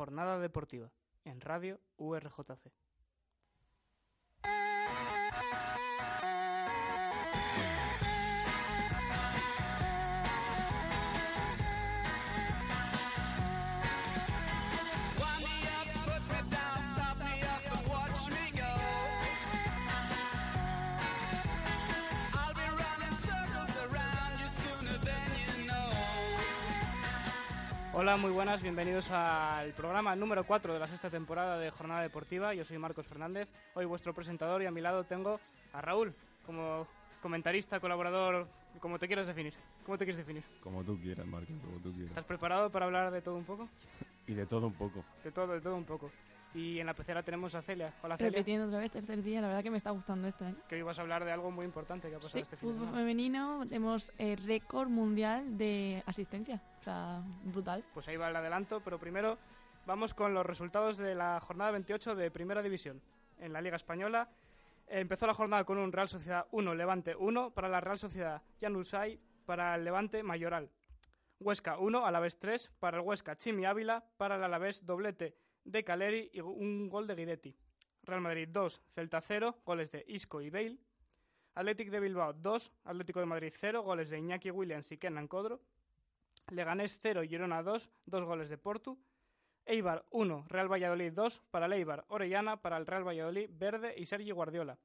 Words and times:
Jornada 0.00 0.38
deportiva 0.38 0.90
en 1.26 1.42
Radio 1.42 1.78
URJC. 1.98 2.72
Hola, 28.00 28.16
muy 28.16 28.30
buenas, 28.30 28.62
bienvenidos 28.62 29.10
al 29.10 29.74
programa 29.74 30.16
número 30.16 30.44
4 30.44 30.72
de 30.72 30.78
la 30.78 30.88
sexta 30.88 31.10
temporada 31.10 31.58
de 31.58 31.70
Jornada 31.70 32.00
Deportiva. 32.00 32.54
Yo 32.54 32.64
soy 32.64 32.78
Marcos 32.78 33.06
Fernández, 33.06 33.50
hoy 33.74 33.84
vuestro 33.84 34.14
presentador 34.14 34.62
y 34.62 34.64
a 34.64 34.70
mi 34.70 34.80
lado 34.80 35.04
tengo 35.04 35.38
a 35.74 35.82
Raúl 35.82 36.14
como 36.46 36.86
comentarista, 37.20 37.78
colaborador, 37.78 38.48
como 38.80 38.98
te 38.98 39.06
quieras 39.06 39.26
definir. 39.26 39.52
¿Cómo 39.84 39.98
te 39.98 40.06
quieres 40.06 40.16
definir? 40.16 40.42
Como 40.62 40.82
tú 40.82 40.98
quieras, 40.98 41.26
Marcos, 41.26 41.54
como 41.62 41.76
tú 41.82 41.92
quieras. 41.92 42.12
¿Estás 42.12 42.24
preparado 42.24 42.70
para 42.70 42.86
hablar 42.86 43.10
de 43.10 43.20
todo 43.20 43.36
un 43.36 43.44
poco? 43.44 43.68
y 44.26 44.32
de 44.32 44.46
todo 44.46 44.68
un 44.68 44.72
poco. 44.72 45.04
De 45.22 45.30
todo, 45.30 45.52
de 45.52 45.60
todo 45.60 45.76
un 45.76 45.84
poco. 45.84 46.10
Y 46.52 46.80
en 46.80 46.86
la 46.86 46.94
pecera 46.94 47.22
tenemos 47.22 47.54
a 47.54 47.62
Celia. 47.62 47.94
Hola, 48.02 48.16
Celia. 48.16 48.30
Repitiendo 48.32 48.66
otra 48.66 48.80
vez, 48.80 48.90
tercer 48.90 49.22
día, 49.22 49.40
la 49.40 49.46
verdad 49.46 49.62
que 49.62 49.70
me 49.70 49.76
está 49.76 49.90
gustando 49.92 50.26
esto, 50.26 50.44
¿eh? 50.48 50.54
Que 50.68 50.74
hoy 50.76 50.82
vas 50.82 50.98
a 50.98 51.02
hablar 51.02 51.24
de 51.24 51.30
algo 51.30 51.52
muy 51.52 51.64
importante 51.64 52.08
que 52.08 52.16
ha 52.16 52.18
pasado 52.18 52.32
Sí, 52.32 52.40
este 52.40 52.56
fin 52.56 52.70
de 52.72 52.78
semana. 52.78 52.96
femenino, 52.98 53.62
tenemos 53.68 54.12
eh, 54.18 54.34
récord 54.44 54.88
mundial 54.88 55.56
de 55.56 56.02
asistencia. 56.06 56.60
O 56.80 56.82
sea, 56.82 57.22
brutal. 57.44 57.84
Pues 57.94 58.08
ahí 58.08 58.16
va 58.16 58.28
el 58.30 58.36
adelanto, 58.36 58.80
pero 58.80 58.98
primero 58.98 59.38
vamos 59.86 60.12
con 60.12 60.34
los 60.34 60.44
resultados 60.44 60.98
de 60.98 61.14
la 61.14 61.38
jornada 61.40 61.70
28 61.70 62.16
de 62.16 62.30
Primera 62.32 62.62
División. 62.62 63.00
En 63.38 63.52
la 63.52 63.60
Liga 63.60 63.76
Española 63.76 64.28
empezó 64.88 65.28
la 65.28 65.34
jornada 65.34 65.62
con 65.62 65.78
un 65.78 65.92
Real 65.92 66.08
Sociedad 66.08 66.46
1, 66.50 66.74
Levante 66.74 67.14
1, 67.14 67.52
para 67.52 67.68
la 67.68 67.80
Real 67.80 67.96
Sociedad 67.98 68.42
Janusay, 68.60 69.20
para 69.46 69.76
el 69.76 69.84
Levante 69.84 70.24
Mayoral. 70.24 70.68
Huesca 71.38 71.78
1, 71.78 72.04
Alavés 72.04 72.38
3, 72.40 72.72
para 72.80 72.96
el 72.98 73.04
Huesca 73.04 73.36
Chimi 73.36 73.64
Ávila, 73.66 74.04
para 74.16 74.34
el 74.34 74.42
Alavés 74.42 74.84
doblete 74.84 75.36
de 75.64 75.84
Caleri 75.84 76.30
y 76.32 76.40
un 76.40 76.88
gol 76.88 77.06
de 77.06 77.14
Guidetti. 77.14 77.56
Real 78.02 78.20
Madrid 78.20 78.48
2, 78.50 78.82
Celta 78.90 79.20
0, 79.20 79.62
goles 79.64 79.90
de 79.90 80.04
Isco 80.08 80.40
y 80.40 80.50
Bale. 80.50 80.78
Athletic 81.54 81.90
de 81.90 82.00
Bilbao 82.00 82.32
2, 82.32 82.72
Atlético 82.84 83.20
de 83.20 83.26
Madrid 83.26 83.52
0, 83.54 83.82
goles 83.82 84.10
de 84.10 84.18
Iñaki 84.18 84.50
Williams 84.50 84.90
y 84.92 84.98
Kenan 84.98 85.28
Codro. 85.28 85.60
Leganés 86.50 86.98
0, 87.00 87.22
Girona 87.22 87.62
2, 87.62 87.90
dos 88.06 88.24
goles 88.24 88.48
de 88.48 88.58
Portu. 88.58 88.98
Eibar 89.66 90.04
1, 90.10 90.46
Real 90.48 90.72
Valladolid 90.72 91.12
2, 91.12 91.42
para 91.50 91.66
el 91.66 91.74
Eibar 91.74 92.04
Orellana, 92.08 92.60
para 92.60 92.76
el 92.76 92.86
Real 92.86 93.06
Valladolid 93.06 93.50
Verde 93.52 93.94
y 93.96 94.04
Sergi 94.04 94.30
Guardiola. 94.30 94.78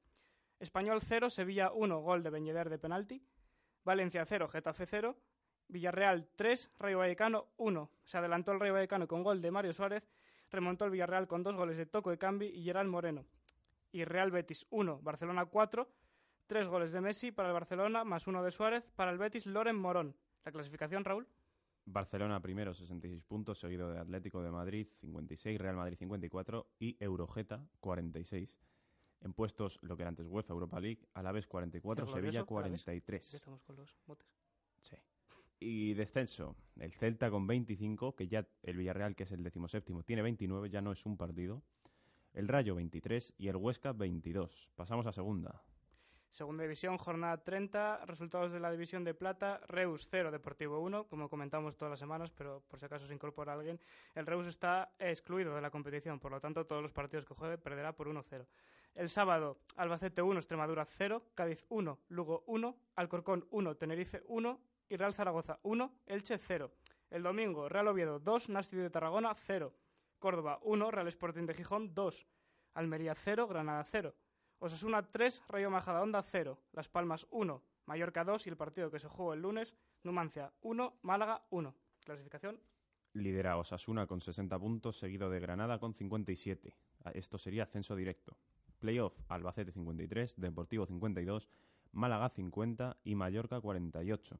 Español 0.60 1.00
0, 1.02 1.30
Sevilla 1.30 1.72
1, 1.72 2.00
gol 2.00 2.22
de 2.22 2.30
Beñeder 2.30 2.70
de 2.70 2.78
penalti. 2.78 3.22
Valencia 3.84 4.24
0, 4.24 4.48
Getafe 4.48 4.86
0. 4.86 5.16
Villarreal 5.68 6.28
3, 6.36 6.72
Rayo 6.78 6.98
Vallecano 6.98 7.48
1. 7.56 7.90
Se 8.04 8.18
adelantó 8.18 8.52
el 8.52 8.60
Rayo 8.60 8.74
Vallecano 8.74 9.08
con 9.08 9.22
gol 9.22 9.40
de 9.40 9.50
Mario 9.50 9.72
Suárez. 9.72 10.08
Remontó 10.50 10.84
el 10.84 10.90
Villarreal 10.90 11.26
con 11.26 11.42
dos 11.42 11.56
goles 11.56 11.76
de 11.76 11.86
Toco 11.86 12.10
de 12.10 12.18
Cambi 12.18 12.46
y 12.46 12.62
Gerard 12.62 12.86
Moreno. 12.86 13.24
Y 13.92 14.04
Real 14.04 14.30
Betis 14.30 14.66
1, 14.70 15.00
Barcelona 15.02 15.46
4. 15.46 15.88
Tres 16.46 16.68
goles 16.68 16.92
de 16.92 17.00
Messi 17.00 17.32
para 17.32 17.48
el 17.48 17.54
Barcelona, 17.54 18.04
más 18.04 18.26
uno 18.26 18.42
de 18.42 18.50
Suárez. 18.52 18.90
Para 18.94 19.10
el 19.10 19.18
Betis, 19.18 19.46
Loren 19.46 19.76
Morón. 19.76 20.14
La 20.44 20.52
clasificación, 20.52 21.04
Raúl. 21.04 21.26
Barcelona 21.86 22.40
primero, 22.40 22.74
66 22.74 23.22
puntos, 23.22 23.60
seguido 23.60 23.90
de 23.90 23.98
Atlético 23.98 24.42
de 24.42 24.50
Madrid, 24.50 24.88
56, 25.00 25.60
Real 25.60 25.76
Madrid, 25.76 25.96
54 25.96 26.66
y 26.80 26.96
Eurogeta, 27.02 27.64
46. 27.80 28.58
En 29.22 29.32
puestos, 29.32 29.78
lo 29.82 29.96
que 29.96 30.02
era 30.02 30.10
antes 30.10 30.26
UEFA, 30.26 30.52
Europa 30.52 30.80
League, 30.80 31.08
Alavés 31.14 31.46
44, 31.46 32.04
El 32.04 32.10
Sevilla 32.10 32.20
glorioso 32.42 32.58
Alavés. 32.58 32.82
43. 32.82 33.30
Ya 33.30 33.36
estamos 33.36 33.62
con 33.62 33.76
los 33.76 33.96
botes. 34.04 34.28
Sí. 34.80 34.96
Y 35.68 35.94
descenso, 35.94 36.54
el 36.78 36.92
Celta 36.92 37.28
con 37.28 37.48
25, 37.48 38.14
que 38.14 38.28
ya 38.28 38.46
el 38.62 38.76
Villarreal, 38.76 39.16
que 39.16 39.24
es 39.24 39.32
el 39.32 39.42
decimoséptimo, 39.42 40.04
tiene 40.04 40.22
29, 40.22 40.70
ya 40.70 40.80
no 40.80 40.92
es 40.92 41.04
un 41.04 41.16
partido. 41.16 41.60
El 42.34 42.46
Rayo 42.46 42.76
23 42.76 43.34
y 43.36 43.48
el 43.48 43.56
Huesca 43.56 43.92
22. 43.92 44.70
Pasamos 44.76 45.08
a 45.08 45.12
segunda. 45.12 45.64
Segunda 46.28 46.62
división, 46.62 46.98
jornada 46.98 47.42
30. 47.42 48.06
Resultados 48.06 48.52
de 48.52 48.60
la 48.60 48.70
división 48.70 49.02
de 49.02 49.14
plata. 49.14 49.60
Reus 49.66 50.06
0, 50.08 50.30
Deportivo 50.30 50.78
1, 50.78 51.08
como 51.08 51.28
comentamos 51.28 51.76
todas 51.76 51.90
las 51.90 51.98
semanas, 51.98 52.30
pero 52.30 52.62
por 52.68 52.78
si 52.78 52.86
acaso 52.86 53.08
se 53.08 53.14
incorpora 53.14 53.54
alguien. 53.54 53.80
El 54.14 54.24
Reus 54.24 54.46
está 54.46 54.94
excluido 55.00 55.52
de 55.56 55.62
la 55.62 55.72
competición, 55.72 56.20
por 56.20 56.30
lo 56.30 56.38
tanto 56.38 56.64
todos 56.64 56.80
los 56.80 56.92
partidos 56.92 57.24
que 57.24 57.34
juegue 57.34 57.58
perderá 57.58 57.92
por 57.92 58.06
1-0. 58.06 58.46
El 58.94 59.10
sábado, 59.10 59.58
Albacete 59.74 60.22
1, 60.22 60.38
Extremadura 60.38 60.84
0, 60.84 61.24
Cádiz 61.34 61.66
1, 61.70 61.98
Lugo 62.10 62.44
1, 62.46 62.76
Alcorcón 62.94 63.48
1, 63.50 63.76
Tenerife 63.76 64.22
1 64.28 64.75
y 64.88 64.96
Real 64.96 65.14
Zaragoza 65.14 65.58
1, 65.62 65.92
Elche 66.06 66.38
0. 66.38 66.70
El 67.10 67.22
domingo, 67.22 67.68
Real 67.68 67.88
Oviedo 67.88 68.18
2, 68.18 68.48
Nasti 68.50 68.76
de 68.76 68.90
Tarragona 68.90 69.34
0, 69.34 69.72
Córdoba 70.18 70.58
1, 70.62 70.90
Real 70.90 71.08
Sporting 71.08 71.46
de 71.46 71.54
Gijón 71.54 71.94
2, 71.94 72.26
Almería 72.74 73.14
0, 73.14 73.46
Granada 73.46 73.84
0. 73.84 74.14
Osasuna 74.58 75.02
3, 75.02 75.42
Rayo 75.48 75.70
Majadahonda 75.70 76.22
0, 76.22 76.58
Las 76.72 76.88
Palmas 76.88 77.26
1, 77.30 77.62
Mallorca 77.86 78.24
2 78.24 78.46
y 78.46 78.50
el 78.50 78.56
partido 78.56 78.90
que 78.90 78.98
se 78.98 79.08
jugó 79.08 79.34
el 79.34 79.42
lunes, 79.42 79.76
Numancia 80.02 80.52
1, 80.62 80.98
Málaga 81.02 81.44
1. 81.50 81.74
Clasificación 82.04 82.60
Lidera 83.12 83.56
Osasuna 83.56 84.06
con 84.06 84.20
60 84.20 84.58
puntos, 84.58 84.98
seguido 84.98 85.30
de 85.30 85.40
Granada 85.40 85.78
con 85.78 85.94
57. 85.94 86.74
Ah, 87.04 87.10
Esto 87.14 87.38
sería 87.38 87.62
ascenso 87.62 87.96
directo. 87.96 88.36
Playoff, 88.78 89.18
Albacete 89.28 89.72
53, 89.72 90.34
Deportivo 90.36 90.84
52, 90.86 91.48
Málaga 91.92 92.28
50 92.28 92.98
y 93.04 93.14
Mallorca 93.14 93.60
48. 93.60 94.38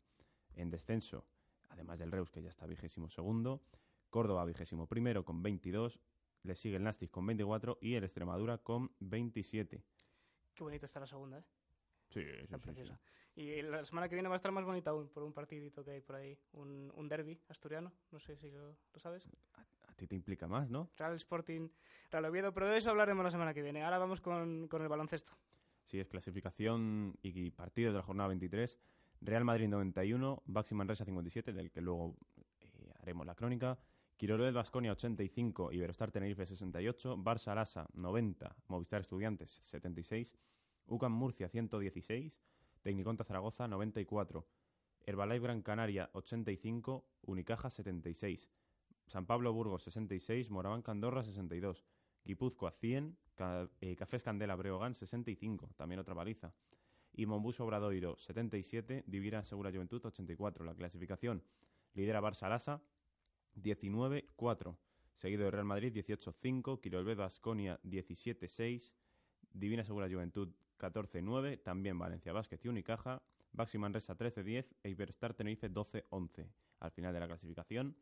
En 0.57 0.71
descenso, 0.71 1.25
además 1.69 1.99
del 1.99 2.11
Reus, 2.11 2.31
que 2.31 2.43
ya 2.43 2.49
está 2.49 2.67
vigésimo 2.67 3.09
segundo, 3.09 3.63
Córdoba 4.11 4.45
vigésimo 4.45 4.87
primero 4.87 5.25
con 5.25 5.43
22, 5.43 6.01
le 6.43 6.55
sigue 6.55 6.77
el 6.77 6.83
Nastic 6.83 7.11
con 7.11 7.27
24 7.27 7.79
y 7.81 7.95
el 7.95 8.05
Extremadura 8.05 8.59
con 8.59 8.91
27. 9.01 9.83
Qué 10.55 10.65
bonita 10.65 10.87
está 10.87 11.01
la 11.01 11.07
segunda, 11.07 11.39
¿eh? 11.39 11.45
Sí, 12.11 12.21
Está 12.21 12.59
preciosa. 12.59 12.99
Y 13.35 13.61
la 13.61 13.85
semana 13.85 14.09
que 14.09 14.15
viene 14.15 14.29
va 14.29 14.35
a 14.35 14.37
estar 14.37 14.51
más 14.53 14.65
bonita 14.65 14.91
aún 14.91 15.09
por 15.09 15.23
un 15.23 15.35
partidito 15.35 15.85
que 15.85 15.91
hay 15.91 16.01
por 16.01 16.17
ahí, 16.17 16.39
un, 16.53 16.91
un 16.95 17.09
derby 17.09 17.39
asturiano, 17.49 17.93
no 18.11 18.19
sé 18.19 18.37
si 18.37 18.51
lo, 18.51 18.71
lo 18.93 18.99
sabes. 18.99 19.29
A 19.89 19.93
ti 19.95 20.07
te 20.07 20.15
implica 20.15 20.47
más, 20.47 20.71
¿no? 20.71 20.89
Real 20.97 21.15
Sporting, 21.17 21.69
Real 22.11 22.25
Oviedo, 22.25 22.55
pero 22.55 22.69
de 22.69 22.79
eso 22.79 22.89
hablaremos 22.91 23.23
la 23.25 23.31
semana 23.31 23.53
que 23.53 23.61
viene. 23.61 23.85
Ahora 23.85 23.99
vamos 23.99 24.23
con, 24.23 24.69
con 24.69 24.81
el 24.81 24.89
baloncesto. 24.89 25.33
Sí, 25.85 26.01
es 26.01 26.09
clasificación 26.09 27.19
y 27.23 27.51
partidos 27.51 27.93
de 27.93 27.99
la 27.99 28.03
jornada 28.05 28.29
23. 28.29 28.79
Real 29.27 29.45
Madrid 29.45 29.69
91, 29.69 30.43
Baxi 30.47 30.75
Manresa 30.75 31.05
57, 31.05 31.53
del 31.53 31.71
que 31.73 31.81
luego 31.81 32.17
eh, 32.61 32.93
haremos 33.01 33.27
la 33.27 33.35
crónica. 33.35 33.77
Quiroledo 34.17 34.53
Basconia 34.53 34.93
85, 34.93 35.73
Iberostar 35.73 36.11
Tenerife 36.13 36.47
68, 36.47 37.17
Barça 37.19 37.55
Lasa 37.55 37.87
90, 37.93 38.57
Movistar 38.69 39.01
Estudiantes 39.01 39.59
76, 39.65 40.39
UCAM 40.87 41.13
Murcia 41.13 41.49
116, 41.49 42.33
Tecniconta 42.83 43.25
Zaragoza 43.25 43.67
94, 43.69 44.47
Herbalife 45.05 45.43
Gran 45.43 45.63
Canaria 45.63 46.09
85, 46.13 47.05
Unicaja 47.23 47.69
76, 47.69 48.49
San 49.09 49.27
Pablo 49.27 49.53
Burgos 49.53 49.83
66, 49.83 50.51
Moraván 50.51 50.83
Andorra 50.87 51.23
62, 51.25 51.85
Guipúzcoa 52.25 52.71
100, 52.71 53.19
Ca- 53.35 53.69
eh, 53.81 53.97
Cafés 53.97 54.23
Candela 54.23 54.55
Breogán 54.57 54.95
65, 54.95 55.75
también 55.77 55.99
otra 55.99 56.15
baliza. 56.15 56.55
Y 57.17 57.27
Monbus 57.27 57.59
Obradoiro 57.61 58.17
77, 58.17 59.05
Divina 59.07 59.45
Segura 59.45 59.73
Juventud 59.73 60.05
84. 60.05 60.65
La 60.65 60.75
clasificación. 60.75 61.43
Lidera 61.95 62.21
Barça 62.21 62.49
Lasa 62.49 62.83
19-4, 63.57 64.77
seguido 65.15 65.45
de 65.45 65.51
Real 65.51 65.65
Madrid 65.65 65.93
18-5, 65.95 66.81
Quirolbedo 66.81 67.25
Asconia 67.25 67.81
17-6, 67.85 68.93
Divina 69.51 69.83
Segura 69.83 70.09
Juventud 70.09 70.51
14-9, 70.79 71.63
también 71.63 71.99
Valencia 71.99 72.33
Vázquez 72.33 72.63
y 72.65 72.69
Unicaja, 72.69 73.23
Baxi 73.53 73.79
Manresa 73.79 74.17
13-10 74.17 74.67
e 74.83 74.91
Iberstar 74.91 75.33
Tenerife 75.33 75.71
12-11. 75.71 76.47
Al 76.81 76.91
final 76.91 77.15
de 77.15 77.21
la 77.21 77.29
clasificación, 77.29 77.97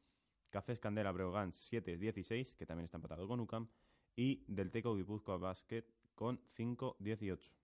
Cafés 0.51 0.81
Candela 0.81 1.13
Breogán 1.13 1.53
7-16, 1.53 2.57
que 2.57 2.67
también 2.67 2.87
está 2.87 2.99
empatado 2.99 3.29
con 3.29 3.39
UCAM, 3.39 3.69
y 4.17 4.45
del 4.49 4.73
Teco 4.73 4.97
Guipúzcoa 4.97 5.37
Basket 5.37 5.85
con 6.15 6.41
5-18. 6.57 7.64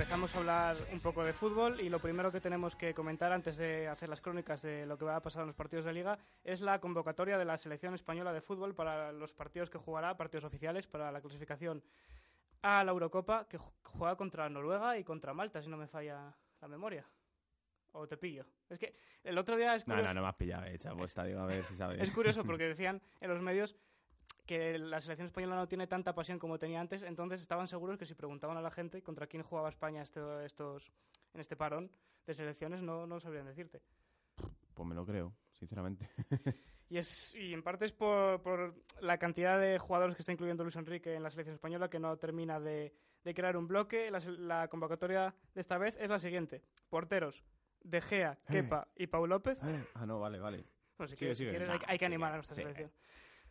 Empezamos 0.00 0.34
a 0.34 0.38
hablar 0.38 0.76
un 0.92 1.00
poco 1.00 1.22
de 1.24 1.32
fútbol 1.32 1.80
y 1.80 1.88
lo 1.88 1.98
primero 1.98 2.32
que 2.32 2.40
tenemos 2.40 2.74
que 2.74 2.94
comentar 2.94 3.32
antes 3.32 3.56
de 3.58 3.86
hacer 3.86 4.08
las 4.08 4.20
crónicas 4.20 4.62
de 4.62 4.86
lo 4.86 4.96
que 4.96 5.04
va 5.04 5.16
a 5.16 5.20
pasar 5.20 5.42
en 5.42 5.48
los 5.48 5.56
partidos 5.56 5.84
de 5.84 5.92
liga 5.92 6.18
es 6.42 6.62
la 6.62 6.80
convocatoria 6.80 7.36
de 7.38 7.44
la 7.44 7.58
selección 7.58 7.94
española 7.94 8.32
de 8.32 8.40
fútbol 8.40 8.74
para 8.74 9.12
los 9.12 9.34
partidos 9.34 9.68
que 9.68 9.78
jugará, 9.78 10.16
partidos 10.16 10.44
oficiales 10.44 10.86
para 10.86 11.12
la 11.12 11.20
clasificación 11.20 11.82
a 12.62 12.84
la 12.84 12.90
Eurocopa 12.92 13.46
que 13.48 13.58
ju- 13.58 13.72
juega 13.84 14.16
contra 14.16 14.48
Noruega 14.48 14.98
y 14.98 15.04
contra 15.04 15.32
Malta, 15.34 15.62
si 15.62 15.68
no 15.68 15.76
me 15.76 15.86
falla 15.86 16.34
la 16.60 16.68
memoria. 16.68 17.04
O 17.92 18.06
te 18.06 18.16
pillo. 18.16 18.44
Es 18.68 18.78
que 18.78 18.94
el 19.24 19.36
otro 19.38 19.56
día 19.56 19.74
es 19.74 19.86
No, 19.86 19.94
curioso, 19.94 20.08
no, 20.08 20.14
no 20.14 20.22
me 20.22 20.28
has 20.28 20.36
pillado, 20.36 20.64
eh, 20.66 20.74
echa 20.74 20.90
apuesta, 20.92 21.24
digo, 21.24 21.40
a 21.40 21.46
ver 21.46 21.64
si 21.64 21.74
sabes. 21.74 22.00
es 22.00 22.10
curioso 22.12 22.44
porque 22.44 22.64
decían 22.68 23.02
en 23.20 23.30
los 23.30 23.40
medios 23.42 23.76
que 24.46 24.78
la 24.78 25.00
selección 25.00 25.26
española 25.26 25.56
no 25.56 25.66
tiene 25.68 25.86
tanta 25.86 26.14
pasión 26.14 26.38
como 26.38 26.58
tenía 26.58 26.80
antes, 26.80 27.02
entonces 27.02 27.40
estaban 27.40 27.66
seguros 27.68 27.98
que 27.98 28.06
si 28.06 28.14
preguntaban 28.14 28.56
a 28.56 28.60
la 28.62 28.70
gente 28.70 29.02
contra 29.02 29.26
quién 29.26 29.42
jugaba 29.42 29.68
España 29.68 30.02
este- 30.02 30.44
estos, 30.44 30.92
en 31.34 31.40
este 31.40 31.56
parón 31.56 31.90
de 32.26 32.34
selecciones 32.34 32.82
no, 32.82 33.06
no 33.06 33.18
sabrían 33.20 33.46
decirte. 33.46 33.80
Pues 34.74 34.88
me 34.88 34.94
lo 34.94 35.04
creo, 35.04 35.32
sinceramente. 35.52 36.08
Y, 36.90 36.98
es, 36.98 37.34
y 37.36 37.54
en 37.54 37.62
parte 37.62 37.84
es 37.86 37.92
por, 37.92 38.42
por 38.42 38.74
la 39.00 39.16
cantidad 39.16 39.58
de 39.60 39.78
jugadores 39.78 40.16
que 40.16 40.22
está 40.22 40.32
incluyendo 40.32 40.64
Luis 40.64 40.74
Enrique 40.76 41.14
en 41.14 41.22
la 41.22 41.30
selección 41.30 41.54
española 41.54 41.88
que 41.88 42.00
no 42.00 42.16
termina 42.18 42.58
de, 42.60 42.92
de 43.24 43.32
crear 43.34 43.56
un 43.56 43.68
bloque. 43.68 44.10
La, 44.10 44.18
la 44.38 44.68
convocatoria 44.68 45.32
de 45.54 45.60
esta 45.60 45.78
vez 45.78 45.96
es 46.00 46.10
la 46.10 46.18
siguiente. 46.18 46.62
Porteros, 46.88 47.44
De 47.80 48.00
Gea, 48.00 48.38
Kepa 48.50 48.88
y 48.96 49.06
Pau 49.06 49.24
López. 49.26 49.58
ah, 49.94 50.04
no, 50.04 50.18
vale, 50.18 50.40
vale. 50.40 50.64
Bueno, 50.98 51.08
si 51.08 51.14
Sigue, 51.14 51.18
quieres, 51.18 51.38
si 51.38 51.44
sigue. 51.44 51.50
quieres, 51.52 51.68
Nah, 51.68 51.74
hay, 51.74 51.80
hay 51.86 51.98
que 51.98 52.06
animar 52.06 52.32
a 52.32 52.36
nuestra 52.36 52.56
Sí. 52.56 52.62
selección. 52.62 52.90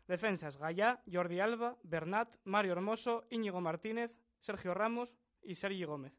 Defensas, 0.06 0.58
Gallá, 0.58 1.02
Jordi 1.10 1.40
Alba, 1.40 1.78
Bernat, 1.84 2.36
Mario 2.44 2.74
Hermoso, 2.74 3.26
Íñigo 3.30 3.62
Martínez, 3.62 4.12
Sergio 4.40 4.74
Ramos 4.74 5.16
y 5.44 5.56
Sergi 5.56 5.84
Gómez. 5.86 6.14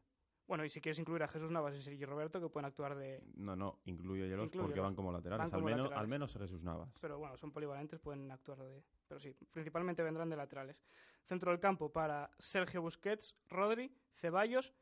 Bueno, 0.51 0.65
y 0.65 0.69
si 0.69 0.81
quieres 0.81 0.99
incluir 0.99 1.23
a 1.23 1.29
Jesús 1.29 1.49
Navas 1.49 1.73
y 1.77 1.81
Sergi 1.81 2.03
Roberto, 2.03 2.41
que 2.41 2.49
pueden 2.49 2.65
actuar 2.65 2.93
de... 2.93 3.23
No, 3.35 3.55
no, 3.55 3.79
incluyo 3.85 4.25
los 4.35 4.49
porque 4.49 4.81
van 4.81 4.93
como 4.93 5.09
laterales. 5.09 5.45
Van 5.45 5.49
como 5.49 5.65
al, 5.65 5.73
menos, 5.73 5.83
laterales. 5.85 6.01
al 6.01 6.07
menos 6.09 6.33
Jesús 6.33 6.61
Navas. 6.61 6.93
Pero 6.99 7.19
bueno, 7.19 7.37
son 7.37 7.53
polivalentes, 7.53 8.01
pueden 8.01 8.29
actuar 8.29 8.57
de... 8.57 8.83
Pero 9.07 9.17
sí, 9.17 9.33
principalmente 9.49 10.03
vendrán 10.03 10.29
de 10.29 10.35
laterales. 10.35 10.83
Centro 11.23 11.51
del 11.51 11.61
campo 11.61 11.89
para 11.89 12.29
Sergio 12.37 12.81
Busquets, 12.81 13.33
Rodri, 13.47 13.95
Ceballos. 14.13 14.73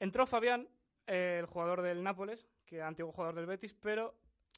Entró 0.00 0.26
Fabián, 0.26 0.70
eh, 1.06 1.36
el 1.40 1.44
jugador 1.44 1.82
del 1.82 2.02
Nápoles, 2.02 2.48
que 2.64 2.80
antiguo 2.80 3.12
jugador 3.12 3.34
del 3.34 3.44
Betis, 3.44 3.74
pero 3.74 4.14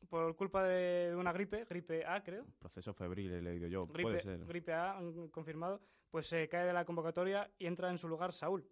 por 0.09 0.37
culpa 0.37 0.63
de 0.63 1.13
una 1.17 1.33
gripe, 1.33 1.65
gripe 1.65 2.07
A 2.07 2.23
creo, 2.23 2.47
Proceso 2.61 2.95
febril 2.95 3.33
he 3.33 3.43
leído 3.43 3.67
yo. 3.67 3.89
Puede 3.89 4.05
gripe, 4.05 4.21
ser. 4.21 4.47
gripe 4.47 4.73
A, 4.73 4.97
confirmado, 5.33 5.81
pues 6.09 6.29
se 6.29 6.49
cae 6.49 6.67
de 6.67 6.73
la 6.73 6.85
convocatoria 6.85 7.51
y 7.59 7.67
entra 7.67 7.91
en 7.91 7.99
su 7.99 8.09
lugar 8.09 8.33
Saúl, 8.33 8.65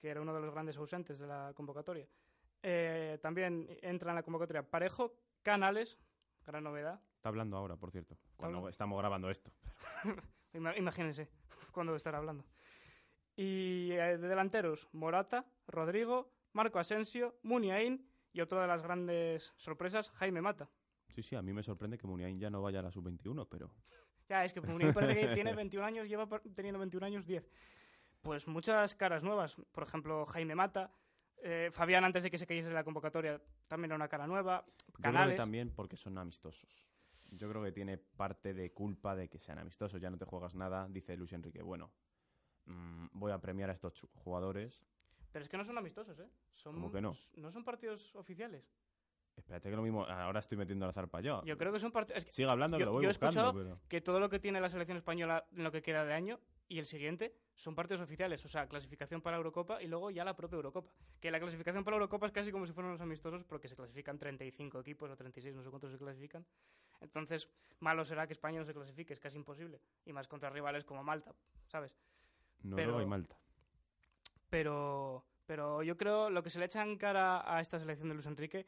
que 0.00 0.08
era 0.08 0.20
uno 0.20 0.34
de 0.34 0.40
los 0.40 0.50
grandes 0.52 0.76
ausentes 0.76 1.18
de 1.18 1.26
la 1.26 1.52
convocatoria. 1.54 2.06
Eh, 2.62 3.18
también 3.22 3.68
entra 3.82 4.10
en 4.10 4.16
la 4.16 4.22
convocatoria 4.22 4.62
Parejo, 4.62 5.14
Canales, 5.42 5.98
gran 6.46 6.64
novedad. 6.64 7.00
Está 7.16 7.28
hablando 7.28 7.56
ahora, 7.56 7.76
por 7.76 7.90
cierto. 7.90 8.16
Cuando 8.36 8.68
estamos 8.68 8.98
grabando 8.98 9.30
esto. 9.30 9.50
Ima- 10.52 10.76
imagínense 10.76 11.28
cuando 11.72 11.94
estará 11.94 12.18
hablando. 12.18 12.44
Y 13.36 13.90
eh, 13.92 14.18
de 14.18 14.28
delanteros, 14.28 14.88
Morata, 14.92 15.46
Rodrigo, 15.66 16.32
Marco 16.52 16.78
Asensio, 16.78 17.38
Muniain 17.42 18.04
y 18.32 18.40
otra 18.40 18.62
de 18.62 18.66
las 18.66 18.82
grandes 18.82 19.54
sorpresas, 19.56 20.10
Jaime 20.12 20.40
Mata. 20.40 20.68
Sí, 21.14 21.22
sí, 21.22 21.36
a 21.36 21.42
mí 21.42 21.52
me 21.52 21.62
sorprende 21.62 21.98
que 21.98 22.06
Muniain 22.06 22.38
ya 22.38 22.50
no 22.50 22.62
vaya 22.62 22.80
a 22.80 22.82
la 22.82 22.90
sub-21, 22.90 23.46
pero 23.48 23.70
Ya, 24.28 24.44
es 24.44 24.52
que 24.52 24.60
Muniain 24.60 24.92
parece 24.92 25.20
que 25.20 25.34
tiene 25.34 25.54
21 25.54 25.84
años, 25.86 26.08
lleva 26.08 26.26
teniendo 26.54 26.78
21 26.80 27.06
años 27.06 27.26
10. 27.26 27.48
Pues 28.22 28.46
muchas 28.48 28.94
caras 28.94 29.22
nuevas. 29.22 29.56
Por 29.72 29.82
ejemplo, 29.84 30.26
Jaime 30.26 30.54
Mata. 30.54 30.92
eh, 31.42 31.70
Fabián, 31.72 32.04
antes 32.04 32.22
de 32.24 32.30
que 32.30 32.38
se 32.38 32.46
cayese 32.46 32.68
de 32.68 32.74
la 32.74 32.82
convocatoria, 32.84 33.40
también 33.68 33.90
era 33.90 33.96
una 33.96 34.08
cara 34.08 34.26
nueva. 34.26 34.64
yo 34.98 35.10
creo 35.12 35.28
que 35.28 35.34
también 35.34 35.72
porque 35.74 35.96
son 35.96 36.18
amistosos. 36.18 36.88
Yo 37.38 37.48
creo 37.48 37.62
que 37.62 37.70
tiene 37.72 37.96
parte 37.98 38.54
de 38.54 38.72
culpa 38.72 39.14
de 39.14 39.28
que 39.28 39.38
sean 39.38 39.58
amistosos, 39.58 40.00
ya 40.00 40.10
no 40.10 40.16
te 40.18 40.24
juegas 40.24 40.54
nada, 40.54 40.88
dice 40.88 41.16
Luis 41.16 41.32
Enrique. 41.32 41.62
Bueno, 41.62 41.92
mm, 42.64 43.06
voy 43.12 43.30
a 43.32 43.38
premiar 43.38 43.70
a 43.70 43.74
estos 43.74 44.04
jugadores. 44.14 44.82
Pero 45.30 45.42
es 45.44 45.48
que 45.48 45.56
no 45.58 45.64
son 45.64 45.78
amistosos, 45.78 46.18
¿eh? 46.18 46.28
Son, 46.54 46.74
¿Cómo 46.74 46.90
que 46.90 47.00
no? 47.02 47.14
No 47.36 47.50
son 47.52 47.64
partidos 47.64 48.14
oficiales. 48.16 48.64
Espérate 49.36 49.70
que 49.70 49.76
lo 49.76 49.82
mismo, 49.82 50.04
ahora 50.06 50.40
estoy 50.40 50.58
metiendo 50.58 50.86
la 50.86 50.92
zarpa 50.92 51.20
yo. 51.20 51.44
Yo 51.44 51.56
creo 51.56 51.72
que 51.72 51.78
son 51.78 51.92
partidos... 51.92 52.24
Sigue 52.24 52.50
hablando 52.50 52.76
que 52.78 52.80
yo- 52.80 52.86
lo 52.86 52.92
voy 52.92 53.02
yo 53.04 53.08
he 53.10 53.10
buscando, 53.10 53.40
escuchado 53.50 53.52
pero... 53.76 53.80
que 53.88 54.00
todo 54.00 54.18
lo 54.18 54.28
que 54.28 54.40
tiene 54.40 54.60
la 54.60 54.68
selección 54.70 54.96
española 54.96 55.46
en 55.52 55.62
lo 55.62 55.70
que 55.70 55.82
queda 55.82 56.04
de 56.04 56.14
año 56.14 56.40
y 56.68 56.78
el 56.78 56.86
siguiente 56.86 57.34
son 57.54 57.74
partidos 57.74 58.02
oficiales, 58.02 58.44
o 58.44 58.48
sea, 58.48 58.68
clasificación 58.68 59.22
para 59.22 59.36
la 59.36 59.38
Eurocopa 59.38 59.82
y 59.82 59.86
luego 59.86 60.10
ya 60.10 60.24
la 60.24 60.36
propia 60.36 60.56
Eurocopa. 60.56 60.92
Que 61.20 61.30
la 61.30 61.40
clasificación 61.40 61.82
para 61.82 61.96
la 61.96 62.02
Eurocopa 62.02 62.26
es 62.26 62.32
casi 62.32 62.52
como 62.52 62.66
si 62.66 62.72
fueran 62.72 62.92
los 62.92 63.00
amistosos 63.00 63.42
porque 63.44 63.68
se 63.68 63.74
clasifican 63.76 64.18
35 64.18 64.80
equipos 64.80 65.10
o 65.10 65.16
36, 65.16 65.54
no 65.56 65.62
sé 65.62 65.70
cuántos 65.70 65.90
se 65.92 65.98
clasifican. 65.98 66.44
Entonces, 67.00 67.48
malo 67.80 68.04
será 68.04 68.26
que 68.26 68.32
España 68.34 68.58
no 68.58 68.64
se 68.66 68.74
clasifique, 68.74 69.12
es 69.12 69.20
casi 69.20 69.36
imposible. 69.38 69.80
Y 70.04 70.12
más 70.12 70.28
contra 70.28 70.50
rivales 70.50 70.84
como 70.84 71.02
Malta, 71.02 71.34
¿sabes? 71.66 71.96
Noruega 72.62 72.92
pero- 72.92 73.02
y 73.02 73.06
Malta. 73.06 73.36
Pero, 74.50 75.24
pero 75.46 75.82
yo 75.82 75.96
creo 75.96 76.30
lo 76.30 76.42
que 76.42 76.50
se 76.50 76.58
le 76.58 76.66
echa 76.66 76.82
en 76.82 76.96
cara 76.96 77.42
a 77.54 77.60
esta 77.60 77.78
selección 77.78 78.08
de 78.08 78.14
Luis 78.14 78.26
Enrique 78.26 78.66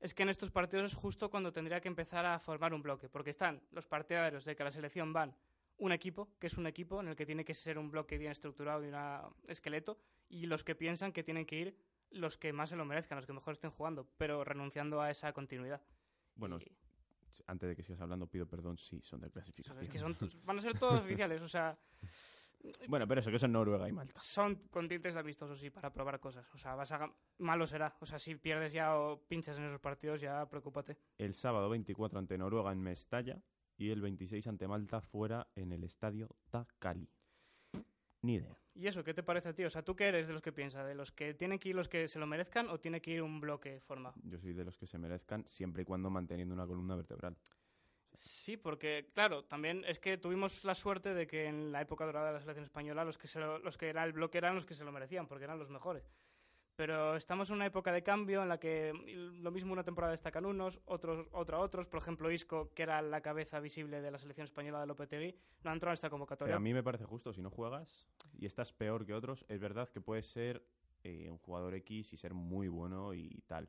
es 0.00 0.14
que 0.14 0.22
en 0.22 0.28
estos 0.28 0.50
partidos 0.50 0.92
es 0.92 0.94
justo 0.98 1.28
cuando 1.28 1.52
tendría 1.52 1.80
que 1.80 1.88
empezar 1.88 2.24
a 2.24 2.38
formar 2.38 2.72
un 2.72 2.82
bloque, 2.82 3.08
porque 3.08 3.30
están 3.30 3.60
los 3.72 3.86
partidarios 3.86 4.44
de 4.44 4.54
que 4.54 4.62
la 4.64 4.70
selección 4.70 5.12
van 5.12 5.34
un 5.78 5.92
equipo, 5.92 6.28
que 6.38 6.46
es 6.48 6.56
un 6.58 6.66
equipo 6.66 7.00
en 7.00 7.08
el 7.08 7.16
que 7.16 7.24
tiene 7.26 7.44
que 7.44 7.54
ser 7.54 7.78
un 7.78 7.90
bloque 7.90 8.18
bien 8.18 8.32
estructurado 8.32 8.84
y 8.84 8.88
un 8.88 9.34
esqueleto, 9.48 9.98
y 10.28 10.46
los 10.46 10.64
que 10.64 10.74
piensan 10.74 11.12
que 11.12 11.22
tienen 11.22 11.46
que 11.46 11.56
ir 11.58 11.76
los 12.10 12.36
que 12.38 12.52
más 12.52 12.70
se 12.70 12.76
lo 12.76 12.84
merezcan, 12.84 13.16
los 13.16 13.26
que 13.26 13.32
mejor 13.32 13.52
estén 13.52 13.70
jugando, 13.70 14.08
pero 14.16 14.42
renunciando 14.44 15.00
a 15.02 15.10
esa 15.10 15.32
continuidad. 15.32 15.80
Bueno, 16.34 16.58
Y- 16.58 16.72
antes 17.46 17.68
de 17.68 17.76
que 17.76 17.82
sigas 17.82 18.00
hablando, 18.00 18.26
pido 18.26 18.46
perdón 18.46 18.76
si 18.78 19.00
son 19.02 19.20
de 19.20 19.30
clasificación. 19.30 19.84
es 19.84 19.90
que 19.90 19.98
son, 19.98 20.16
van 20.44 20.58
a 20.58 20.62
ser 20.62 20.78
todos 20.78 21.00
oficiales, 21.00 21.40
o 21.42 21.48
sea, 21.48 21.78
Bueno, 22.88 23.06
pero 23.06 23.20
eso, 23.20 23.30
que 23.30 23.38
son 23.38 23.52
Noruega 23.52 23.88
y 23.88 23.92
Malta. 23.92 24.18
son 24.18 24.56
contientes 24.68 25.16
amistosos, 25.16 25.60
sí, 25.60 25.70
para 25.70 25.92
probar 25.92 26.18
cosas. 26.18 26.44
O 26.54 26.58
sea, 26.58 26.74
vas 26.74 26.90
a... 26.90 27.08
malo 27.38 27.68
será. 27.68 27.96
O 28.00 28.04
sea, 28.06 28.18
si 28.18 28.34
pierdes 28.34 28.72
ya 28.72 28.98
o 28.98 29.20
pinchas 29.28 29.56
en 29.58 29.66
esos 29.66 29.80
partidos, 29.80 30.20
ya 30.20 30.44
preocúpate. 30.50 30.96
El 31.18 31.34
sábado 31.34 31.68
24 31.68 32.18
ante 32.18 32.36
Noruega 32.36 32.72
en 32.72 32.80
Mestalla 32.82 33.40
y 33.78 33.90
el 33.90 34.00
26 34.02 34.46
ante 34.48 34.68
Malta 34.68 35.00
fuera 35.00 35.48
en 35.54 35.72
el 35.72 35.84
estadio 35.84 36.28
Takali. 36.50 37.08
Ni 38.22 38.34
idea. 38.34 38.58
¿Y 38.74 38.86
eso 38.88 39.02
qué 39.04 39.14
te 39.14 39.22
parece 39.22 39.48
a 39.50 39.54
ti? 39.54 39.64
O 39.64 39.70
sea, 39.70 39.82
¿tú 39.82 39.94
qué 39.96 40.08
eres 40.08 40.26
de 40.26 40.32
los 40.34 40.42
que 40.42 40.52
piensas? 40.52 40.86
¿De 40.86 40.94
los 40.94 41.12
que 41.12 41.34
tienen 41.34 41.58
que 41.58 41.70
ir 41.70 41.74
los 41.76 41.88
que 41.88 42.08
se 42.08 42.18
lo 42.18 42.26
merezcan 42.26 42.68
o 42.68 42.78
tiene 42.78 43.00
que 43.00 43.12
ir 43.12 43.22
un 43.22 43.40
bloque 43.40 43.80
formado? 43.80 44.16
Yo 44.24 44.38
soy 44.38 44.52
de 44.52 44.64
los 44.64 44.76
que 44.76 44.86
se 44.86 44.98
merezcan 44.98 45.46
siempre 45.48 45.82
y 45.82 45.84
cuando 45.84 46.10
manteniendo 46.10 46.54
una 46.54 46.66
columna 46.66 46.96
vertebral. 46.96 47.36
Sí, 48.14 48.56
porque, 48.56 49.10
claro, 49.14 49.44
también 49.44 49.84
es 49.86 50.00
que 50.00 50.18
tuvimos 50.18 50.64
la 50.64 50.74
suerte 50.74 51.14
de 51.14 51.26
que 51.28 51.46
en 51.46 51.70
la 51.70 51.80
época 51.82 52.04
dorada 52.04 52.28
de 52.28 52.32
la 52.34 52.40
selección 52.40 52.64
española 52.64 53.04
los 53.04 53.16
que, 53.18 53.28
se 53.28 53.38
lo- 53.38 53.58
los 53.60 53.78
que 53.78 53.88
era 53.88 54.02
el 54.04 54.12
bloque 54.12 54.38
eran 54.38 54.56
los 54.56 54.66
que 54.66 54.74
se 54.74 54.84
lo 54.84 54.90
merecían, 54.90 55.28
porque 55.28 55.44
eran 55.44 55.58
los 55.58 55.70
mejores. 55.70 56.10
Pero 56.78 57.16
estamos 57.16 57.50
en 57.50 57.56
una 57.56 57.66
época 57.66 57.90
de 57.90 58.04
cambio 58.04 58.40
en 58.40 58.48
la 58.48 58.60
que 58.60 58.92
lo 59.42 59.50
mismo 59.50 59.72
una 59.72 59.82
temporada 59.82 60.12
destacan 60.12 60.46
unos, 60.46 60.80
otros, 60.84 61.26
otra 61.32 61.58
otros. 61.58 61.88
Por 61.88 61.98
ejemplo, 61.98 62.30
Isco, 62.30 62.72
que 62.72 62.84
era 62.84 63.02
la 63.02 63.20
cabeza 63.20 63.58
visible 63.58 64.00
de 64.00 64.12
la 64.12 64.16
selección 64.18 64.44
española 64.44 64.80
de 64.82 64.86
Lopetegui, 64.86 65.34
no 65.64 65.70
ha 65.70 65.72
entrado 65.72 65.90
en 65.90 65.94
esta 65.94 66.08
convocatoria. 66.08 66.50
Pero 66.52 66.56
a 66.58 66.60
mí 66.60 66.72
me 66.72 66.84
parece 66.84 67.04
justo, 67.04 67.32
si 67.32 67.42
no 67.42 67.50
juegas 67.50 68.06
y 68.32 68.46
estás 68.46 68.72
peor 68.72 69.04
que 69.04 69.12
otros, 69.12 69.44
es 69.48 69.58
verdad 69.58 69.88
que 69.88 70.00
puedes 70.00 70.26
ser 70.28 70.64
eh, 71.02 71.28
un 71.28 71.38
jugador 71.38 71.74
X 71.74 72.12
y 72.12 72.16
ser 72.16 72.32
muy 72.32 72.68
bueno 72.68 73.12
y 73.12 73.42
tal. 73.48 73.68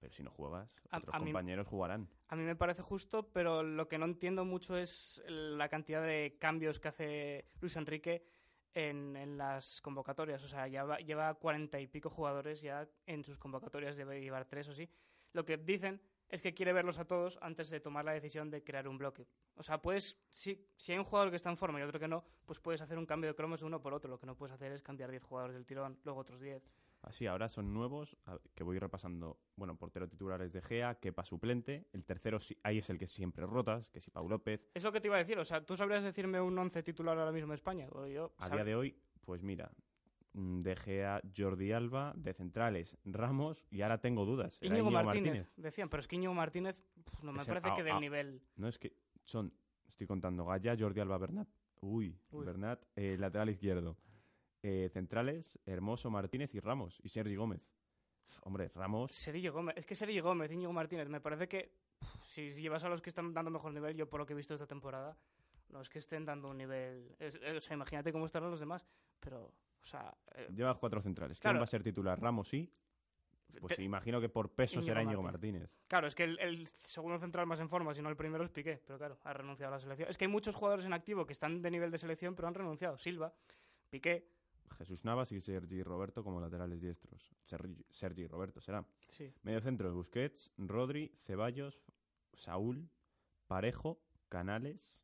Pero 0.00 0.10
si 0.14 0.22
no 0.22 0.30
juegas, 0.30 0.74
A- 0.92 0.96
otros 0.96 1.14
a 1.16 1.18
mí- 1.18 1.26
compañeros 1.26 1.66
jugarán. 1.66 2.08
A 2.28 2.36
mí 2.36 2.44
me 2.44 2.56
parece 2.56 2.80
justo, 2.80 3.28
pero 3.30 3.62
lo 3.62 3.88
que 3.88 3.98
no 3.98 4.06
entiendo 4.06 4.46
mucho 4.46 4.78
es 4.78 5.22
la 5.28 5.68
cantidad 5.68 6.02
de 6.02 6.38
cambios 6.40 6.80
que 6.80 6.88
hace 6.88 7.44
Luis 7.60 7.76
Enrique 7.76 8.24
en, 8.76 9.38
las 9.38 9.80
convocatorias. 9.80 10.44
O 10.44 10.48
sea, 10.48 10.68
ya 10.68 10.84
va- 10.84 10.98
lleva 10.98 11.34
cuarenta 11.34 11.80
y 11.80 11.86
pico 11.86 12.10
jugadores 12.10 12.60
ya 12.60 12.86
en 13.06 13.24
sus 13.24 13.38
convocatorias, 13.38 13.96
debe 13.96 14.20
llevar 14.20 14.44
tres 14.44 14.68
o 14.68 14.74
sí. 14.74 14.88
Lo 15.32 15.44
que 15.44 15.56
dicen 15.56 16.00
es 16.28 16.42
que 16.42 16.54
quiere 16.54 16.72
verlos 16.72 16.98
a 16.98 17.04
todos 17.06 17.38
antes 17.40 17.70
de 17.70 17.80
tomar 17.80 18.04
la 18.04 18.12
decisión 18.12 18.50
de 18.50 18.62
crear 18.62 18.86
un 18.88 18.98
bloque. 18.98 19.26
O 19.54 19.62
sea, 19.62 19.80
puedes, 19.80 20.18
si, 20.28 20.66
si 20.76 20.92
hay 20.92 20.98
un 20.98 21.04
jugador 21.04 21.30
que 21.30 21.36
está 21.36 21.50
en 21.50 21.56
forma 21.56 21.78
y 21.80 21.82
otro 21.82 21.98
que 22.00 22.08
no, 22.08 22.24
pues 22.44 22.58
puedes 22.60 22.80
hacer 22.80 22.98
un 22.98 23.06
cambio 23.06 23.30
de 23.30 23.36
cromos 23.36 23.62
uno 23.62 23.80
por 23.80 23.94
otro. 23.94 24.10
Lo 24.10 24.18
que 24.18 24.26
no 24.26 24.36
puedes 24.36 24.52
hacer 24.54 24.72
es 24.72 24.82
cambiar 24.82 25.10
10 25.10 25.22
jugadores 25.22 25.54
del 25.54 25.64
tirón, 25.66 25.98
luego 26.04 26.20
otros 26.20 26.40
10. 26.40 26.62
Así, 27.02 27.26
ahora 27.26 27.48
son 27.48 27.72
nuevos, 27.72 28.16
que 28.54 28.64
voy 28.64 28.78
repasando. 28.78 29.38
Bueno, 29.54 29.76
portero 29.76 30.08
titular 30.08 30.42
es 30.42 30.52
De 30.52 30.60
Gea, 30.60 30.96
Kepa 30.96 31.24
suplente. 31.24 31.86
El 31.92 32.04
tercero, 32.04 32.38
ahí 32.64 32.78
es 32.78 32.90
el 32.90 32.98
que 32.98 33.06
siempre 33.06 33.46
rotas, 33.46 33.88
que 33.90 34.00
si 34.00 34.10
Pau 34.10 34.28
López. 34.28 34.60
Es 34.74 34.82
lo 34.82 34.90
que 34.92 35.00
te 35.00 35.08
iba 35.08 35.16
a 35.16 35.20
decir. 35.20 35.38
O 35.38 35.44
sea, 35.44 35.64
¿tú 35.64 35.76
sabrías 35.76 36.02
decirme 36.02 36.40
un 36.40 36.58
11 36.58 36.82
titular 36.82 37.16
ahora 37.16 37.30
mismo 37.32 37.52
en 37.52 37.54
España? 37.54 37.86
Yo, 38.12 38.32
A 38.38 38.48
día 38.48 38.64
de 38.64 38.74
hoy, 38.74 38.96
pues 39.24 39.42
mira, 39.42 39.70
mm, 40.32 40.62
De 40.62 40.74
Gea, 40.74 41.20
Jordi 41.36 41.70
Alba, 41.70 42.12
de 42.16 42.34
centrales, 42.34 42.96
Ramos, 43.04 43.64
y 43.70 43.82
ahora 43.82 43.98
tengo 44.00 44.24
dudas. 44.24 44.58
Íñigo 44.60 44.88
Íñigo 44.88 44.90
Martínez, 44.90 45.52
decían, 45.56 45.88
pero 45.88 46.00
es 46.00 46.08
que 46.08 46.16
Íñigo 46.16 46.34
Martínez 46.34 46.76
pf, 47.04 47.22
no 47.24 47.32
me 47.32 47.42
Es 47.42 47.48
el- 47.48 47.54
parece 47.54 47.68
ah, 47.70 47.74
que 47.76 47.84
del 47.84 47.92
ah. 47.94 48.00
nivel. 48.00 48.42
No 48.56 48.66
es 48.66 48.78
que 48.78 48.96
son, 49.24 49.52
estoy 49.86 50.08
contando, 50.08 50.44
Gaya, 50.44 50.76
Jordi 50.76 51.00
Alba, 51.00 51.18
Bernat. 51.18 51.48
Uy, 51.80 52.18
Uy. 52.30 52.44
Bernat, 52.44 52.82
eh, 52.96 53.16
lateral 53.18 53.50
izquierdo. 53.50 53.96
Eh, 54.68 54.88
centrales, 54.88 55.60
Hermoso, 55.64 56.10
Martínez 56.10 56.52
y 56.52 56.58
Ramos. 56.58 56.98
Y 57.04 57.08
Sergi 57.08 57.36
Gómez. 57.36 57.62
Hombre, 58.42 58.68
Ramos. 58.74 59.12
Sergio 59.12 59.52
Gómez, 59.52 59.76
es 59.78 59.86
que 59.86 59.94
Sergio 59.94 60.24
Gómez, 60.24 60.50
Íñigo 60.50 60.72
Martínez, 60.72 61.08
me 61.08 61.20
parece 61.20 61.46
que 61.46 61.70
si 62.22 62.50
llevas 62.50 62.82
a 62.82 62.88
los 62.88 63.00
que 63.00 63.10
están 63.10 63.32
dando 63.32 63.52
mejor 63.52 63.72
nivel, 63.72 63.96
yo 63.96 64.08
por 64.08 64.18
lo 64.18 64.26
que 64.26 64.32
he 64.32 64.36
visto 64.36 64.54
esta 64.54 64.66
temporada, 64.66 65.16
no 65.68 65.80
es 65.80 65.88
que 65.88 66.00
estén 66.00 66.24
dando 66.24 66.48
un 66.48 66.58
nivel. 66.58 67.14
es- 67.20 67.36
o 67.36 67.60
sea, 67.60 67.74
imagínate 67.74 68.10
cómo 68.12 68.26
estarán 68.26 68.50
los 68.50 68.58
demás. 68.58 68.84
Pero, 69.20 69.44
o 69.44 69.84
sea, 69.84 70.12
eh, 70.34 70.48
Llevas 70.52 70.78
cuatro 70.78 71.00
centrales. 71.00 71.38
Claro. 71.38 71.54
¿Quién 71.54 71.60
va 71.60 71.64
a 71.64 71.68
ser 71.68 71.82
titular? 71.84 72.20
Ramos 72.20 72.48
sí. 72.48 72.68
Pues 73.60 73.76
te- 73.76 73.84
imagino 73.84 74.20
que 74.20 74.28
por 74.28 74.50
peso 74.50 74.74
Íñigo 74.80 74.86
será 74.90 75.02
Íñigo 75.04 75.22
Martínez. 75.22 75.62
Martínez. 75.62 75.86
claro, 75.86 76.08
es 76.08 76.14
que 76.16 76.24
el, 76.24 76.38
el 76.40 76.66
segundo 76.66 77.20
central 77.20 77.46
más 77.46 77.60
en 77.60 77.68
forma, 77.68 77.94
si 77.94 78.02
no 78.02 78.08
el 78.08 78.16
primero 78.16 78.42
es 78.42 78.50
Piqué, 78.50 78.82
pero 78.84 78.98
claro, 78.98 79.18
ha 79.22 79.32
renunciado 79.32 79.72
a 79.72 79.76
la 79.76 79.80
selección. 79.80 80.10
Es 80.10 80.18
que 80.18 80.24
hay 80.24 80.30
muchos 80.30 80.56
jugadores 80.56 80.84
en 80.86 80.92
activo 80.92 81.24
que 81.24 81.32
están 81.32 81.62
de 81.62 81.70
nivel 81.70 81.90
de 81.92 81.98
selección, 81.98 82.34
pero 82.34 82.48
han 82.48 82.54
renunciado. 82.54 82.98
Silva, 82.98 83.32
Piqué, 83.88 84.28
Jesús 84.78 85.04
Navas 85.04 85.32
y 85.32 85.40
Sergi 85.40 85.82
Roberto 85.82 86.22
como 86.24 86.40
laterales 86.40 86.80
diestros. 86.80 87.34
Sergi, 87.44 87.84
Sergi 87.90 88.26
Roberto 88.26 88.60
será. 88.60 88.86
sí. 89.08 89.32
Medio 89.42 89.60
centro, 89.60 89.92
Busquets, 89.94 90.52
Rodri, 90.58 91.12
Ceballos, 91.14 91.82
Saúl, 92.34 92.88
Parejo, 93.46 94.00
Canales. 94.28 95.02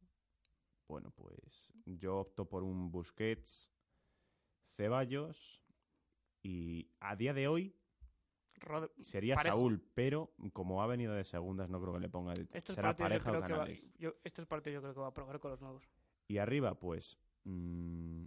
Bueno, 0.89 1.11
pues 1.13 1.73
yo 1.87 2.19
opto 2.19 2.49
por 2.49 2.65
un 2.65 2.91
Busquets, 2.91 3.71
Ceballos 4.75 5.63
y 6.43 6.89
a 7.01 7.17
día 7.17 7.33
de 7.35 7.49
hoy 7.49 7.75
Rod- 8.57 8.91
sería. 9.01 9.41
Saúl, 9.41 9.81
pero 9.95 10.33
como 10.53 10.83
ha 10.83 10.87
venido 10.87 11.15
de 11.15 11.25
segundas 11.25 11.69
no 11.71 11.81
creo 11.81 11.95
que 11.95 12.01
le 12.01 12.09
ponga 12.09 12.35
de 12.35 12.47
Estos 12.53 12.75
será 12.75 12.89
partidos, 12.95 13.13
yo 13.13 13.19
Pareja 13.25 13.31
o 13.31 13.33
creo 13.33 13.47
que 13.47 13.53
va, 13.53 13.59
Canales. 13.61 13.89
yo, 13.99 14.15
estos 14.25 14.47
partidos 14.47 14.75
yo 14.75 14.83
creo 14.83 14.95
que 14.95 15.01
va 15.01 15.07
a 15.09 15.15
probar 15.15 15.41
con 15.41 15.51
los 15.51 15.61
nuevos. 15.61 15.89
Y 16.29 16.39
arriba, 16.39 16.75
pues 16.79 17.19
mm, 17.45 18.25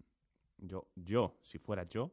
yo, 0.57 0.87
yo, 0.95 1.37
si 1.41 1.57
fuera 1.59 1.83
yo, 1.83 2.11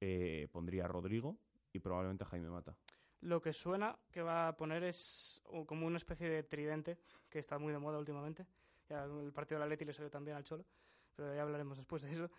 eh, 0.00 0.48
pondría 0.52 0.84
a 0.84 0.88
Rodrigo 0.88 1.38
y 1.72 1.78
probablemente 1.78 2.24
a 2.24 2.26
Jaime 2.26 2.50
Mata. 2.50 2.76
Lo 3.20 3.40
que 3.40 3.52
suena 3.52 3.98
que 4.10 4.22
va 4.22 4.48
a 4.48 4.56
poner 4.56 4.84
es 4.84 5.40
como 5.66 5.86
una 5.86 5.96
especie 5.96 6.28
de 6.28 6.42
tridente, 6.42 6.98
que 7.30 7.38
está 7.38 7.58
muy 7.58 7.72
de 7.72 7.78
moda 7.78 7.98
últimamente. 7.98 8.46
Ya 8.88 9.04
el 9.04 9.32
partido 9.32 9.58
del 9.58 9.64
Atleti 9.64 9.86
le 9.86 9.92
salió 9.94 10.10
también 10.10 10.36
al 10.36 10.44
Cholo, 10.44 10.66
pero 11.16 11.34
ya 11.34 11.42
hablaremos 11.42 11.78
después 11.78 12.02
de 12.02 12.12
eso. 12.12 12.30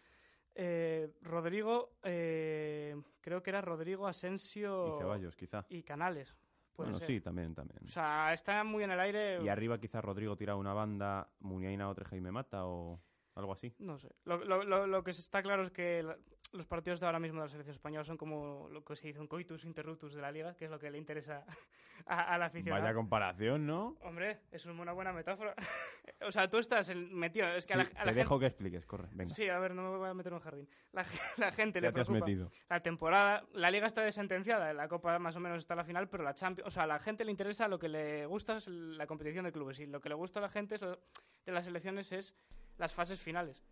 Eh, 0.54 1.12
Rodrigo, 1.22 1.98
eh, 2.04 2.96
creo 3.20 3.42
que 3.42 3.50
era 3.50 3.62
Rodrigo, 3.62 4.08
Asensio 4.08 4.96
Y 4.96 5.00
Ceballos, 5.00 5.36
quizá. 5.36 5.66
y 5.70 5.82
Canales. 5.84 6.36
Puede 6.76 6.92
Bueno, 6.92 7.00
ser. 7.00 7.08
sí, 7.08 7.22
también, 7.22 7.56
también. 7.56 7.80
O 7.84 7.88
sea, 7.88 8.32
está 8.34 8.64
muy 8.64 8.84
en 8.84 8.92
el 8.92 9.00
aire. 9.00 9.42
Y 9.42 9.48
arriba 9.50 9.80
quizá 9.80 10.02
Rodrigo 10.02 10.36
tira 10.38 10.56
una 10.56 10.74
banda, 10.74 11.30
Muniaina 11.40 11.90
otra 11.90 12.06
Jaime 12.10 12.32
Mata 12.32 12.68
o 12.68 13.02
algo 13.36 13.54
así. 13.54 13.74
No 13.80 13.98
sé. 13.98 14.10
Lo, 14.26 14.38
lo- 14.44 14.64
lo- 14.64 14.88
lo 14.88 15.04
que 15.04 15.12
está 15.12 15.42
claro 15.44 15.64
es 15.64 15.72
que 15.72 16.02
la- 16.04 16.18
los 16.54 16.66
partidos 16.68 17.02
de 17.02 17.06
ahora 17.06 17.20
mismo 17.20 17.40
de 17.42 17.48
la 17.48 17.50
selección 17.50 17.74
española 17.76 18.06
son 18.06 18.16
como 18.18 18.70
lo 18.70 18.82
que 18.84 18.96
se 18.96 19.08
dice 19.08 19.20
un 19.20 19.28
coitus 19.28 19.66
interruptus 19.66 20.14
de 20.14 20.22
la 20.22 20.32
liga, 20.32 20.56
que 20.56 20.66
es 20.66 20.72
lo 20.72 20.80
que 20.80 20.90
le 20.90 20.98
interesa 20.98 21.44
a, 22.06 22.34
a 22.34 22.38
la 22.38 22.46
afición. 22.46 22.80
Vaya 22.80 22.94
comparación, 22.94 23.66
¿no? 23.66 23.98
Hombre, 24.04 24.40
es 24.52 24.66
una 24.66 24.94
buena 24.94 25.12
metáfora. 25.12 25.54
o 26.26 26.32
sea, 26.32 26.48
tú 26.50 26.58
estás 26.60 26.88
en- 26.90 27.14
metido. 27.14 27.48
Es 27.48 27.66
que 27.66 27.74
a 27.74 27.78
la, 27.78 27.84
a 27.84 27.86
te 27.88 27.94
la 27.96 28.00
gente. 28.06 28.20
dejo 28.20 28.40
que 28.40 28.46
expliques, 28.46 28.86
corre, 28.86 29.10
venga. 29.12 29.32
Sí, 29.32 29.50
a 29.50 29.60
ver, 29.60 29.74
no 29.76 29.92
me 29.92 29.98
voy 29.98 30.08
a 30.10 30.14
meter 30.14 30.32
en 30.32 30.36
un 30.38 30.42
jardín. 30.42 30.70
La, 30.94 31.04
la 31.38 31.52
gente 31.52 31.82
ya 31.82 31.88
le 31.88 31.94
te 31.94 32.00
has 32.02 32.08
preocupa. 32.08 32.26
metido. 32.26 32.52
La 32.70 32.80
temporada, 32.80 33.46
la 33.54 33.70
liga 33.70 33.88
está 33.88 34.02
desentenciada, 34.04 34.72
la 34.74 34.88
copa 34.88 35.20
más 35.20 35.36
o 35.36 35.42
menos 35.42 35.58
está 35.60 35.74
a 35.74 35.78
la 35.78 35.84
final, 35.84 36.08
pero 36.08 36.24
la 36.24 36.36
Champions, 36.36 36.68
o 36.68 36.72
sea, 36.72 36.84
a 36.84 36.88
la 36.88 37.00
gente 37.00 37.26
le 37.26 37.32
interesa 37.32 37.68
lo 37.68 37.80
que 37.80 37.90
le 37.90 38.26
gusta 38.28 38.58
es 38.58 38.68
la 38.70 39.08
competición 39.08 39.44
de 39.44 39.52
clubes 39.52 39.80
y 39.82 39.88
lo 39.88 40.00
que 40.00 40.08
le 40.10 40.16
gusta 40.16 40.40
a 40.40 40.44
la 40.44 40.50
gente 40.50 40.76
es 40.76 40.82
de 40.82 41.52
las 41.52 41.68
elecciones 41.68 42.12
es 42.14 42.34
las 42.78 42.94
fases 42.94 43.20
finales. 43.22 43.64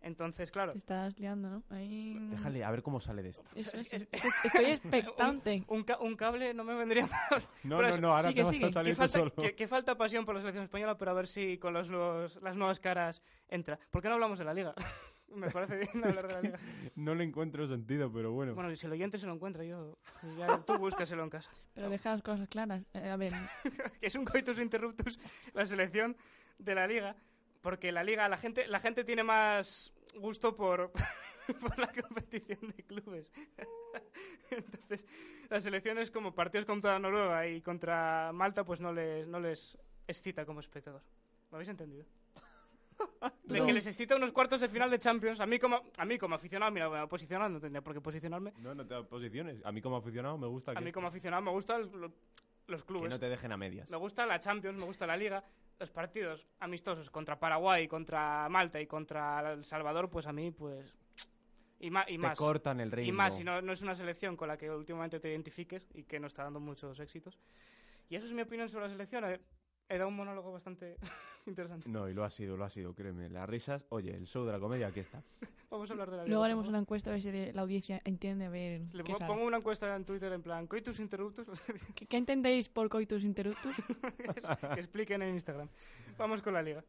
Entonces, 0.00 0.50
claro, 0.50 0.72
Te 0.72 0.78
estás 0.78 1.18
liando, 1.18 1.48
¿no? 1.48 1.62
Ahí... 1.70 2.18
Déjale, 2.28 2.62
a 2.62 2.70
ver 2.70 2.82
cómo 2.82 3.00
sale 3.00 3.22
de 3.22 3.30
esto. 3.30 3.42
Es- 3.54 3.72
eso. 3.72 3.86
es- 4.12 4.26
Estoy 4.44 4.64
expectante. 4.66 5.64
un, 5.68 5.82
ca- 5.82 5.98
un 5.98 6.14
cable 6.14 6.52
no 6.52 6.62
me 6.62 6.74
vendría 6.74 7.06
mal. 7.06 7.42
No, 7.62 7.76
Pero 7.78 7.82
no, 7.82 7.88
es- 7.88 8.00
no, 8.00 8.08
ahora 8.10 8.28
sigue, 8.28 8.34
te 8.34 8.42
vas 8.44 8.54
sigue. 8.54 8.66
a 8.66 8.70
salir 8.70 8.94
tú 8.94 8.98
falta, 8.98 9.18
solo. 9.18 9.32
que, 9.34 9.54
que 9.54 9.66
falta 9.66 9.96
pasión 9.96 10.26
por 10.26 10.34
la 10.34 10.42
selección 10.42 10.64
española, 10.64 10.98
pero 10.98 11.10
a 11.12 11.14
ver 11.14 11.26
si 11.26 11.56
con 11.56 11.72
los 11.72 11.88
nuevos- 11.88 12.38
las 12.42 12.54
nuevas 12.54 12.80
caras 12.80 13.22
entra. 13.48 13.78
¿Por 13.90 14.02
qué 14.02 14.08
no 14.08 14.14
hablamos 14.14 14.38
de 14.38 14.44
la 14.44 14.52
liga? 14.52 14.74
me 15.34 15.50
parece 15.50 15.76
bien 15.78 16.04
hablar 16.04 16.26
de 16.28 16.34
la 16.34 16.40
liga. 16.42 16.58
No 16.96 17.14
le 17.14 17.24
encuentro 17.24 17.66
sentido, 17.66 18.12
pero 18.12 18.30
bueno. 18.32 18.54
Bueno, 18.54 18.76
si 18.76 18.84
el 18.84 18.92
oyente 18.92 19.16
se 19.16 19.26
lo 19.26 19.32
encuentra, 19.32 19.64
yo. 19.64 19.96
Ya, 20.36 20.58
tú 20.60 20.76
búscaselo 20.76 21.22
en 21.24 21.30
casa. 21.30 21.50
Pero 21.72 21.88
deja 21.88 22.10
las 22.12 22.20
cosas 22.22 22.46
claras. 22.48 22.82
Eh, 22.92 23.08
a 23.08 23.16
ver, 23.16 23.32
que 24.00 24.06
es 24.08 24.14
un 24.16 24.26
coitus 24.26 24.58
interruptus 24.58 25.18
la 25.54 25.64
selección 25.64 26.14
de 26.58 26.74
la 26.74 26.86
liga 26.86 27.16
porque 27.64 27.90
la 27.90 28.04
liga 28.04 28.28
la 28.28 28.36
gente 28.36 28.66
la 28.68 28.78
gente 28.78 29.04
tiene 29.04 29.24
más 29.24 29.90
gusto 30.16 30.54
por 30.54 30.92
por 31.60 31.78
la 31.78 31.88
competición 31.90 32.58
de 32.76 32.82
clubes 32.84 33.32
entonces 34.50 35.06
las 35.48 35.62
selecciones 35.64 36.10
como 36.10 36.34
partidos 36.34 36.66
contra 36.66 36.98
Noruega 36.98 37.46
y 37.48 37.62
contra 37.62 38.30
Malta 38.34 38.64
pues 38.64 38.80
no 38.80 38.92
les 38.92 39.26
no 39.26 39.40
les 39.40 39.78
excita 40.06 40.44
como 40.44 40.60
espectador 40.60 41.02
¿lo 41.50 41.56
habéis 41.56 41.70
entendido? 41.70 42.04
De 43.44 43.58
No. 43.58 43.66
que 43.66 43.72
les 43.72 43.86
excita 43.86 44.14
unos 44.14 44.30
cuartos 44.32 44.60
de 44.60 44.68
final 44.68 44.90
de 44.90 44.98
Champions 44.98 45.40
a 45.40 45.46
mí 45.46 45.58
como 45.58 45.80
a 45.96 46.04
mí 46.04 46.18
como 46.18 46.34
aficionado 46.34 46.70
mira 46.70 47.02
a 47.02 47.06
posicionar 47.08 47.50
no 47.50 47.58
tendría 47.60 47.82
por 47.82 47.94
qué 47.94 48.00
posicionarme 48.00 48.52
No, 48.58 48.74
no 48.74 48.86
te 48.86 49.02
posiciones. 49.04 49.64
A 49.64 49.72
mí 49.72 49.80
como 49.80 49.96
aficionado 49.96 50.36
me 50.38 50.46
gusta 50.46 50.72
a 50.72 50.74
que, 50.74 50.84
mí 50.84 50.92
como 50.92 51.08
aficionado 51.08 51.42
me 51.42 51.50
gustan 51.50 51.90
lo- 51.98 52.12
los 52.66 52.82
que 52.82 52.86
clubes 52.86 53.10
no 53.10 53.18
te 53.18 53.28
dejen 53.28 53.52
a 53.52 53.56
medias. 53.56 53.90
me 53.90 53.96
gusta 53.96 54.24
la 54.26 54.38
Champions, 54.38 54.78
me 54.78 54.84
gusta 54.84 55.06
la 55.06 55.16
Liga. 55.16 55.42
Los 55.78 55.90
partidos 55.90 56.46
amistosos 56.60 57.10
contra 57.10 57.38
Paraguay, 57.38 57.88
contra 57.88 58.48
Malta 58.48 58.80
y 58.80 58.86
contra 58.86 59.52
El 59.52 59.64
Salvador, 59.64 60.08
pues 60.08 60.26
a 60.26 60.32
mí, 60.32 60.50
pues... 60.50 60.94
Y, 61.80 61.90
ma- 61.90 62.04
y 62.08 62.12
te 62.12 62.18
más. 62.18 62.38
cortan 62.38 62.80
el 62.80 62.90
ritmo. 62.92 63.08
Y 63.08 63.12
más, 63.12 63.36
si 63.36 63.44
no, 63.44 63.60
no 63.60 63.72
es 63.72 63.82
una 63.82 63.94
selección 63.94 64.36
con 64.36 64.48
la 64.48 64.56
que 64.56 64.70
últimamente 64.70 65.20
te 65.20 65.30
identifiques 65.30 65.88
y 65.92 66.04
que 66.04 66.20
no 66.20 66.28
está 66.28 66.44
dando 66.44 66.60
muchos 66.60 66.98
éxitos. 67.00 67.38
Y 68.08 68.16
eso 68.16 68.26
es 68.26 68.32
mi 68.32 68.42
opinión 68.42 68.68
sobre 68.68 68.86
la 68.86 68.92
selección. 68.92 69.24
He, 69.24 69.40
he 69.88 69.98
dado 69.98 70.08
un 70.08 70.16
monólogo 70.16 70.52
bastante 70.52 70.96
interesante. 71.50 71.88
No, 71.88 72.08
y 72.08 72.14
lo 72.14 72.24
ha 72.24 72.30
sido, 72.30 72.56
lo 72.56 72.64
ha 72.64 72.70
sido, 72.70 72.94
créeme. 72.94 73.28
Las 73.28 73.48
risas, 73.48 73.84
oye, 73.90 74.14
el 74.14 74.26
show 74.26 74.44
de 74.44 74.52
la 74.52 74.58
comedia 74.58 74.88
aquí 74.88 75.00
está. 75.00 75.22
Vamos 75.70 75.90
a 75.90 75.92
hablar 75.94 76.10
de 76.10 76.16
la 76.18 76.22
Liga. 76.22 76.30
luego 76.30 76.44
haremos 76.44 76.68
una 76.68 76.78
encuesta 76.78 77.10
a 77.10 77.14
ver 77.14 77.22
si 77.22 77.52
la 77.52 77.62
audiencia 77.62 78.00
entiende. 78.04 78.44
A 78.44 78.50
ver, 78.50 78.82
Le 78.92 79.02
¿qué, 79.02 79.12
pongo, 79.12 79.26
pongo 79.26 79.44
una 79.44 79.56
encuesta 79.56 79.94
en 79.96 80.04
Twitter 80.04 80.32
en 80.32 80.42
plan, 80.42 80.66
coitus 80.68 81.00
interruptus, 81.00 81.46
¿Qué, 81.96 82.06
qué 82.06 82.16
entendéis 82.16 82.68
por 82.68 82.88
coitus 82.88 83.24
interruptus? 83.24 83.74
que 84.74 84.80
expliquen 84.80 85.22
en 85.22 85.34
Instagram. 85.34 85.68
Vamos 86.16 86.42
con 86.42 86.54
la 86.54 86.62
Liga. 86.62 86.84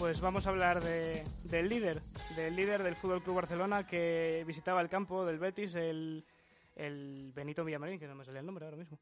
Pues 0.00 0.20
vamos 0.20 0.46
a 0.46 0.50
hablar 0.50 0.82
de, 0.82 1.22
del 1.50 1.68
líder, 1.68 2.00
del 2.34 2.56
líder 2.56 2.82
del 2.82 2.96
Fútbol 2.96 3.22
Club 3.22 3.36
Barcelona 3.36 3.86
que 3.86 4.42
visitaba 4.46 4.80
el 4.80 4.88
campo 4.88 5.26
del 5.26 5.38
Betis, 5.38 5.74
el, 5.74 6.24
el 6.74 7.32
Benito 7.34 7.64
Villamarín, 7.64 7.98
que 8.00 8.06
no 8.08 8.14
me 8.14 8.24
sale 8.24 8.38
el 8.40 8.46
nombre 8.46 8.64
ahora 8.64 8.78
mismo. 8.78 8.98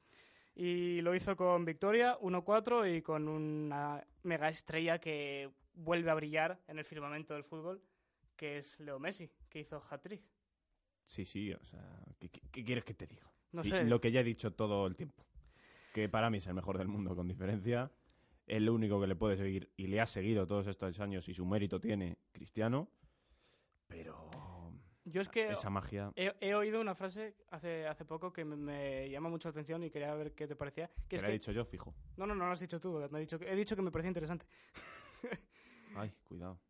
Y 0.57 1.00
lo 1.02 1.14
hizo 1.14 1.37
con 1.37 1.64
victoria 1.64 2.19
1-4 2.19 2.97
y 2.97 3.02
con 3.02 3.28
una 3.28 4.05
mega 4.25 4.49
estrella 4.49 4.99
que 4.99 5.49
vuelve 5.75 6.11
a 6.11 6.14
brillar 6.14 6.59
en 6.67 6.78
el 6.81 6.85
firmamento 6.85 7.33
del 7.35 7.45
fútbol, 7.45 7.81
que 8.37 8.59
es 8.59 8.78
Leo 8.81 8.99
Messi, 8.99 9.31
que 9.49 9.61
hizo 9.61 9.81
hat-trick. 9.88 10.23
Sí, 11.05 11.25
sí, 11.25 11.52
o 11.52 11.64
sea, 11.64 11.81
¿qué, 12.19 12.28
qué- 12.28 12.43
qué 12.50 12.64
quieres 12.64 12.85
que 12.85 12.95
te 12.95 13.07
diga? 13.07 13.31
No 13.52 13.62
Sí, 13.62 13.71
sé. 13.71 13.85
Lo 13.85 14.00
que 14.00 14.11
ya 14.11 14.21
he 14.21 14.25
dicho 14.25 14.52
todo 14.52 14.87
el 14.88 14.97
tiempo. 14.97 15.25
Que 15.95 16.09
para 16.09 16.28
mí 16.28 16.38
es 16.38 16.47
el 16.49 16.55
mejor 16.55 16.76
del 16.76 16.88
mundo, 16.88 17.14
con 17.14 17.28
diferencia. 17.28 17.90
El 18.49 18.69
único 18.69 19.00
que 19.00 19.07
le 19.07 19.14
puede 19.17 19.37
seguir 19.37 19.73
y 19.76 19.87
le 19.87 20.00
ha 20.00 20.07
seguido 20.07 20.47
todos 20.47 20.67
estos 20.67 20.99
años 21.00 21.28
y 21.28 21.35
su 21.35 21.45
mérito 21.47 21.81
tiene 21.81 22.19
Cristiano, 22.33 22.88
pero 23.87 24.28
Yo 25.05 25.21
es 25.21 25.28
que 25.28 25.50
esa 25.52 25.71
magia... 25.71 26.12
he, 26.17 26.35
he 26.40 26.55
oído 26.55 26.81
una 26.81 26.95
frase 26.95 27.37
hace, 27.50 27.87
hace 27.87 28.05
poco 28.05 28.33
que 28.33 28.45
me, 28.45 28.57
me 28.57 29.09
llama 29.11 29.28
mucho 29.28 29.49
la 29.49 29.52
atención 29.52 29.83
y 29.85 29.90
quería 29.90 30.14
ver 30.14 30.35
qué 30.35 30.47
te 30.47 30.57
parecía. 30.57 30.90
Que 31.09 31.17
es 31.17 31.23
le 31.23 31.28
he 31.28 31.33
dicho 31.33 31.52
yo, 31.52 31.64
fijo. 31.64 31.95
no, 32.17 32.26
no, 32.26 32.35
no 32.35 32.47
lo 32.47 32.52
has 32.52 32.61
dicho 32.61 32.78
tú. 32.81 32.99
Me 33.11 33.19
he, 33.19 33.21
dicho, 33.21 33.38
que- 33.38 33.50
he 33.50 33.57
dicho 33.57 33.75
que 33.76 33.83
me 33.83 33.90
parecía 33.90 34.09
interesante. 34.09 34.47
Ay, 35.97 36.12
cuidado. 36.25 36.61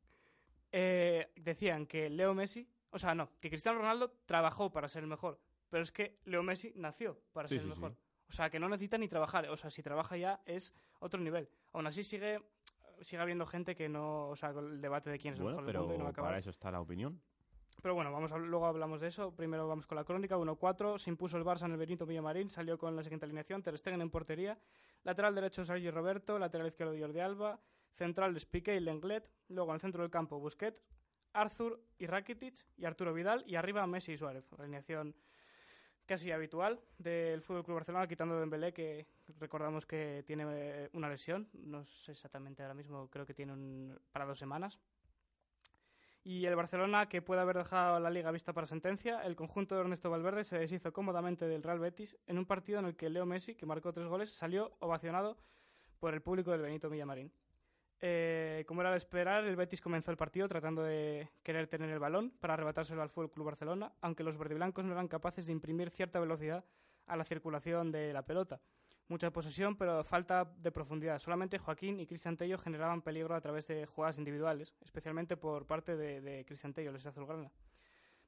Eh, 0.70 1.32
decían 1.36 1.86
que 1.86 2.08
Leo 2.10 2.34
Messi, 2.34 2.68
o 2.90 2.98
sea, 2.98 3.14
no, 3.14 3.30
que 3.40 3.48
Cristiano 3.50 3.78
Ronaldo 3.78 4.20
trabajó 4.26 4.70
para 4.70 4.88
ser 4.88 5.02
el 5.02 5.08
mejor, 5.08 5.40
pero 5.68 5.82
es 5.82 5.90
que 5.92 6.18
Leo 6.24 6.42
Messi 6.42 6.72
nació 6.76 7.20
para 7.32 7.48
Sí, 7.48 7.56
ser 7.56 7.64
el 7.64 7.72
sí, 7.72 7.80
mejor. 7.80 7.92
sí. 7.94 7.98
O 8.28 8.32
sea, 8.32 8.50
que 8.50 8.58
no 8.60 8.68
necesita 8.68 8.98
ni 8.98 9.08
trabajar, 9.08 9.48
o 9.48 9.56
sea, 9.56 9.70
si 9.70 9.82
trabaja 9.82 10.16
ya 10.16 10.40
es 10.44 10.74
otro 11.00 11.20
nivel. 11.20 11.48
Aún 11.72 11.86
así 11.86 12.04
sigue 12.04 12.40
sigue 13.00 13.22
habiendo 13.22 13.46
gente 13.46 13.76
que 13.76 13.88
no, 13.88 14.28
o 14.28 14.34
sea, 14.36 14.52
con 14.52 14.66
el 14.72 14.80
debate 14.80 15.08
de 15.08 15.18
quién 15.20 15.34
es 15.34 15.38
el 15.38 15.44
Bueno, 15.44 15.58
mejor 15.58 15.72
del 15.72 15.80
mundo 15.82 15.94
y 15.94 15.98
no 15.98 16.04
va 16.04 16.06
pero 16.06 16.08
a 16.08 16.10
acabar. 16.10 16.28
para 16.30 16.38
eso 16.40 16.50
está 16.50 16.70
la 16.72 16.80
opinión. 16.80 17.20
Pero 17.80 17.94
bueno, 17.94 18.10
vamos 18.10 18.32
a- 18.32 18.38
luego 18.38 18.66
hablamos 18.66 19.00
de 19.00 19.06
eso. 19.06 19.30
Primero 19.36 19.68
vamos 19.68 19.86
con 19.86 19.94
la 19.94 20.02
crónica. 20.02 20.36
1-4. 20.36 20.98
Se 20.98 21.08
impuso 21.10 21.36
el 21.38 21.44
Barça 21.44 21.66
en 21.66 21.70
el 21.72 21.76
Benito 21.78 22.06
Villamarín. 22.06 22.48
Salió 22.50 22.76
con 22.76 22.96
la 22.96 23.04
siguiente 23.04 23.24
alineación. 23.24 23.62
Ter 23.62 23.78
Stegen 23.78 24.00
en 24.00 24.10
portería. 24.10 24.58
Lateral 25.04 25.32
derecho 25.32 25.64
Sergio 25.64 25.92
Roberto. 25.92 26.40
Lateral 26.40 26.66
izquierdo 26.66 26.92
Jordi 26.98 27.20
Alba. 27.20 27.60
Central 27.94 28.36
Piqué 28.50 28.74
y 28.74 28.80
Lenglet. 28.80 29.30
Luego 29.46 29.70
en 29.70 29.74
el 29.76 29.80
centro 29.80 30.02
del 30.02 30.10
campo 30.10 30.40
Busquets, 30.40 30.82
Arthur 31.34 31.80
y 31.98 32.06
Rakitic. 32.06 32.66
Y 32.76 32.84
Arturo 32.84 33.14
Vidal. 33.14 33.44
Y 33.46 33.54
arriba 33.54 33.86
Messi 33.86 34.10
y 34.12 34.16
Suárez. 34.16 34.44
Alineación 34.58 35.14
casi 36.08 36.32
habitual 36.32 36.80
del 36.96 37.42
Fútbol 37.42 37.64
Club 37.64 37.76
Barcelona, 37.76 38.08
quitando 38.08 38.40
Dembélé, 38.40 38.72
que 38.72 39.06
recordamos 39.38 39.84
que 39.84 40.24
tiene 40.26 40.44
eh, 40.48 40.90
una 40.94 41.08
lesión. 41.08 41.48
No 41.52 41.84
sé 41.84 42.12
exactamente 42.12 42.62
ahora 42.62 42.74
mismo. 42.74 43.08
Creo 43.08 43.26
que 43.26 43.34
tiene 43.34 43.52
un, 43.52 44.00
para 44.10 44.24
dos 44.24 44.38
semanas. 44.38 44.80
Y 46.24 46.46
el 46.46 46.56
Barcelona, 46.56 47.08
que 47.08 47.22
puede 47.22 47.42
haber 47.42 47.58
dejado 47.58 48.00
la 48.00 48.10
liga 48.10 48.30
vista 48.30 48.52
para 48.52 48.66
sentencia, 48.66 49.20
el 49.22 49.36
conjunto 49.36 49.74
de 49.74 49.82
Ernesto 49.82 50.10
Valverde 50.10 50.44
se 50.44 50.58
deshizo 50.58 50.92
cómodamente 50.92 51.46
del 51.46 51.62
Real 51.62 51.78
Betis 51.78 52.16
en 52.26 52.38
un 52.38 52.46
partido 52.46 52.78
en 52.78 52.86
el 52.86 52.96
que 52.96 53.10
Leo 53.10 53.26
Messi, 53.26 53.54
que 53.54 53.66
marcó 53.66 53.92
tres 53.92 54.06
goles, 54.08 54.30
salió 54.30 54.76
ovacionado 54.80 55.36
por 56.00 56.14
el 56.14 56.22
público 56.22 56.50
del 56.50 56.62
Benito 56.62 56.90
Villamarín. 56.90 57.30
Eh, 58.00 58.64
como 58.68 58.80
era 58.80 58.92
de 58.92 58.96
esperar, 58.96 59.44
el 59.44 59.56
Betis 59.56 59.80
comenzó 59.80 60.12
el 60.12 60.16
partido 60.16 60.48
tratando 60.48 60.82
de 60.82 61.28
querer 61.42 61.66
tener 61.66 61.90
el 61.90 61.98
balón 61.98 62.30
para 62.38 62.54
arrebatárselo 62.54 63.02
al 63.02 63.10
Fútbol 63.10 63.30
Club 63.30 63.46
Barcelona, 63.46 63.92
aunque 64.00 64.22
los 64.22 64.38
verdiblancos 64.38 64.84
no 64.84 64.92
eran 64.92 65.08
capaces 65.08 65.46
de 65.46 65.52
imprimir 65.52 65.90
cierta 65.90 66.20
velocidad 66.20 66.64
a 67.06 67.16
la 67.16 67.24
circulación 67.24 67.90
de 67.90 68.12
la 68.12 68.24
pelota. 68.24 68.60
Mucha 69.08 69.32
posesión, 69.32 69.74
pero 69.76 70.04
falta 70.04 70.44
de 70.44 70.70
profundidad. 70.70 71.18
Solamente 71.18 71.58
Joaquín 71.58 71.98
y 71.98 72.06
Cristian 72.06 72.36
Tello 72.36 72.58
generaban 72.58 73.02
peligro 73.02 73.34
a 73.34 73.40
través 73.40 73.66
de 73.66 73.86
jugadas 73.86 74.18
individuales, 74.18 74.74
especialmente 74.80 75.36
por 75.36 75.66
parte 75.66 75.96
de, 75.96 76.44
Cristian 76.44 76.74
Tello, 76.74 76.90
el 76.90 76.96
azulgrana. 76.96 77.50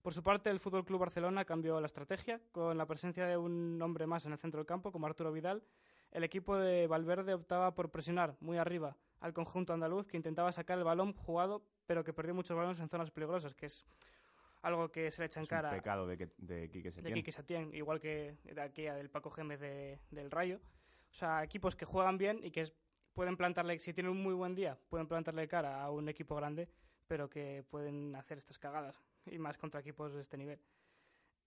Por 0.00 0.15
su 0.15 0.23
parte, 0.23 0.49
el 0.49 0.59
Fútbol 0.59 0.87
Club 0.87 1.00
Barcelona 1.00 1.45
cambió 1.45 1.79
la 1.79 1.87
estrategia 1.87 2.41
con 2.50 2.79
la 2.79 2.87
presencia 2.87 3.27
de 3.27 3.37
un 3.37 3.81
hombre 3.83 4.07
más 4.07 4.25
en 4.25 4.33
el 4.33 4.39
centro 4.39 4.59
del 4.59 4.67
campo, 4.67 4.91
como 4.91 5.07
Arturo 5.07 5.31
Vidal. 5.31 5.62
El 6.11 6.25
equipo 6.25 6.57
de 6.57 6.87
Valverde 6.87 7.35
optaba 7.35 7.75
por 7.75 7.91
presionar 7.91 8.35
muy 8.41 8.57
arriba 8.57 8.97
al 9.21 9.33
conjunto 9.33 9.73
andaluz, 9.73 10.07
que 10.07 10.17
intentaba 10.17 10.50
sacar 10.53 10.79
el 10.79 10.85
balón 10.85 11.12
jugado, 11.12 11.62
pero 11.87 12.03
que 12.05 12.12
perdió 12.12 12.35
muchos 12.35 12.57
balones 12.57 12.81
en 12.81 12.89
zonas 12.89 13.11
peligrosas, 13.11 13.55
que 13.55 13.67
es 13.67 13.85
algo 14.62 14.91
que 14.91 15.11
se 15.11 15.23
le 15.23 15.27
echa 15.27 15.41
en 15.41 15.45
Es 15.45 15.50
un 15.50 15.57
cara 15.57 15.71
pecado 15.71 16.07
de, 16.07 16.17
que, 16.19 16.29
de 16.39 16.69
Quique 16.71 16.89
de 16.89 16.93
Setién. 16.93 17.15
Quique 17.15 17.33
Setién, 17.33 17.75
igual 17.75 18.00
que 18.00 18.37
de 18.45 18.61
aquella 18.61 18.95
del 18.95 19.11
Paco 19.11 19.31
Gémez 19.31 19.61
de- 19.61 19.99
del 20.11 20.31
Rayo. 20.31 20.61
O 21.11 21.15
sea, 21.15 21.43
equipos 21.43 21.75
que 21.77 21.85
juegan 21.85 22.19
bien 22.19 22.41
y 22.43 22.50
que 22.50 22.73
pueden 23.15 23.37
plantarle, 23.37 23.79
si 23.79 23.93
tienen 23.93 24.12
un 24.12 24.23
muy 24.23 24.35
buen 24.35 24.55
día, 24.55 24.79
pueden 24.89 25.07
plantarle 25.07 25.49
cara 25.49 25.83
a 25.83 25.91
un 25.91 26.09
equipo 26.09 26.37
grande, 26.37 26.69
pero 27.09 27.29
que 27.29 27.65
pueden 27.69 28.15
hacer 28.15 28.39
estas 28.39 28.59
cagadas, 28.59 29.03
y 29.27 29.39
más 29.39 29.59
contra 29.59 29.81
equipos 29.81 30.15
de 30.15 30.21
este 30.21 30.37
nivel. 30.37 30.61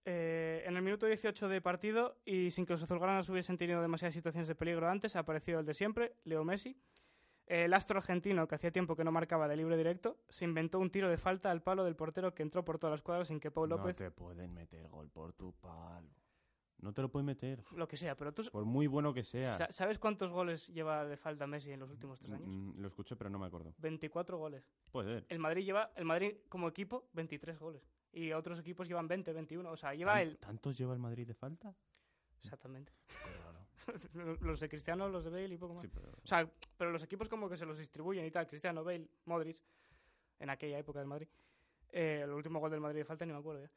Eh, 0.06 0.64
en 0.66 0.76
el 0.76 0.82
minuto 0.82 1.06
18 1.06 1.48
de 1.48 1.62
partido, 1.62 2.18
y 2.26 2.52
sin 2.52 2.66
que 2.66 2.74
los 2.74 2.84
azulgranas 2.84 3.30
hubiesen 3.30 3.58
tenido 3.58 3.82
demasiadas 3.82 4.14
situaciones 4.14 4.50
de 4.50 4.56
peligro 4.56 4.90
antes, 4.90 5.16
apareció 5.16 5.60
el 5.60 5.66
de 5.66 5.74
siempre, 5.74 6.16
Leo 6.26 6.44
Messi. 6.44 6.78
El 7.46 7.74
astro 7.74 7.98
argentino, 7.98 8.48
que 8.48 8.56
hacía 8.56 8.72
tiempo 8.72 8.96
que 8.96 9.04
no 9.04 9.12
marcaba 9.12 9.48
de 9.48 9.58
libre 9.58 9.76
directo, 9.78 10.18
se 10.30 10.46
inventó 10.46 10.80
un 10.80 10.90
tiro 10.90 11.10
de 11.10 11.18
falta 11.18 11.52
al 11.52 11.62
palo 11.62 11.84
del 11.84 11.96
portero 11.96 12.34
que 12.34 12.42
entró 12.44 12.64
por 12.64 12.80
todas 12.80 12.94
las 12.94 13.02
cuadras 13.02 13.28
sin 13.28 13.40
que 13.40 13.52
Pau 13.52 13.68
López, 13.68 13.86
No 13.88 13.96
te 13.96 14.12
pueden 14.12 14.54
meter 14.54 14.88
gol 14.88 15.10
por 15.10 15.34
tu 15.34 15.52
palo. 15.54 16.10
No 16.80 16.94
te 16.94 17.02
lo 17.02 17.10
pueden 17.10 17.26
meter. 17.28 17.64
lo 17.72 17.88
que 17.88 17.96
sea, 17.96 18.16
pero 18.18 18.34
tú 18.34 18.44
Por 18.52 18.66
muy 18.66 18.88
bueno 18.88 19.14
que 19.14 19.24
sea. 19.24 19.54
Sa- 19.54 19.72
¿Sabes 19.72 20.00
cuántos 20.00 20.32
goles 20.32 20.68
lleva 20.68 21.06
de 21.06 21.16
falta 21.16 21.48
Messi 21.48 21.72
en 21.72 21.80
los 21.80 21.90
últimos 21.90 22.20
tres 22.20 22.34
años? 22.34 22.46
Mm, 22.48 22.80
lo 22.82 22.88
escuché, 22.90 23.16
pero 23.16 23.30
no 23.30 23.40
me 23.40 23.46
acuerdo. 23.46 23.74
24 23.78 24.38
goles. 24.38 24.70
Puede 24.92 25.14
ser. 25.14 25.26
El 25.30 25.40
Madrid 25.40 25.64
lleva, 25.64 25.92
el 25.96 26.04
Madrid 26.06 26.36
como 26.50 26.68
equipo, 26.68 27.08
23 27.14 27.58
goles. 27.58 27.90
Y 28.12 28.34
otros 28.34 28.60
equipos 28.60 28.88
llevan 28.88 29.08
20, 29.08 29.32
21. 29.32 29.72
O 29.72 29.78
sea, 29.78 29.94
lleva 29.94 30.14
¿Tan- 30.14 30.22
el. 30.24 30.38
¿Tantos 30.40 30.78
lleva 30.78 30.94
el 30.94 31.00
Madrid 31.00 31.26
de 31.28 31.34
falta? 31.34 31.74
Exactamente. 32.42 32.92
Los 34.42 34.60
de 34.60 34.70
Cristiano, 34.70 35.08
los 35.10 35.24
de 35.24 35.30
Bale 35.30 35.54
y 35.54 35.58
poco 35.58 35.74
más. 35.74 35.82
Sí, 35.84 35.90
pero... 35.94 36.10
O 36.12 36.28
sea, 36.28 36.50
pero 36.78 36.92
los 36.92 37.04
equipos 37.04 37.28
como 37.30 37.50
que 37.50 37.58
se 37.58 37.66
los 37.66 37.78
distribuyen 37.78 38.26
y 38.26 38.32
tal. 38.32 38.48
Cristiano, 38.48 38.84
Bale, 38.84 39.08
Modric, 39.26 39.58
en 40.40 40.50
aquella 40.50 40.78
época 40.80 41.00
del 41.00 41.08
Madrid. 41.08 41.28
Eh, 41.92 42.22
el 42.24 42.32
último 42.32 42.60
gol 42.60 42.72
del 42.72 42.80
Madrid 42.80 43.00
de 43.00 43.06
falta 43.06 43.26
ni 43.26 43.34
me 43.34 43.40
acuerdo 43.40 43.62
ya. 43.64 43.72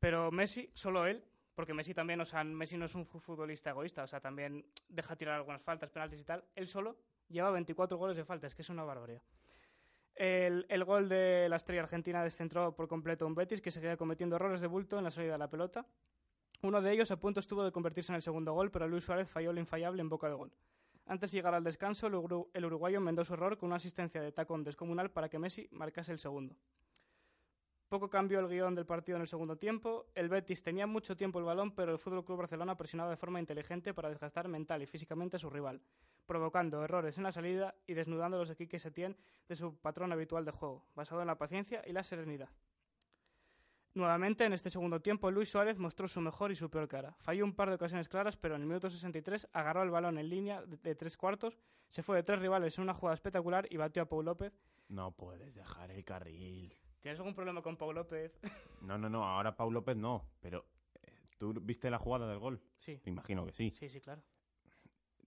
Pero 0.00 0.30
Messi, 0.30 0.70
solo 0.74 1.06
él, 1.06 1.22
porque 1.54 1.74
Messi 1.74 1.92
también, 1.92 2.20
o 2.20 2.24
sea, 2.24 2.44
Messi 2.44 2.76
no 2.78 2.84
es 2.86 2.94
un 2.94 3.04
fu- 3.04 3.18
futbolista 3.20 3.70
egoísta, 3.70 4.04
o 4.04 4.06
sea, 4.06 4.20
también 4.20 4.64
deja 4.88 5.16
tirar 5.16 5.34
algunas 5.34 5.62
faltas, 5.62 5.90
penaltis 5.90 6.20
y 6.20 6.24
tal. 6.24 6.44
Él 6.54 6.66
solo 6.68 6.96
lleva 7.28 7.50
24 7.50 7.98
goles 7.98 8.16
de 8.16 8.24
falta, 8.24 8.46
es 8.46 8.54
que 8.54 8.62
es 8.62 8.68
una 8.70 8.84
barbaridad. 8.84 9.22
El, 10.14 10.66
el 10.68 10.84
gol 10.84 11.08
de 11.08 11.48
la 11.48 11.56
estrella 11.56 11.82
argentina 11.82 12.22
descentró 12.24 12.74
por 12.74 12.88
completo 12.88 13.24
a 13.24 13.28
un 13.28 13.34
Betis 13.34 13.60
que 13.60 13.70
seguía 13.70 13.96
cometiendo 13.96 14.36
errores 14.36 14.60
de 14.60 14.66
bulto 14.66 14.98
en 14.98 15.04
la 15.04 15.10
salida 15.10 15.32
de 15.32 15.38
la 15.38 15.48
pelota. 15.50 15.86
Uno 16.62 16.82
de 16.82 16.92
ellos 16.92 17.10
a 17.10 17.20
punto 17.20 17.40
estuvo 17.40 17.62
de 17.62 17.70
convertirse 17.70 18.10
en 18.10 18.16
el 18.16 18.22
segundo 18.22 18.52
gol, 18.52 18.70
pero 18.70 18.88
Luis 18.88 19.04
Suárez 19.04 19.30
falló 19.30 19.52
lo 19.52 19.60
infallable 19.60 20.00
en 20.00 20.08
boca 20.08 20.28
de 20.28 20.34
gol. 20.34 20.52
Antes 21.06 21.30
de 21.30 21.38
llegar 21.38 21.54
al 21.54 21.62
descanso, 21.64 22.08
el, 22.08 22.14
uru- 22.14 22.48
el 22.52 22.64
uruguayo 22.64 22.98
enmendó 22.98 23.24
su 23.24 23.34
error 23.34 23.56
con 23.56 23.68
una 23.68 23.76
asistencia 23.76 24.20
de 24.20 24.32
tacón 24.32 24.64
descomunal 24.64 25.10
para 25.10 25.28
que 25.28 25.38
Messi 25.38 25.68
marcase 25.70 26.12
el 26.12 26.18
segundo. 26.18 26.56
Poco 27.88 28.10
cambió 28.10 28.40
el 28.40 28.48
guion 28.48 28.74
del 28.74 28.84
partido 28.84 29.16
en 29.16 29.22
el 29.22 29.28
segundo 29.28 29.56
tiempo. 29.56 30.06
El 30.14 30.28
Betis 30.28 30.62
tenía 30.62 30.86
mucho 30.86 31.16
tiempo 31.16 31.38
el 31.38 31.46
balón, 31.46 31.74
pero 31.74 31.92
el 31.92 31.98
Fútbol 31.98 32.24
Club 32.24 32.38
Barcelona 32.38 32.76
presionaba 32.76 33.08
de 33.08 33.16
forma 33.16 33.40
inteligente 33.40 33.94
para 33.94 34.10
desgastar 34.10 34.46
mental 34.48 34.82
y 34.82 34.86
físicamente 34.86 35.36
a 35.36 35.38
su 35.38 35.48
rival, 35.48 35.80
provocando 36.26 36.84
errores 36.84 37.16
en 37.16 37.22
la 37.24 37.32
salida 37.32 37.74
y 37.86 37.94
desnudando 37.94 38.36
a 38.36 38.40
los 38.40 38.48
de 38.50 38.56
Quique 38.56 38.78
Setién 38.78 39.16
de 39.48 39.56
su 39.56 39.76
patrón 39.76 40.12
habitual 40.12 40.44
de 40.44 40.50
juego, 40.50 40.84
basado 40.94 41.22
en 41.22 41.28
la 41.28 41.38
paciencia 41.38 41.82
y 41.86 41.92
la 41.92 42.02
serenidad. 42.02 42.50
Nuevamente, 43.98 44.44
en 44.44 44.52
este 44.52 44.70
segundo 44.70 45.00
tiempo, 45.00 45.28
Luis 45.28 45.50
Suárez 45.50 45.76
mostró 45.76 46.06
su 46.06 46.20
mejor 46.20 46.52
y 46.52 46.54
su 46.54 46.70
peor 46.70 46.86
cara. 46.86 47.16
Falló 47.18 47.44
un 47.44 47.52
par 47.52 47.68
de 47.68 47.74
ocasiones 47.74 48.08
claras, 48.08 48.36
pero 48.36 48.54
en 48.54 48.60
el 48.62 48.68
minuto 48.68 48.88
63 48.88 49.48
agarró 49.52 49.82
el 49.82 49.90
balón 49.90 50.18
en 50.18 50.28
línea 50.28 50.62
de, 50.64 50.76
de 50.76 50.94
tres 50.94 51.16
cuartos, 51.16 51.58
se 51.88 52.04
fue 52.04 52.14
de 52.14 52.22
tres 52.22 52.38
rivales 52.38 52.78
en 52.78 52.84
una 52.84 52.94
jugada 52.94 53.14
espectacular 53.14 53.66
y 53.68 53.76
batió 53.76 54.02
a 54.02 54.08
Pau 54.08 54.22
López. 54.22 54.56
No 54.86 55.10
puedes 55.10 55.52
dejar 55.52 55.90
el 55.90 56.04
carril. 56.04 56.72
¿Tienes 57.00 57.18
algún 57.18 57.34
problema 57.34 57.60
con 57.60 57.76
Pau 57.76 57.92
López? 57.92 58.38
No, 58.82 58.96
no, 58.96 59.08
no. 59.08 59.24
Ahora 59.24 59.56
Pau 59.56 59.72
López 59.72 59.96
no. 59.96 60.30
Pero, 60.38 60.64
eh, 61.02 61.26
¿tú 61.36 61.52
viste 61.60 61.90
la 61.90 61.98
jugada 61.98 62.28
del 62.28 62.38
gol? 62.38 62.62
Sí. 62.76 63.00
Me 63.04 63.10
imagino 63.10 63.44
que 63.46 63.52
sí. 63.52 63.72
Sí, 63.72 63.88
sí, 63.88 64.00
claro. 64.00 64.22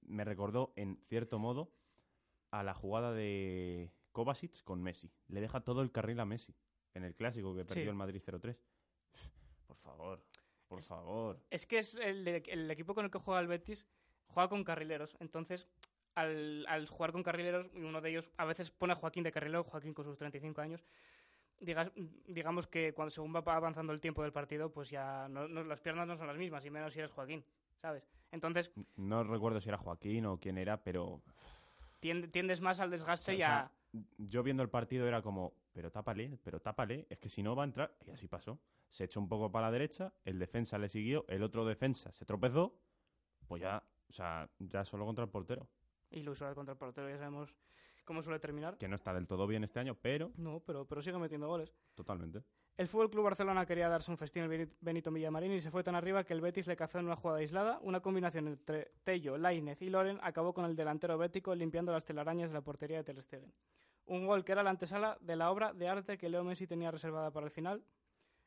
Me 0.04 0.24
recordó, 0.24 0.72
en 0.78 0.98
cierto 1.10 1.40
modo, 1.40 1.74
a 2.52 2.64
la 2.64 2.74
jugada 2.74 3.12
de 3.12 3.92
Kovacic 4.14 4.64
con 4.64 4.82
Messi. 4.82 5.12
Le 5.28 5.42
deja 5.42 5.60
todo 5.60 5.82
el 5.82 5.92
carril 5.92 6.22
a 6.22 6.26
Messi. 6.26 6.56
En 6.94 7.04
el 7.04 7.16
clásico 7.16 7.56
que 7.56 7.64
perdió 7.66 7.84
Sí. 7.84 7.90
el 7.90 7.96
Madrid 7.96 8.22
0-3. 8.26 8.58
Por 9.68 9.78
favor. 9.78 10.22
Por 10.68 10.80
Es- 10.80 10.88
favor. 10.88 11.40
Es 11.50 11.66
que 11.66 11.80
es 11.80 11.96
el, 11.96 12.28
el 12.28 12.72
equipo 12.72 12.94
con 12.94 13.06
el 13.06 13.12
que 13.12 13.20
juega 13.20 13.40
el 13.40 13.48
Betis 13.48 13.88
juega 14.28 14.50
con 14.50 14.64
carrileros. 14.64 15.16
Entonces, 15.20 15.68
al, 16.16 16.66
al 16.68 16.88
jugar 16.88 17.12
con 17.12 17.24
carrileros, 17.24 17.68
uno 17.76 18.02
de 18.02 18.10
ellos 18.10 18.32
a 18.38 18.46
veces 18.46 18.72
pone 18.72 18.94
a 18.94 18.96
Joaquín 18.96 19.24
de 19.24 19.32
carrilero, 19.32 19.64
Joaquín 19.64 19.94
con 19.94 20.06
sus 20.06 20.18
35 20.18 20.62
años. 20.62 20.84
digamos 22.28 22.68
que 22.68 22.94
cuando 22.94 23.12
según 23.12 23.34
va 23.36 23.40
avanzando 23.56 23.94
el 23.94 24.00
tiempo 24.02 24.24
del 24.24 24.32
partido, 24.32 24.72
pues 24.72 24.90
ya 24.90 25.28
no, 25.30 25.48
no- 25.48 25.64
las 25.64 25.80
piernas 25.80 26.08
no 26.08 26.18
son 26.18 26.28
las 26.28 26.38
mismas, 26.38 26.66
y 26.66 26.70
menos 26.72 26.94
si 26.94 27.00
eres 27.00 27.12
Joaquín, 27.12 27.44
¿sabes? 27.82 28.04
Entonces, 28.32 28.72
No 28.96 29.24
recuerdo 29.24 29.60
si 29.62 29.70
era 29.70 29.78
Joaquín 29.78 30.26
o 30.26 30.40
quién 30.40 30.58
era, 30.58 30.82
pero 30.84 31.22
tiende- 32.00 32.28
tiendes 32.30 32.62
más 32.62 32.80
al 32.80 32.90
desgaste 32.90 33.32
O 33.32 33.36
y 33.36 33.38
sea, 33.38 33.60
a... 33.66 33.72
yo 34.18 34.42
viendo 34.44 34.64
el 34.64 34.70
partido 34.70 35.08
era 35.08 35.22
como, 35.22 35.54
pero 35.72 35.92
tápale, 35.92 36.38
pero 36.44 36.60
tápale, 36.60 37.08
es 37.10 37.18
que 37.20 37.30
si 37.30 37.42
no 37.44 37.56
va 37.56 37.64
a 37.64 37.66
entrar, 37.66 37.96
y 38.06 38.12
así 38.12 38.28
pasó. 38.28 38.60
Se 38.90 39.06
echó 39.06 39.20
un 39.20 39.30
poco 39.30 39.52
para 39.52 39.68
la 39.68 39.72
derecha, 39.72 40.14
el 40.26 40.38
defensa 40.40 40.78
le 40.78 40.90
siguió, 40.90 41.26
el 41.30 41.44
otro 41.44 41.66
defensa 41.66 42.12
se 42.12 42.26
tropezó, 42.26 42.78
pues 43.48 43.62
ya, 43.62 43.82
o 44.10 44.12
sea, 44.12 44.50
ya 44.60 44.84
solo 44.86 45.06
contra 45.06 45.24
el 45.24 45.30
portero, 45.32 45.68
Y 46.10 46.24
Luis 46.24 46.38
Suárez 46.38 46.56
contra 46.56 46.74
el 46.74 46.78
portero, 46.78 47.10
ya 47.10 47.18
sabemos 47.18 47.56
cómo 48.04 48.22
suele 48.22 48.40
terminar. 48.40 48.78
que 48.78 48.88
no 48.90 48.96
está 48.96 49.14
del 49.14 49.28
todo 49.28 49.48
bien 49.48 49.64
este 49.64 49.80
año, 49.80 49.96
pero 49.96 50.32
No, 50.36 50.60
pero, 50.60 50.86
pero 50.86 51.02
sigue 51.02 51.18
metiendo 51.18 51.48
goles. 51.48 51.74
totalmente. 51.96 52.44
El 52.78 52.88
Fútbol 52.88 53.10
Club 53.12 53.26
Barcelona 53.26 53.66
quería 53.66 53.88
darse 53.90 54.10
un 54.10 54.18
festín 54.18 54.44
al 54.44 54.50
Beni- 54.50 54.74
Benito 54.80 55.12
Villamarín 55.12 55.52
y 55.52 55.60
se 55.62 55.70
fue 55.70 55.84
tan 55.84 55.94
arriba 55.94 56.24
que 56.24 56.34
el 56.34 56.42
Betis 56.42 56.68
le 56.68 56.76
cazó 56.76 57.00
en 57.00 57.06
una 57.06 57.16
jugada 57.18 57.40
aislada. 57.40 57.80
Una 57.84 58.00
combinación 58.00 58.48
entre 58.48 58.92
Tello, 59.04 59.38
Lainez 59.38 59.82
y 59.82 59.90
Loren 59.90 60.20
acabó 60.24 60.54
con 60.54 60.66
el 60.66 60.76
delantero 60.76 61.18
bético 61.18 61.54
limpiando 61.54 61.92
las 61.92 62.06
telarañas 62.06 62.50
de 62.50 62.56
la 62.56 62.62
portería 62.62 62.98
de 62.98 63.04
Ter 63.04 63.22
Stegen. 63.22 63.54
Un 64.06 64.26
gol 64.26 64.44
que 64.44 64.52
era 64.52 64.64
la 64.64 64.70
antesala 64.72 65.18
de 65.22 65.36
la 65.36 65.52
obra 65.52 65.74
de 65.74 65.88
arte 65.88 66.18
que 66.18 66.30
Leo 66.30 66.44
Messi 66.44 66.68
tenía 66.68 66.92
reservada 66.92 67.32
para 67.32 67.46
el 67.46 67.52
final. 67.52 67.84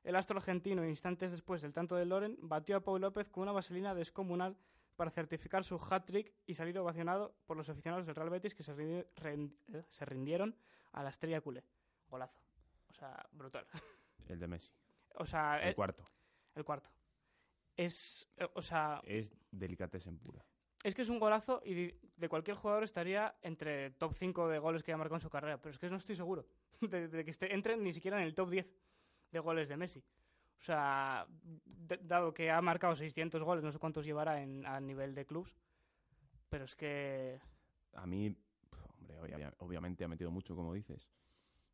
El 0.02 0.16
astro 0.16 0.36
argentino, 0.38 0.84
instantes 0.86 1.30
después 1.30 1.62
del 1.62 1.72
tanto 1.72 1.96
de 1.96 2.04
Loren, 2.04 2.36
batió 2.42 2.76
a 2.76 2.80
Pau 2.80 2.98
López 2.98 3.30
con 3.30 3.44
una 3.44 3.52
vaselina 3.52 3.94
descomunal 3.94 4.56
para 4.96 5.10
certificar 5.10 5.64
su 5.64 5.76
hat-trick 5.76 6.32
y 6.46 6.54
salir 6.54 6.78
ovacionado 6.78 7.34
por 7.46 7.56
los 7.56 7.68
aficionados 7.68 8.06
del 8.06 8.14
Real 8.14 8.30
Betis 8.30 8.54
que 8.54 8.62
se, 8.62 8.74
rindi- 8.76 9.56
eh, 9.72 9.84
se 9.88 10.04
rindieron 10.04 10.54
a 10.92 11.02
la 11.02 11.08
estrella 11.10 11.40
culé. 11.40 11.64
Golazo. 12.08 12.38
O 12.90 12.92
sea, 12.92 13.26
brutal. 13.32 13.66
El 14.28 14.38
de 14.38 14.46
Messi. 14.46 14.70
O 15.16 15.26
sea, 15.26 15.58
El 15.62 15.70
eh, 15.70 15.74
cuarto. 15.74 16.04
el 16.54 16.64
cuarto. 16.64 16.90
Es, 17.76 18.28
eh, 18.36 18.46
o 18.54 18.62
sea, 18.62 19.00
Es 19.04 19.32
en 20.06 20.18
pura. 20.18 20.44
Es 20.84 20.94
que 20.94 21.02
es 21.02 21.08
un 21.08 21.18
golazo 21.18 21.60
y 21.64 21.74
de- 22.16 22.28
cualquier 22.28 22.56
jugador 22.56 22.84
estaría 22.84 23.34
entre 23.42 23.90
top 23.90 24.12
5 24.14 24.48
de 24.48 24.58
goles 24.60 24.82
que 24.82 24.92
haya 24.92 24.98
marcado 24.98 25.16
en 25.16 25.20
su 25.20 25.30
carrera, 25.30 25.60
pero 25.60 25.72
es 25.72 25.78
que 25.78 25.90
no 25.90 25.96
estoy 25.96 26.14
seguro 26.14 26.46
de, 26.80 27.08
de 27.08 27.24
que 27.24 27.30
esté, 27.30 27.52
entre 27.52 27.76
ni 27.76 27.92
siquiera 27.92 28.18
en 28.18 28.24
el 28.24 28.34
top 28.34 28.50
10 28.50 28.66
de 29.32 29.38
goles 29.40 29.68
de 29.68 29.76
Messi. 29.76 29.98
O 30.60 30.62
sea, 30.62 31.26
dado 32.02 32.32
que 32.32 32.50
ha 32.50 32.62
marcado 32.62 32.94
600 32.94 33.42
goles, 33.42 33.64
no 33.64 33.72
sé 33.72 33.78
cuántos 33.78 34.04
llevará 34.06 34.40
en, 34.40 34.64
a 34.64 34.80
nivel 34.80 35.14
de 35.14 35.26
clubs, 35.26 35.56
pero 36.48 36.64
es 36.64 36.74
que 36.76 37.40
A 37.94 38.06
mí, 38.06 38.34
hombre, 38.98 39.20
obvia- 39.20 39.54
obviamente 39.58 40.04
ha 40.04 40.08
metido 40.08 40.30
mucho, 40.30 40.54
como 40.54 40.72
dices, 40.72 41.10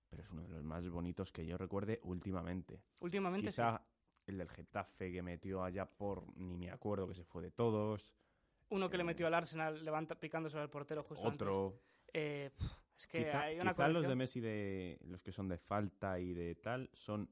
pero 0.08 0.22
es 0.22 0.30
uno 0.30 0.42
de 0.42 0.48
los 0.48 0.62
más 0.64 0.88
bonitos 0.88 1.30
que 1.30 1.46
yo 1.46 1.56
recuerde 1.58 2.00
últimamente. 2.02 2.82
últimamente 3.00 3.52
sí. 3.52 3.56
Quizá 3.56 3.82
el 4.26 4.38
del 4.38 4.48
Getafe 4.48 5.12
que 5.12 5.22
metió 5.22 5.62
allá 5.62 5.86
por, 5.86 6.24
ni 6.36 6.56
me 6.56 6.70
acuerdo 6.70 7.06
que 7.06 7.14
se 7.14 7.24
fue 7.24 7.42
de 7.42 7.50
todos, 7.50 8.12
Uno 8.70 8.88
que 8.88 8.96
le 8.96 9.04
metió 9.04 9.26
al 9.26 9.34
Arsenal 9.34 9.84
levanta, 9.84 10.14
picándose 10.14 10.58
al 10.58 10.70
portero 10.70 11.02
justo 11.02 11.26
antes. 11.26 11.42
otro... 11.42 11.80
Eh, 12.12 12.50
es 12.96 13.06
que 13.06 13.24
quizá 13.24 13.42
hay 13.42 13.60
una 13.60 13.72
quizá 13.72 13.88
los 13.88 14.06
de. 14.06 14.14
Messi, 14.14 14.40
de, 14.40 14.98
los 15.06 15.22
que 15.22 15.32
son 15.32 15.48
de 15.48 15.58
falta 15.58 16.18
y 16.18 16.34
de 16.34 16.54
tal, 16.56 16.90
son 16.92 17.30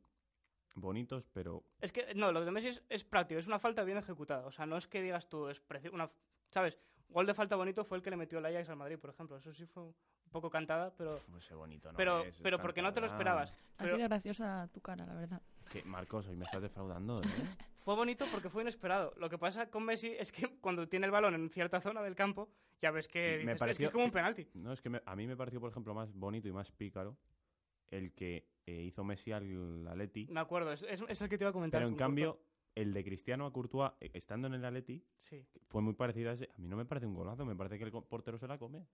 bonitos, 0.77 1.27
pero 1.33 1.65
Es 1.81 1.93
que, 1.93 2.15
no, 2.15 2.33
lo 2.33 2.45
de 2.45 2.51
Messi 2.51 2.69
es, 2.69 2.85
es 2.89 3.05
práctico, 3.05 3.39
es 3.39 3.47
una 3.47 3.59
falta 3.59 3.85
bien 3.85 3.99
ejecutada. 3.99 4.47
O 4.47 4.53
sea, 4.53 4.67
no 4.67 4.77
es 4.77 4.87
que 4.87 5.03
digas 5.03 5.29
tú, 5.29 5.49
es 5.49 5.63
una, 5.93 6.11
¿sabes? 6.51 6.79
Gol 7.09 7.27
de 7.27 7.35
falta 7.35 7.57
bonito 7.57 7.85
fue 7.85 7.97
el 7.99 8.03
que 8.03 8.11
le 8.11 8.17
metió 8.17 8.39
el 8.39 8.47
Ajax 8.47 8.69
al 8.69 8.77
Madrid, 8.77 8.99
por 8.99 9.11
ejemplo. 9.11 9.37
Eso 9.39 9.53
sí 9.53 9.65
fue 9.67 9.83
un 9.85 9.95
poco 10.31 10.51
cantada, 10.51 10.95
pero, 10.97 11.17
uf, 11.17 11.37
ese 11.39 11.55
bonito 11.55 11.91
no 11.91 11.97
pero, 11.97 12.23
es, 12.23 12.39
pero 12.43 12.59
porque 12.61 12.83
no 12.83 12.93
te 12.93 13.01
lo 13.01 13.07
esperabas. 13.07 13.51
Ha 13.51 13.85
Pero 13.85 13.97
sido 13.97 14.09
graciosa 14.09 14.69
tu 14.73 14.81
cara, 14.81 15.07
la 15.07 15.15
verdad. 15.15 15.43
Que, 15.71 15.83
Marcos, 15.85 16.27
hoy 16.27 16.37
me 16.37 16.45
estás 16.45 16.61
defraudando, 16.63 17.15
¿eh? 17.17 17.19
fue 17.85 17.95
bonito 17.95 18.27
porque 18.31 18.49
fue 18.51 18.63
inesperado. 18.63 19.15
Lo 19.17 19.29
que 19.31 19.39
pasa 19.39 19.71
con 19.71 19.85
Messi 19.85 20.09
es 20.19 20.33
que 20.33 20.49
cuando 20.61 20.87
tiene 20.89 21.07
el 21.07 21.13
balón 21.13 21.35
en 21.35 21.49
cierta 21.51 21.81
zona 21.81 22.03
del 22.03 22.15
campo, 22.15 22.51
ya 22.81 22.91
ves 22.91 23.09
que 23.09 23.21
Me 23.21 23.29
dices, 23.39 23.49
es 23.49 23.53
que 23.55 23.59
pareció- 23.59 23.87
es 23.87 23.93
como 23.93 24.05
un 24.05 24.11
penalti. 24.11 24.47
No, 24.55 24.73
es 24.73 24.83
que 24.83 24.91
me- 24.91 25.03
a 25.05 25.17
mí 25.17 25.27
me 25.27 25.37
pareció, 25.37 25.61
por 25.61 25.71
ejemplo, 25.71 25.95
más 25.95 26.13
bonito 26.13 26.47
y 26.49 26.53
más 26.53 26.71
pícaro 26.73 27.17
el 27.91 28.13
que 28.13 28.47
eh, 28.67 28.83
hizo 28.83 29.03
Messi 29.03 29.33
al 29.33 29.87
Atleti. 29.89 30.27
Me 30.31 30.41
acuerdo, 30.41 30.73
es, 30.73 30.83
es- 30.83 31.03
es 31.09 31.21
el 31.23 31.29
que 31.31 31.39
te 31.39 31.45
iba 31.45 31.51
a 31.51 31.55
comentar. 31.55 31.81
Pero 31.81 31.89
en 31.89 31.97
cambio, 31.97 32.39
el 32.81 32.93
de 32.93 33.05
Cristiano 33.05 33.47
a 33.47 33.53
Courtois, 33.53 33.93
eh, 34.01 34.11
estando 34.15 34.47
en 34.49 34.55
el 34.55 34.65
Atleti. 34.65 35.05
Sí. 35.17 35.45
fue 35.67 35.83
muy 35.83 35.95
parecido 35.95 36.31
a 36.31 36.35
ese. 36.35 36.49
A 36.55 36.59
mí 36.59 36.69
no 36.69 36.77
me 36.77 36.85
parece 36.85 37.07
un 37.07 37.15
golazo, 37.15 37.45
me 37.45 37.57
parece 37.57 37.79
que 37.79 37.85
el 37.85 37.91
portero 37.91 38.39
se 38.39 38.47
la 38.47 38.59
come. 38.59 38.87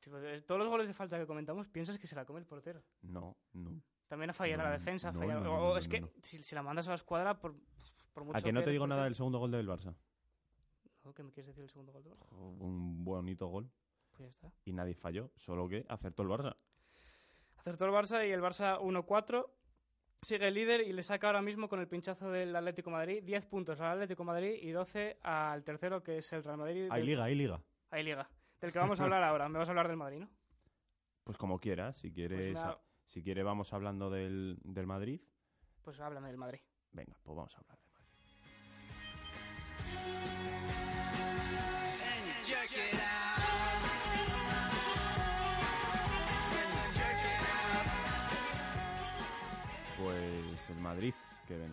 Tipo, 0.00 0.18
eh, 0.18 0.42
todos 0.42 0.58
los 0.60 0.68
goles 0.68 0.88
de 0.88 0.94
falta 0.94 1.18
que 1.18 1.26
comentamos, 1.26 1.68
piensas 1.68 1.98
que 1.98 2.06
se 2.06 2.14
la 2.16 2.24
come 2.24 2.40
el 2.40 2.46
portero. 2.46 2.82
No, 3.02 3.36
no. 3.52 3.80
También 4.08 4.30
ha 4.30 4.34
fallado 4.34 4.62
la 4.62 4.70
defensa, 4.70 5.08
ha 5.08 5.12
no, 5.12 5.20
fallado- 5.20 5.42
no, 5.42 5.54
o 5.70 5.76
es 5.78 5.88
que. 5.88 6.04
Si, 6.22 6.42
si 6.42 6.54
la 6.54 6.62
mandas 6.62 6.86
a 6.86 6.90
la 6.90 6.96
escuadra, 6.96 7.38
por, 7.40 7.54
por 8.12 8.24
mucho 8.24 8.38
A 8.38 8.40
que 8.40 8.52
no 8.52 8.62
te 8.62 8.70
digo 8.70 8.86
nada 8.86 9.04
del 9.04 9.14
segundo 9.14 9.38
gol 9.38 9.50
del 9.50 9.66
Barça. 9.68 9.94
No, 11.04 11.12
¿Qué 11.14 11.22
me 11.22 11.30
quieres 11.30 11.46
decir 11.48 11.62
del 11.62 11.70
segundo 11.70 11.92
gol? 11.92 12.02
del 12.04 12.12
Barça? 12.14 12.32
Un 12.32 13.04
bonito 13.04 13.46
gol 13.48 13.68
Pues 14.12 14.26
ya 14.28 14.30
está. 14.30 14.52
y 14.64 14.72
nadie 14.72 14.94
falló, 14.94 15.30
solo 15.36 15.68
que 15.68 15.84
acertó 15.88 16.22
el 16.22 16.28
Barça. 16.28 16.54
Acertó 17.56 17.84
el 17.86 17.90
Barça 17.92 18.28
y 18.28 18.30
el 18.32 18.40
Barça 18.40 18.78
1-4. 18.80 19.48
Sigue 20.22 20.48
el 20.48 20.54
líder 20.54 20.80
y 20.80 20.92
le 20.92 21.02
saca 21.02 21.26
ahora 21.28 21.42
mismo 21.42 21.68
con 21.68 21.78
el 21.80 21.88
pinchazo 21.88 22.30
del 22.30 22.54
Atlético 22.56 22.90
Madrid 22.90 23.22
10 23.22 23.46
puntos 23.46 23.80
al 23.80 23.92
Atlético 23.92 24.24
Madrid 24.24 24.54
y 24.60 24.70
12 24.70 25.18
al 25.22 25.62
tercero 25.62 26.02
que 26.02 26.18
es 26.18 26.32
el 26.32 26.42
Real 26.42 26.56
Madrid. 26.58 26.88
Hay 26.90 27.00
del- 27.00 27.06
liga, 27.10 27.24
hay 27.24 27.34
liga. 27.34 27.62
Hay 27.90 28.02
liga. 28.02 28.28
Del 28.60 28.72
que 28.72 28.78
vamos 28.78 28.98
a 29.00 29.04
hablar 29.04 29.22
ahora. 29.22 29.48
Me 29.48 29.58
vas 29.58 29.68
a 29.68 29.72
hablar 29.72 29.88
del 29.88 29.96
Madrid, 29.96 30.18
¿no? 30.20 30.30
Pues 31.22 31.36
como 31.38 31.58
quieras, 31.58 31.96
si 31.98 32.12
quieres, 32.12 32.54
nada. 32.54 32.70
a- 32.72 32.80
si 33.04 33.22
quiere 33.22 33.42
vamos 33.42 33.72
hablando 33.72 34.10
del, 34.10 34.58
del 34.64 34.86
Madrid. 34.86 35.20
Pues 35.82 36.00
háblame 36.00 36.28
del 36.28 36.38
Madrid. 36.38 36.60
Venga, 36.92 37.16
pues 37.22 37.36
vamos 37.36 37.54
a 37.56 37.60
hablar 37.60 37.78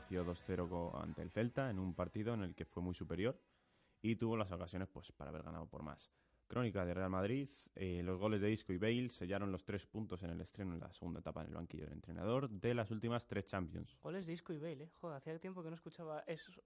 venció 0.04 0.26
2-0 0.26 0.68
co- 0.70 0.98
ante 1.02 1.22
el 1.22 1.32
Celta 1.32 1.70
en 1.70 1.80
un 1.80 1.94
partido 1.94 2.34
en 2.34 2.44
el 2.44 2.56
que 2.56 2.66
fue 2.66 2.84
muy 2.84 2.94
superior 2.94 3.40
y 4.02 4.16
tuvo 4.18 4.36
las 4.36 4.52
ocasiones 4.52 4.90
pues, 4.90 5.12
para 5.14 5.30
haber 5.30 5.44
ganado 5.44 5.66
por 5.68 5.82
más. 5.84 6.12
Crónica 6.48 6.86
de 6.86 6.94
Real 6.94 7.10
Madrid, 7.10 7.50
eh, 7.74 8.02
los 8.04 8.20
goles 8.20 8.42
de 8.42 8.52
Isco 8.52 8.74
y 8.74 8.78
Bale 8.78 9.10
sellaron 9.10 9.52
los 9.52 9.64
tres 9.64 9.86
puntos 9.88 10.22
en 10.24 10.30
el 10.32 10.42
estreno 10.42 10.74
en 10.74 10.82
la 10.82 10.92
segunda 10.92 11.22
etapa 11.22 11.42
en 11.42 11.48
el 11.48 11.54
banquillo 11.56 11.86
del 11.86 11.94
entrenador 11.94 12.50
de 12.50 12.74
las 12.74 12.92
últimas 12.92 13.26
tres 13.28 13.46
Champions. 13.46 13.98
Goles 14.02 14.28
de 14.28 14.34
Isco 14.34 14.52
y 14.54 14.58
Bale, 14.60 14.84
¿eh? 14.84 14.90
Joder, 15.00 15.18
hacía 15.18 15.40
tiempo 15.40 15.64
que 15.64 15.70
no 15.70 15.76
escuchaba 15.76 16.20
esos, 16.28 16.62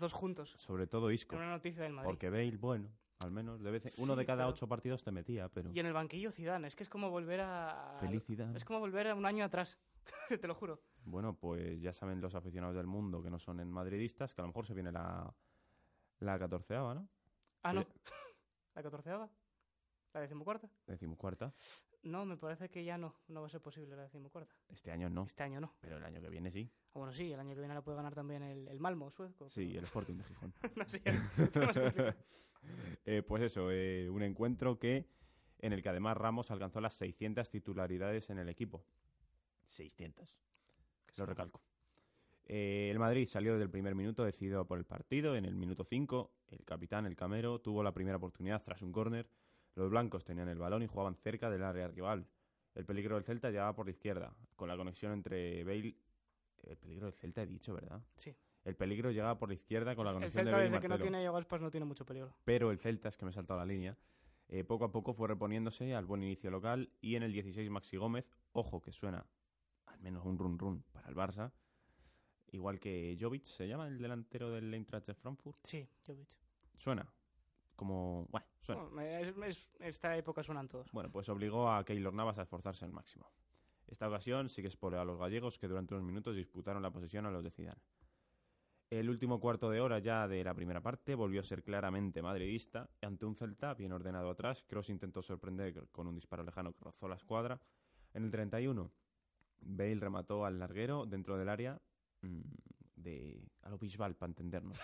dos 0.00 0.12
juntos. 0.12 0.50
Sobre 0.58 0.88
todo 0.88 1.10
Isco, 1.12 1.36
una 1.36 1.48
noticia 1.50 1.84
del 1.84 1.92
Madrid. 1.92 2.08
porque 2.08 2.28
Bale, 2.28 2.56
bueno, 2.56 2.88
al 3.24 3.30
menos 3.30 3.62
de 3.62 3.70
vez 3.70 3.86
en- 3.86 3.92
uno 4.04 4.14
Sí, 4.14 4.18
de 4.20 4.26
cada 4.26 4.42
pero- 4.44 4.50
ocho 4.50 4.66
partidos 4.68 5.02
te 5.02 5.10
metía, 5.12 5.48
pero 5.48 5.70
Y 5.72 5.80
en 5.80 5.86
el 5.86 5.92
banquillo 5.92 6.30
Zidane. 6.32 6.66
Es 6.68 6.76
que 6.76 6.82
es 6.82 6.88
como 6.88 7.10
volver 7.10 7.40
a... 7.40 7.96
felicidad. 8.00 8.54
Es 8.56 8.64
como 8.64 8.80
volver 8.80 9.08
a 9.08 9.14
un 9.14 9.26
año 9.26 9.44
atrás. 9.44 9.78
Te 10.40 10.46
lo 10.48 10.54
juro. 10.54 10.80
Bueno, 11.04 11.34
pues 11.38 11.80
ya 11.80 11.92
saben 11.92 12.20
los 12.20 12.34
aficionados 12.34 12.74
del 12.76 12.86
mundo 12.86 13.22
que 13.22 13.30
no 13.30 13.38
son 13.38 13.60
en 13.60 13.70
madridistas, 13.70 14.34
que 14.34 14.40
a 14.40 14.44
lo 14.44 14.48
mejor 14.48 14.66
se 14.66 14.74
viene 14.74 14.90
la, 14.92 15.32
la 16.20 16.38
catorceava, 16.38 16.94
¿no? 16.94 17.08
Ah, 17.62 17.72
no. 17.72 17.84
¿La 18.74 18.82
catorceava? 18.82 19.28
¿La 20.14 20.20
decimocuarta? 20.20 20.68
Decimocuarta. 20.86 21.52
No, 22.02 22.24
me 22.24 22.36
parece 22.36 22.68
que 22.68 22.84
ya 22.84 22.98
no. 22.98 23.14
No 23.28 23.42
va 23.42 23.46
a 23.46 23.50
ser 23.50 23.60
posible 23.60 23.94
la 23.94 24.02
decimocuarta. 24.02 24.52
Este 24.68 24.90
año 24.90 25.08
no, 25.08 25.22
Este 25.24 25.44
año 25.44 25.60
no. 25.60 25.72
pero 25.80 25.98
el 25.98 26.04
año 26.04 26.20
que 26.20 26.28
viene 26.28 26.50
sí. 26.50 26.68
Ah, 26.88 26.98
bueno, 26.98 27.12
sí, 27.12 27.32
el 27.32 27.38
año 27.38 27.54
que 27.54 27.60
viene 27.60 27.74
la 27.74 27.82
puede 27.82 27.96
ganar 27.96 28.14
también 28.14 28.42
el, 28.42 28.66
el 28.68 28.80
Malmo 28.80 29.10
sueco. 29.12 29.48
Sí, 29.50 29.76
el 29.76 29.84
Sporting 29.84 30.16
de 30.16 30.24
Gijón. 30.24 30.52
no 30.62 30.84
complicado. 30.84 32.14
Eh, 33.04 33.22
pues 33.26 33.42
eso, 33.42 33.72
eh, 33.72 34.08
un 34.08 34.22
encuentro 34.22 34.78
que 34.78 35.08
en 35.58 35.72
el 35.72 35.82
que 35.82 35.88
además 35.88 36.16
Ramos 36.16 36.52
alcanzó 36.52 36.80
las 36.80 36.94
600 36.94 37.50
titularidades 37.50 38.30
en 38.30 38.38
el 38.38 38.48
equipo. 38.48 38.84
600. 39.66 40.36
Lo 41.16 41.26
recalco. 41.26 41.62
Eh, 42.44 42.88
el 42.90 42.98
Madrid 42.98 43.26
salió 43.28 43.52
desde 43.52 43.64
el 43.64 43.70
primer 43.70 43.94
minuto 43.94 44.24
decidido 44.24 44.64
por 44.66 44.78
el 44.78 44.84
partido. 44.84 45.36
En 45.36 45.44
el 45.44 45.54
minuto 45.54 45.84
5, 45.84 46.30
el 46.50 46.64
capitán, 46.64 47.06
el 47.06 47.16
Camero, 47.16 47.60
tuvo 47.60 47.82
la 47.82 47.92
primera 47.92 48.16
oportunidad 48.16 48.62
tras 48.62 48.82
un 48.82 48.92
córner. 48.92 49.28
Los 49.74 49.90
blancos 49.90 50.24
tenían 50.24 50.48
el 50.48 50.58
balón 50.58 50.82
y 50.82 50.86
jugaban 50.86 51.16
cerca 51.16 51.48
del 51.48 51.62
área 51.62 51.88
rival. 51.88 52.26
El 52.74 52.84
peligro 52.84 53.14
del 53.16 53.24
Celta 53.24 53.50
llegaba 53.50 53.74
por 53.74 53.86
la 53.86 53.92
izquierda, 53.92 54.34
con 54.56 54.68
la 54.68 54.76
conexión 54.76 55.12
entre 55.12 55.64
Bale... 55.64 55.96
El 56.64 56.76
peligro 56.76 57.06
del 57.06 57.14
Celta 57.14 57.42
he 57.42 57.46
dicho, 57.46 57.74
¿verdad? 57.74 58.00
Sí. 58.16 58.36
El 58.64 58.76
peligro 58.76 59.10
llegaba 59.10 59.38
por 59.38 59.48
la 59.48 59.54
izquierda 59.54 59.96
con 59.96 60.04
la 60.04 60.12
El 60.12 60.16
conexión 60.16 60.44
Celta 60.44 60.56
de 60.58 60.62
desde 60.64 60.80
que 60.80 60.88
no 60.88 60.98
tiene 60.98 61.22
Iago 61.22 61.36
Aspas 61.36 61.60
no 61.60 61.70
tiene 61.70 61.84
mucho 61.86 62.04
peligro. 62.06 62.32
pero 62.44 62.70
el 62.70 62.78
Celta, 62.78 63.08
es 63.08 63.16
que 63.16 63.24
me 63.24 63.30
he 63.30 63.34
saltado 63.34 63.58
la 63.58 63.66
línea, 63.66 63.96
eh, 64.48 64.62
poco 64.64 64.84
a 64.84 64.92
poco 64.92 65.14
fue 65.14 65.26
reponiéndose 65.28 65.94
al 65.94 66.04
buen 66.06 66.22
inicio 66.22 66.50
local 66.50 66.90
y 67.00 67.16
en 67.16 67.22
el 67.24 67.32
16 67.32 67.68
Maxi 67.70 67.96
Gómez, 67.96 68.24
ojo 68.52 68.80
que 68.80 68.92
suena 68.92 69.26
al 69.86 70.00
menos 70.00 70.24
un 70.24 70.38
run 70.38 70.58
run 70.58 70.82
para 70.92 71.08
el 71.08 71.14
Barça, 71.16 71.50
igual 72.52 72.78
que 72.78 73.16
Jovic, 73.20 73.44
¿se 73.44 73.66
llama 73.66 73.88
el 73.88 73.98
delantero 73.98 74.50
del 74.50 74.72
Eintracht 74.74 75.06
de 75.06 75.14
Frankfurt? 75.14 75.58
Sí, 75.64 75.88
Jovic. 76.06 76.28
Suena, 76.76 77.10
como, 77.74 78.26
bueno, 78.30 78.46
suena. 78.60 79.20
Es- 79.20 79.34
es- 79.38 79.70
esta 79.80 80.16
época 80.16 80.42
suenan 80.42 80.68
todos. 80.68 80.90
Bueno, 80.92 81.10
pues 81.10 81.28
obligó 81.28 81.70
a 81.70 81.84
Keylor 81.84 82.12
Navas 82.14 82.38
a 82.38 82.42
esforzarse 82.42 82.84
al 82.84 82.92
máximo. 82.92 83.26
Esta 83.88 84.08
ocasión 84.08 84.48
sí 84.48 84.62
que 84.62 84.68
a 84.96 85.04
los 85.04 85.18
gallegos 85.18 85.58
que 85.58 85.68
durante 85.68 85.94
unos 85.94 86.06
minutos 86.06 86.34
disputaron 86.36 86.82
la 86.82 86.90
posesión 86.90 87.26
a 87.26 87.30
los 87.30 87.42
de 87.44 87.50
Zidane. 87.50 87.80
El 88.92 89.08
último 89.08 89.40
cuarto 89.40 89.70
de 89.70 89.80
hora 89.80 90.00
ya 90.00 90.28
de 90.28 90.44
la 90.44 90.52
primera 90.52 90.82
parte 90.82 91.14
volvió 91.14 91.40
a 91.40 91.44
ser 91.44 91.62
claramente 91.62 92.20
madridista. 92.20 92.90
Ante 93.00 93.24
un 93.24 93.34
Celta 93.34 93.72
bien 93.72 93.90
ordenado 93.90 94.28
atrás, 94.28 94.62
Cross 94.68 94.90
intentó 94.90 95.22
sorprender 95.22 95.88
con 95.90 96.06
un 96.06 96.14
disparo 96.14 96.42
lejano 96.44 96.74
que 96.74 96.84
rozó 96.84 97.08
la 97.08 97.14
escuadra. 97.14 97.58
En 98.12 98.24
el 98.24 98.30
31, 98.30 98.92
Bale 99.62 99.94
remató 99.98 100.44
al 100.44 100.58
larguero 100.58 101.06
dentro 101.06 101.38
del 101.38 101.48
área 101.48 101.80
mm, 102.20 102.40
de 102.96 103.40
a 103.62 103.70
lo 103.70 103.78
Bisbal, 103.78 104.14
para 104.14 104.28
entendernos. 104.28 104.78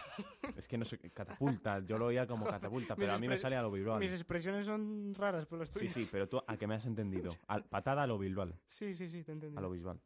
es 0.57 0.67
que 0.67 0.79
no 0.79 0.87
sé, 0.87 0.99
catapulta, 1.11 1.81
yo 1.81 1.99
lo 1.99 2.07
oía 2.07 2.27
como 2.27 2.47
catapulta, 2.47 2.97
pero 2.97 3.13
a 3.13 3.19
mí 3.19 3.29
me 3.29 3.37
sale 3.37 3.57
a 3.57 3.63
lo 3.63 3.71
Bisbal. 3.71 4.01
Mis 4.01 4.13
expresiones 4.13 4.65
son 4.65 5.13
raras 5.15 5.45
por 5.45 5.59
los 5.59 5.69
Sí, 5.69 5.81
tuyos. 5.81 5.93
sí, 5.93 6.09
pero 6.11 6.27
tú 6.27 6.41
a 6.47 6.57
que 6.57 6.67
me 6.67 6.77
has 6.77 6.87
entendido. 6.87 7.31
Al- 7.47 7.65
patada 7.65 8.05
a 8.05 8.07
lo 8.07 8.17
Bilbao. 8.17 8.55
Sí, 8.65 8.95
sí, 8.95 9.11
sí, 9.11 9.23
te 9.23 9.33
he 9.33 9.35
entendido. 9.35 9.59
A 9.59 9.61
lo 9.61 9.71
Bisbal. 9.71 10.01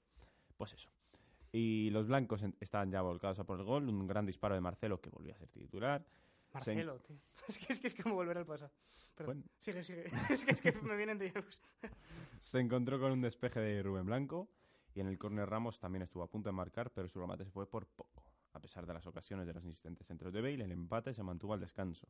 Pues 0.56 0.72
eso. 0.74 0.90
Y 1.52 1.90
los 1.90 2.08
blancos 2.08 2.42
estaban 2.60 2.90
ya 2.90 3.02
volcados 3.02 3.38
a 3.38 3.44
por 3.44 3.60
el 3.60 3.66
gol. 3.66 3.88
Un 3.88 4.06
gran 4.06 4.24
disparo 4.24 4.54
de 4.54 4.62
Marcelo 4.62 5.00
que 5.00 5.10
volvía 5.10 5.34
a 5.34 5.38
ser 5.38 5.48
titular. 5.48 6.04
Marcelo, 6.52 6.98
tío. 7.00 7.16
Es 7.48 7.58
que, 7.58 7.72
es 7.72 7.80
que 7.80 7.86
es 7.88 7.94
como 7.94 8.14
volver 8.14 8.38
al 8.38 8.46
pasado. 8.46 8.72
Perdón. 9.14 9.40
Bueno. 9.40 9.50
Sigue, 9.58 9.84
sigue. 9.84 10.06
es, 10.30 10.44
que, 10.44 10.52
es 10.52 10.62
que 10.62 10.72
me 10.72 10.96
vienen 10.96 11.18
de... 11.18 11.32
Se 12.40 12.58
encontró 12.58 12.98
con 12.98 13.12
un 13.12 13.20
despeje 13.20 13.60
de 13.60 13.82
Rubén 13.82 14.06
Blanco. 14.06 14.48
Y 14.94 15.00
en 15.00 15.06
el 15.06 15.18
córner 15.18 15.48
Ramos 15.48 15.78
también 15.78 16.02
estuvo 16.02 16.22
a 16.22 16.30
punto 16.30 16.48
de 16.48 16.52
marcar, 16.52 16.90
pero 16.90 17.08
su 17.08 17.18
remate 17.18 17.44
se 17.44 17.50
fue 17.50 17.68
por 17.68 17.86
poco. 17.86 18.24
A 18.52 18.60
pesar 18.60 18.86
de 18.86 18.92
las 18.92 19.06
ocasiones 19.06 19.46
de 19.46 19.54
los 19.54 19.64
insistentes 19.64 20.06
centros 20.06 20.32
de 20.32 20.42
Bale, 20.42 20.64
el 20.64 20.72
empate 20.72 21.14
se 21.14 21.22
mantuvo 21.22 21.54
al 21.54 21.60
descanso. 21.60 22.06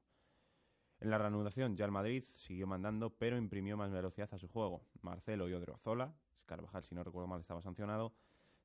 En 0.98 1.11
la 1.11 1.18
reanudación, 1.18 1.76
ya 1.76 1.85
el 1.85 1.92
Madrid 1.92 2.24
siguió 2.37 2.66
mandando, 2.66 3.11
pero 3.11 3.37
imprimió 3.37 3.76
más 3.76 3.92
velocidad 3.92 4.28
a 4.33 4.38
su 4.38 4.48
juego. 4.48 4.85
Marcelo 5.00 5.48
y 5.48 5.52
Odriozola, 5.52 6.12
Carvajal, 6.46 6.83
si 6.83 6.94
no 6.94 7.05
recuerdo 7.05 7.28
mal, 7.28 7.40
estaba 7.40 7.62
sancionado, 7.62 8.12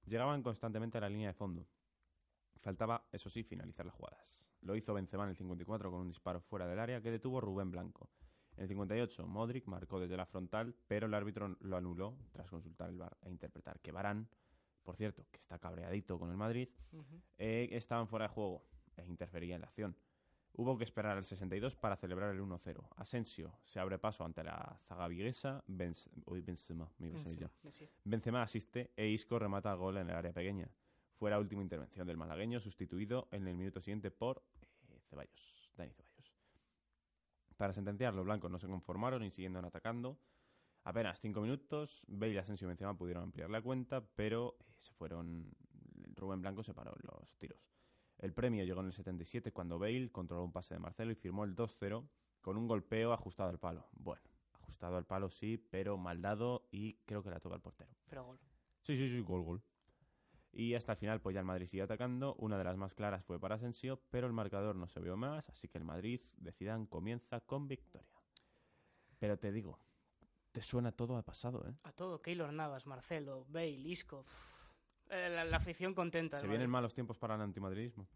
llegaban 0.08 0.42
constantemente 0.42 0.98
a 0.98 1.02
la 1.02 1.10
línea 1.10 1.30
de 1.30 1.34
fondo. 1.34 1.68
Faltaba, 2.60 3.08
eso 3.12 3.30
sí, 3.30 3.44
finalizar 3.44 3.86
las 3.86 3.96
jugadas. 3.96 4.48
Lo 4.62 4.76
hizo 4.76 4.94
Benzema 4.94 5.24
en 5.24 5.30
el 5.30 5.36
54 5.36 5.92
con 5.92 6.02
un 6.02 6.08
disparo 6.08 6.42
fuera 6.42 6.68
del 6.68 6.80
área 6.80 7.02
que 7.02 7.12
detuvo 7.12 7.40
Rubén 7.40 7.72
Blanco. 7.72 8.10
En 8.56 8.64
el 8.64 8.68
58, 8.70 9.28
Modric 9.28 9.68
marcó 9.68 10.00
desde 10.00 10.18
la 10.18 10.26
frontal, 10.26 10.76
pero 10.88 11.06
el 11.06 11.14
árbitro 11.14 11.56
lo 11.60 11.78
anuló 11.78 12.18
tras 12.32 12.50
consultar 12.50 12.90
el 12.90 12.98
VAR 12.98 13.16
e 13.22 13.30
interpretar 13.30 13.80
que 13.80 13.92
Barán, 13.92 14.28
por 14.82 14.96
cierto, 14.96 15.28
que 15.32 15.40
está 15.40 15.60
cabreadito 15.60 16.18
con 16.18 16.32
el 16.32 16.38
Madrid, 16.38 16.70
eh, 17.38 17.70
estaban 17.72 18.08
fuera 18.08 18.28
de 18.28 18.34
juego 18.34 18.66
e 18.96 19.06
interfería 19.06 19.56
en 19.56 19.62
la 19.62 19.68
acción. 19.68 19.96
Hubo 20.60 20.76
que 20.78 20.84
esperar 20.86 21.16
al 21.18 21.24
62 21.24 21.76
para 21.76 21.96
celebrar 21.98 22.34
el 22.34 22.42
1-0. 22.42 22.84
Asensio 22.96 23.60
se 23.64 23.80
abre 23.80 24.00
paso 24.00 24.26
ante 24.26 24.44
la 24.44 24.80
zaga 24.88 25.08
viguesa. 25.08 25.64
Benz- 25.68 26.10
uy, 26.26 26.42
Benzema, 26.42 26.92
me 26.98 27.08
iba 27.08 27.16
a 27.20 27.24
salir 27.24 27.40
ya. 27.40 27.46
Encima, 27.64 27.72
sí. 27.72 27.90
Benzema 28.04 28.42
asiste 28.42 28.92
e 28.96 29.08
Isco 29.08 29.38
remata 29.38 29.72
el 29.72 29.78
gol 29.78 29.98
en 29.98 30.10
el 30.10 30.16
área 30.16 30.34
pequeña. 30.34 30.68
Fue 31.20 31.30
la 31.30 31.38
última 31.40 31.62
intervención 31.62 32.08
del 32.08 32.18
malagueño, 32.18 32.60
sustituido 32.60 33.28
en 33.32 33.48
el 33.48 33.56
minuto 33.56 33.82
siguiente 33.82 34.10
por 34.10 34.44
eh, 34.90 35.00
Ceballos, 35.10 35.72
Dani 35.76 35.92
Ceballos. 35.94 36.34
Para 37.56 37.74
sentenciar, 37.74 38.14
los 38.16 38.26
blancos 38.26 38.50
no 38.52 38.60
se 38.60 38.68
conformaron 38.68 39.24
y 39.24 39.32
siguieron 39.32 39.64
atacando. 39.66 40.18
Apenas 40.84 41.20
cinco 41.20 41.42
minutos, 41.42 42.04
Bale, 42.08 42.40
Asensio 42.40 42.66
y 42.66 42.70
Benzema 42.70 42.96
pudieron 42.98 43.24
ampliar 43.24 43.50
la 43.50 43.62
cuenta, 43.62 44.02
pero 44.16 44.58
eh, 44.60 44.64
se 44.78 44.92
fueron. 44.94 45.54
Rubén 46.16 46.42
Blanco 46.42 46.64
se 46.64 46.74
paró 46.74 46.96
los 47.04 47.36
tiros. 47.38 47.60
El 48.20 48.34
premio 48.34 48.64
llegó 48.64 48.80
en 48.82 48.88
el 48.88 48.94
77 48.94 49.52
cuando 49.52 49.78
Bale 49.78 50.12
controló 50.12 50.44
un 50.44 50.52
pase 50.52 50.74
de 50.74 50.80
Marcelo 50.80 51.12
y 51.12 51.16
firmó 51.16 51.44
el 51.44 51.56
2-0 51.56 52.08
con 52.42 52.58
un 52.58 52.68
golpeo 52.68 53.14
ajustado 53.14 53.50
al 53.50 53.60
palo. 53.60 53.88
Bueno, 53.92 54.24
ajustado 54.54 54.98
al 54.98 55.06
palo 55.06 55.30
sí, 55.30 55.58
pero 55.58 55.98
mal 55.98 56.22
dado 56.22 56.68
y 56.72 56.96
creo 57.06 57.22
que 57.22 57.30
la 57.30 57.40
toca 57.40 57.56
el 57.56 57.62
portero. 57.62 57.92
Pero 58.10 58.26
gol. 58.26 58.40
Sí, 58.82 58.96
sí, 58.96 59.08
sí, 59.10 59.22
gol, 59.22 59.44
gol. 59.44 59.62
Y 60.52 60.74
hasta 60.74 60.94
el 60.94 60.98
final, 60.98 61.22
pues 61.22 61.36
ya 61.36 61.42
el 61.42 61.46
Madrid 61.46 61.68
sigue 61.68 61.84
atacando. 61.84 62.34
Una 62.36 62.58
de 62.58 62.64
las 62.64 62.78
más 62.78 62.96
claras 62.96 63.24
fue 63.24 63.40
para 63.40 63.56
Asensio, 63.56 64.02
pero 64.10 64.26
el 64.26 64.34
marcador 64.34 64.76
no 64.76 64.88
se 64.88 65.00
vio 65.00 65.16
más, 65.16 65.48
así 65.50 65.68
que 65.68 65.78
el 65.78 65.84
Madrid, 65.84 66.22
decidan, 66.38 66.88
comienza 66.88 67.42
con 67.42 67.68
victoria. 67.68 68.08
Pero 69.20 69.38
te 69.38 69.52
digo, 69.52 69.80
te 70.52 70.62
suena 70.62 70.92
todo 70.92 71.18
a 71.18 71.22
pasado, 71.22 71.64
¿eh? 71.68 71.76
A 71.84 71.92
todo. 71.92 72.22
Keylor 72.22 72.52
Navas, 72.52 72.88
Marcelo, 72.88 73.46
Bale, 73.50 73.70
Isco. 73.70 74.26
Eh, 75.10 75.30
La, 75.30 75.46
la 75.46 75.58
afición 75.58 75.94
contenta. 75.94 76.38
¿Se 76.38 76.48
vienen 76.48 76.70
malos 76.70 76.94
tiempos 76.94 77.18
para 77.18 77.36
el 77.36 77.42
antimadridismo? 77.42 78.08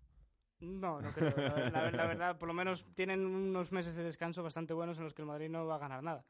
No, 0.59 1.01
no 1.01 1.09
creo. 1.11 1.33
La, 1.37 1.69
la- 1.69 1.91
la 1.91 2.05
verdad, 2.05 2.37
por 2.37 2.47
lo 2.47 2.53
menos 2.53 2.85
tienen 2.93 3.25
unos 3.25 3.71
meses 3.71 3.95
de 3.95 4.03
descanso 4.03 4.43
bastante 4.43 4.73
buenos 4.73 4.97
en 4.97 5.03
los 5.05 5.13
que 5.13 5.21
el 5.23 5.27
Madrid 5.27 5.49
no 5.49 5.65
va 5.65 5.75
a 5.75 5.79
ganar 5.79 6.03
nada. 6.03 6.23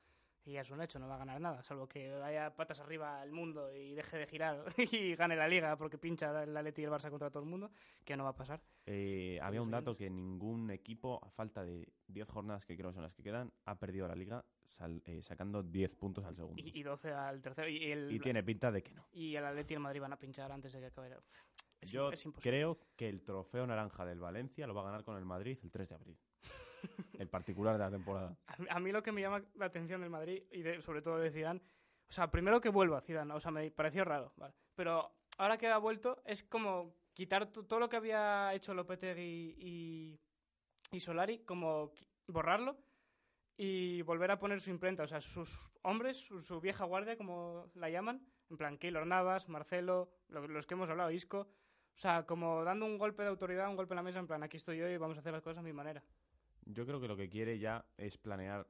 Y 0.43 0.53
ya 0.53 0.61
es 0.61 0.71
un 0.71 0.81
hecho, 0.81 0.97
no 0.97 1.07
va 1.07 1.15
a 1.15 1.19
ganar 1.19 1.39
nada, 1.39 1.61
salvo 1.61 1.87
que 1.87 2.09
vaya 2.17 2.55
patas 2.55 2.79
arriba 2.79 3.21
el 3.23 3.31
mundo 3.31 3.71
y 3.75 3.93
deje 3.93 4.17
de 4.17 4.25
girar 4.25 4.65
y 4.91 5.15
gane 5.15 5.35
la 5.35 5.47
liga 5.47 5.77
porque 5.77 5.99
pincha 5.99 6.43
el 6.43 6.57
Atleti 6.57 6.81
y 6.81 6.85
el 6.85 6.89
Barça 6.91 7.11
contra 7.11 7.29
todo 7.29 7.43
el 7.43 7.49
mundo, 7.49 7.69
que 8.03 8.17
no 8.17 8.23
va 8.23 8.31
a 8.31 8.35
pasar. 8.35 8.59
Eh, 8.87 9.37
había 9.41 9.59
los 9.59 9.65
un 9.67 9.71
dato 9.71 9.95
que 9.95 10.09
ningún 10.09 10.71
equipo, 10.71 11.19
a 11.23 11.29
falta 11.29 11.63
de 11.63 11.87
10 12.07 12.27
jornadas 12.27 12.65
que 12.65 12.75
creo 12.75 12.91
son 12.91 13.03
las 13.03 13.13
que 13.13 13.21
quedan, 13.21 13.53
ha 13.65 13.77
perdido 13.77 14.07
la 14.07 14.15
liga 14.15 14.43
sal- 14.67 15.03
eh, 15.05 15.21
sacando 15.21 15.61
10 15.61 15.91
puntos 15.95 16.25
al 16.25 16.35
segundo. 16.35 16.59
Y, 16.59 16.79
y 16.79 16.81
12 16.81 17.11
al 17.11 17.39
tercero. 17.41 17.69
Y, 17.69 17.91
el, 17.91 18.11
Y 18.11 18.19
tiene 18.19 18.41
pinta 18.43 18.71
de 18.71 18.81
que 18.81 18.93
no. 18.95 19.05
y 19.11 19.35
el 19.35 19.45
Atleti 19.45 19.73
y 19.73 19.75
el 19.75 19.81
Madrid 19.81 20.01
van 20.01 20.13
a 20.13 20.17
pinchar 20.17 20.51
antes 20.51 20.73
de 20.73 20.79
que 20.79 20.87
acabe. 20.87 21.17
Es, 21.79 21.91
Yo 21.91 22.11
es 22.11 22.27
creo 22.41 22.79
que 22.95 23.07
el 23.09 23.21
trofeo 23.23 23.67
naranja 23.67 24.05
del 24.05 24.19
Valencia 24.19 24.65
lo 24.65 24.73
va 24.73 24.81
a 24.81 24.85
ganar 24.85 25.03
con 25.03 25.17
el 25.17 25.25
Madrid 25.25 25.59
el 25.61 25.69
3 25.69 25.89
de 25.89 25.95
abril. 25.95 26.17
El 27.19 27.27
particular 27.29 27.73
de 27.73 27.79
la 27.79 27.91
temporada. 27.91 28.37
A 28.69 28.79
mí- 28.79 28.91
lo 28.91 29.01
que 29.03 29.11
me 29.11 29.21
llama 29.21 29.43
la 29.55 29.65
atención 29.65 30.01
del 30.01 30.09
Madrid 30.09 30.43
y 30.51 30.61
de- 30.61 30.81
sobre 30.81 31.01
todo 31.01 31.17
de 31.17 31.31
Zidane, 31.31 31.61
o 32.09 32.11
sea, 32.11 32.29
primero 32.29 32.59
que 32.59 32.69
vuelva 32.69 33.01
Zidane, 33.01 33.33
o 33.33 33.39
sea, 33.39 33.51
me 33.51 33.69
pareció 33.71 34.03
raro, 34.03 34.33
¿vale? 34.37 34.53
Pero 34.75 35.11
ahora 35.37 35.57
que 35.57 35.67
ha 35.67 35.77
vuelto 35.77 36.21
es 36.25 36.43
como 36.43 36.93
quitar 37.13 37.51
to- 37.51 37.65
todo 37.65 37.79
lo 37.79 37.89
que 37.89 37.97
había 37.97 38.53
hecho 38.53 38.73
Lopetegui 38.73 39.55
y, 39.57 40.19
y 40.91 40.99
Solari, 40.99 41.39
como 41.45 41.91
borrarlo 42.27 42.77
y 43.57 44.01
volver 44.03 44.31
a 44.31 44.39
poner 44.39 44.59
su 44.61 44.71
imprenta, 44.71 45.03
o 45.03 45.07
sea, 45.07 45.21
sus 45.21 45.69
hombres, 45.83 46.17
su, 46.17 46.41
su 46.41 46.59
vieja 46.59 46.85
guardia, 46.85 47.15
como 47.17 47.69
la 47.75 47.89
llaman, 47.89 48.25
en 48.49 48.57
plan 48.57 48.77
Keylor 48.77 49.05
Navas, 49.05 49.47
Marcelo, 49.49 50.09
lo- 50.29 50.47
los 50.47 50.65
que 50.65 50.73
hemos 50.73 50.89
hablado, 50.89 51.11
Isco, 51.11 51.39
o 51.93 51.97
sea, 51.97 52.25
como 52.25 52.63
dando 52.63 52.85
un 52.85 52.97
golpe 52.97 53.21
de 53.23 53.29
autoridad, 53.29 53.69
un 53.69 53.75
golpe 53.75 53.93
en 53.93 53.97
la 53.97 54.03
mesa, 54.03 54.19
en 54.19 54.27
plan, 54.27 54.41
aquí 54.43 54.57
estoy 54.57 54.77
yo 54.77 54.89
y 54.89 54.97
vamos 54.97 55.17
a 55.17 55.19
hacer 55.19 55.33
las 55.33 55.41
cosas 55.43 55.59
a 55.59 55.61
mi 55.63 55.73
manera. 55.73 56.01
Yo 56.65 56.85
creo 56.85 56.99
que 57.01 57.07
lo 57.07 57.17
que 57.17 57.29
quiere 57.29 57.59
ya 57.59 57.85
es 57.97 58.17
planear 58.17 58.67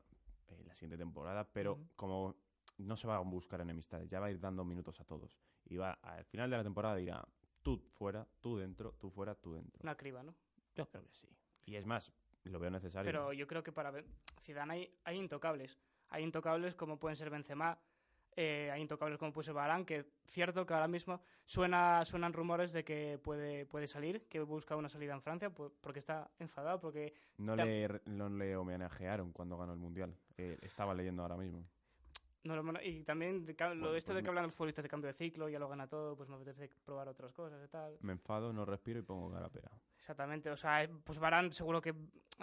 eh, 0.48 0.64
la 0.66 0.74
siguiente 0.74 0.98
temporada, 0.98 1.48
pero 1.52 1.80
como 1.96 2.36
no 2.78 2.98
se 2.98 3.08
va 3.08 3.18
a 3.18 3.20
buscar 3.20 3.62
enemistades, 3.62 4.10
ya 4.10 4.20
va 4.20 4.28
a 4.28 4.32
ir 4.32 4.40
dando 4.40 4.64
minutos 4.64 5.00
a 5.00 5.06
todos. 5.06 5.38
Y 5.66 5.78
va 5.78 5.94
al 6.02 6.26
final 6.26 6.50
de 6.50 6.58
la 6.58 6.64
temporada 6.64 6.96
dirá, 6.96 7.28
tú 7.62 7.78
fuera, 7.98 8.28
tú 8.40 8.58
dentro, 8.58 8.94
tú 8.94 9.10
fuera, 9.10 9.36
tú 9.36 9.54
dentro. 9.54 9.80
Una 9.84 9.96
criba, 9.96 10.24
¿no? 10.24 10.36
Yo 10.76 10.88
creo 10.90 11.04
que 11.04 11.14
sí. 11.14 11.28
Y 11.66 11.76
es 11.76 11.86
más, 11.86 12.12
lo 12.44 12.60
veo 12.60 12.72
necesario. 12.72 13.08
Pero 13.08 13.34
yo 13.34 13.48
creo 13.48 13.64
que 13.64 13.72
para 13.72 13.94
Zidane 14.42 14.74
hay, 14.74 14.96
hay 15.04 15.18
intocables. 15.18 15.78
Hay 16.10 16.24
intocables 16.24 16.76
como 16.76 17.00
pueden 17.00 17.16
ser 17.16 17.30
Benzema, 17.30 17.80
eh, 18.36 18.70
hay 18.72 18.82
intocables 18.82 19.18
como 19.18 19.34
puede 19.34 19.46
ser 19.46 19.54
Varane, 19.54 19.86
que 19.86 20.06
cierto 20.26 20.66
que 20.66 20.74
ahora 20.74 20.88
mismo 20.88 21.22
suena, 21.46 22.04
suenan 22.06 22.34
rumores 22.34 22.72
de 22.74 22.84
que 22.84 23.20
puede, 23.24 23.66
puede 23.66 23.88
salir, 23.88 24.28
que 24.28 24.40
busca 24.42 24.76
una 24.76 24.90
salida 24.90 25.14
en 25.14 25.22
Francia, 25.22 25.50
porque 25.50 26.00
está 26.00 26.30
enfadado, 26.40 26.80
porque 26.80 27.14
no, 27.38 27.56
le, 27.56 28.02
no 28.06 28.30
le 28.30 28.56
homenajearon 28.56 29.32
cuando 29.34 29.58
ganó 29.58 29.74
el 29.74 29.80
Mundial. 29.80 30.16
Eh, 30.38 30.58
estaba 30.62 30.94
leyendo 30.94 31.22
ahora 31.22 31.38
mismo. 31.38 31.66
no 32.44 32.56
lo- 32.56 32.82
y 32.82 33.04
también 33.04 33.46
de 33.46 33.54
lo- 33.54 33.68
Bueno, 33.68 33.96
esto 33.96 34.14
pues 34.14 34.16
de 34.18 34.24
que 34.24 34.30
hablan 34.30 34.46
los 34.46 34.56
futbolistas 34.56 34.82
de 34.84 34.90
cambio 34.90 35.08
de 35.10 35.14
ciclo, 35.14 35.48
ya 35.48 35.60
lo 35.60 35.70
gana 35.70 35.88
todo, 35.88 36.16
pues 36.16 36.28
me 36.28 36.36
apetece 36.36 36.70
probar 36.84 37.08
otras 37.08 37.32
cosas 37.34 37.64
y 37.64 37.68
tal. 37.68 37.98
Me 38.02 38.14
enfado, 38.14 38.52
no 38.52 38.66
respiro 38.66 38.98
y 39.00 39.04
pongo 39.04 39.30
cara 39.32 39.46
a 39.46 39.50
pera. 39.52 39.70
Exactamente, 39.98 40.50
o 40.50 40.58
sea, 40.58 40.84
eh, 40.84 40.90
pues 41.04 41.20
Varane 41.20 41.52
seguro 41.52 41.80
que 41.82 41.94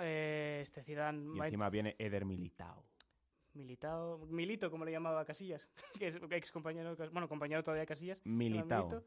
eh, 0.00 0.60
este 0.62 0.84
Zidane 0.84 1.34
Y 1.34 1.38
va 1.40 1.46
encima 1.46 1.68
viene 1.70 1.96
Eder 1.98 2.24
Militao. 2.24 2.84
Militao, 3.58 4.18
Milito, 4.26 4.70
como 4.70 4.84
le 4.84 4.92
llamaba 4.92 5.24
Casillas, 5.24 5.68
que 5.98 6.06
es 6.06 6.18
ex 6.30 6.50
compañero, 6.50 6.96
bueno, 7.12 7.28
compañero 7.28 7.62
todavía 7.62 7.82
de 7.82 7.86
Casillas. 7.86 8.20
llama 8.24 8.36
Militao. 8.36 8.86
Milito, 8.88 9.04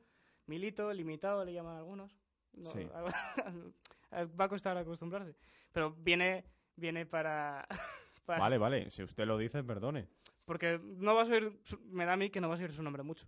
Milito, 0.47 0.93
limitado, 0.93 1.45
le 1.45 1.53
llaman 1.53 1.77
algunos. 1.77 2.15
No, 2.53 2.69
Sí. 2.71 2.85
va 4.39 4.45
a 4.45 4.49
costar 4.49 4.77
acostumbrarse. 4.77 5.35
Pero 5.71 5.91
viene, 5.97 6.43
viene 6.75 7.05
para, 7.05 7.65
para- 8.25 8.39
Vale, 8.39 8.57
vale, 8.57 8.89
si 8.91 9.03
usted 9.03 9.25
lo 9.25 9.37
dice, 9.37 9.63
perdone. 9.63 10.07
Porque 10.45 10.79
no 10.83 11.15
vas 11.15 11.29
a 11.29 11.33
oír, 11.33 11.59
me 11.85 12.05
da 12.05 12.13
a 12.13 12.17
mí 12.17 12.29
que 12.29 12.41
no 12.41 12.49
vas 12.49 12.59
a 12.59 12.63
oír 12.63 12.73
su 12.73 12.83
nombre 12.83 13.03
mucho. 13.03 13.27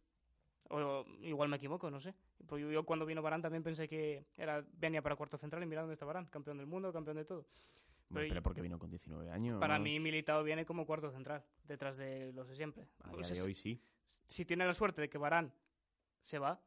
O 0.69 1.05
igual 1.21 1.49
me 1.49 1.57
equivoco, 1.57 1.89
no 1.89 1.99
sé. 2.01 2.15
Porque 2.47 2.69
yo 2.69 2.83
cuando 2.83 3.05
vino 3.05 3.21
Barán 3.21 3.41
también 3.41 3.63
pensé 3.63 3.87
que 3.87 4.25
era 4.35 4.65
venía 4.73 5.01
para 5.01 5.15
cuarto 5.15 5.37
central 5.37 5.61
y 5.63 5.65
mira 5.67 5.81
dónde 5.81 5.93
está 5.93 6.05
Barán, 6.05 6.25
campeón 6.25 6.57
del 6.57 6.67
mundo, 6.67 6.91
campeón 6.91 7.17
de 7.17 7.25
todo. 7.25 7.45
Pero- 8.09 8.27
pero 8.29 8.43
porque 8.43 8.61
vino 8.61 8.77
con 8.79 8.89
19 8.89 9.29
años. 9.31 9.59
Para 9.59 9.79
mí 9.79 9.99
Militao 9.99 10.43
viene 10.43 10.65
como 10.65 10.85
cuarto 10.85 11.11
central, 11.11 11.43
detrás 11.63 11.97
de 11.97 12.31
los 12.33 12.47
de 12.47 12.55
siempre. 12.55 12.87
A 13.03 13.11
O 13.11 13.15
día 13.15 13.23
sea, 13.25 13.35
de 13.37 13.41
hoy 13.43 13.55
sí. 13.55 13.81
si 14.05 14.45
tiene 14.45 14.65
la 14.65 14.73
suerte 14.73 15.01
de 15.01 15.09
que 15.09 15.17
Barán 15.17 15.53
se 16.21 16.37
va, 16.39 16.61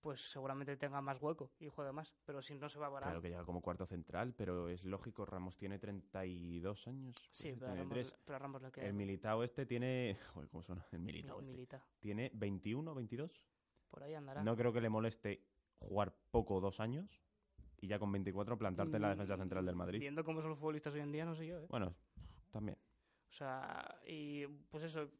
pues 0.00 0.30
seguramente 0.30 0.76
tenga 0.76 1.00
más 1.00 1.20
hueco 1.20 1.50
y 1.58 1.66
juegue 1.68 1.90
más. 1.92 2.14
Pero 2.24 2.40
si 2.40 2.56
no 2.56 2.68
se 2.68 2.78
va 2.78 2.88
Barán, 2.88 3.08
Claro 3.08 3.20
que 3.22 3.28
llega 3.30 3.44
como 3.44 3.60
cuarto 3.60 3.84
central, 3.86 4.32
pero 4.34 4.68
es 4.68 4.84
lógico, 4.84 5.26
Ramos 5.26 5.56
tiene 5.56 5.78
32 5.80 6.86
años. 6.86 7.16
sí, 7.30 7.52
pero 7.54 7.66
Ramos, 7.74 7.88
33. 7.88 8.16
pero 8.24 8.38
Ramos 8.38 8.62
le 8.62 8.70
queda 8.70 8.86
El 8.86 8.94
Militao 8.94 9.42
este 9.42 9.66
tiene... 9.66 10.16
Joder, 10.34 10.48
¿cómo 10.48 10.62
suena? 10.62 10.86
El 10.92 11.00
mi- 11.00 11.06
Militao 11.12 11.40
este. 11.40 11.50
Milita. 11.52 11.84
Tiene 11.98 12.30
21, 12.34 12.94
22. 12.94 13.42
Por 13.90 14.02
ahí 14.04 14.14
andará. 14.14 14.44
No 14.44 14.56
creo 14.56 14.72
que 14.72 14.80
le 14.80 14.88
moleste 14.88 15.42
jugar 15.80 16.14
poco 16.30 16.60
dos 16.60 16.78
años 16.78 17.20
y 17.80 17.86
ya 17.86 17.98
con 17.98 18.10
24 18.12 18.58
plantarte 18.58 18.96
en 18.96 19.02
la 19.02 19.10
defensa 19.10 19.36
central 19.36 19.64
del 19.66 19.76
Madrid. 19.76 20.00
Viendo 20.00 20.24
cómo 20.24 20.40
son 20.40 20.50
los 20.50 20.58
futbolistas 20.58 20.92
hoy 20.94 21.00
en 21.00 21.12
día, 21.12 21.24
no 21.24 21.34
sé 21.34 21.46
yo. 21.46 21.58
¿eh? 21.60 21.66
Bueno, 21.68 21.94
también. 22.50 22.76
O 23.30 23.32
sea, 23.32 24.00
y 24.06 24.46
pues 24.46 24.84
eso, 24.84 25.10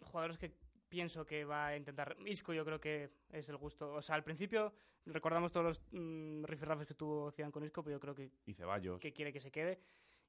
jugadores 0.00 0.38
que 0.38 0.54
pienso 0.88 1.26
que 1.26 1.44
va 1.44 1.66
a 1.68 1.76
intentar. 1.76 2.16
Isco, 2.26 2.52
yo 2.54 2.64
creo 2.64 2.80
que 2.80 3.10
es 3.30 3.48
el 3.48 3.56
gusto. 3.56 3.92
O 3.92 4.02
sea, 4.02 4.14
al 4.14 4.24
principio 4.24 4.72
recordamos 5.04 5.52
todos 5.52 5.66
los 5.66 5.82
mm, 5.92 6.44
rifirrafes 6.44 6.86
que 6.86 6.94
tuvo 6.94 7.30
Zidane 7.32 7.52
con 7.52 7.64
Isco, 7.64 7.82
pero 7.82 7.96
yo 7.96 8.00
creo 8.00 8.14
que, 8.14 8.30
Y 8.46 8.54
Ceballos. 8.54 9.00
que 9.00 9.12
quiere 9.12 9.32
que 9.32 9.40
se 9.40 9.50
quede. 9.50 9.80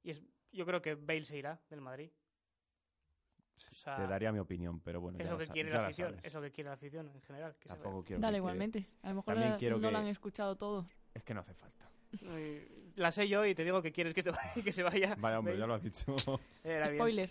Y 0.02 0.10
es, 0.10 0.22
yo 0.52 0.66
creo 0.66 0.82
que 0.82 0.94
Bale 0.94 1.24
se 1.24 1.38
irá 1.38 1.60
del 1.70 1.80
Madrid. 1.80 2.10
O 3.70 3.74
sea, 3.74 3.96
Te 3.96 4.06
daría 4.06 4.30
mi 4.30 4.38
opinión, 4.38 4.80
pero 4.80 5.00
bueno, 5.00 5.18
es 5.18 5.24
ya 5.24 5.32
lo 5.32 5.38
la 5.38 5.44
que 5.46 5.50
quiere 5.52 5.70
la 5.72 5.84
afición. 5.86 6.10
sabes. 6.10 6.24
Es 6.24 6.34
lo 6.34 6.42
que 6.42 6.52
quiere 6.52 6.68
la 6.70 6.74
afición 6.74 7.08
en 7.08 7.20
general. 7.22 7.56
que. 7.58 7.68
Tampoco 7.68 8.04
quiero 8.04 8.20
Dale, 8.20 8.34
que 8.34 8.38
igualmente. 8.38 8.88
A 9.02 9.08
lo 9.08 9.14
mejor 9.16 9.36
la- 9.36 9.56
quiero 9.58 9.78
no 9.78 9.88
que- 9.88 9.92
lo 9.92 9.98
han 9.98 10.06
escuchado 10.06 10.56
todos. 10.56 10.86
Es 11.18 11.24
que 11.24 11.34
no 11.34 11.40
hace 11.40 11.52
falta. 11.54 11.90
La 12.96 13.12
sé 13.12 13.28
yo 13.28 13.44
y 13.44 13.54
te 13.54 13.64
digo 13.64 13.82
que 13.82 13.92
quieres 13.92 14.14
que 14.14 14.22
se 14.22 14.30
vaya. 14.30 14.52
Que 14.64 14.72
se 14.72 14.82
vaya 14.82 15.14
Vaya, 15.18 15.38
hombre, 15.38 15.58
ya 15.58 15.66
lo 15.66 15.74
has 15.74 15.82
dicho. 15.82 16.14
Era 16.64 16.86
bien. 16.88 16.98
Spoiler. 16.98 17.30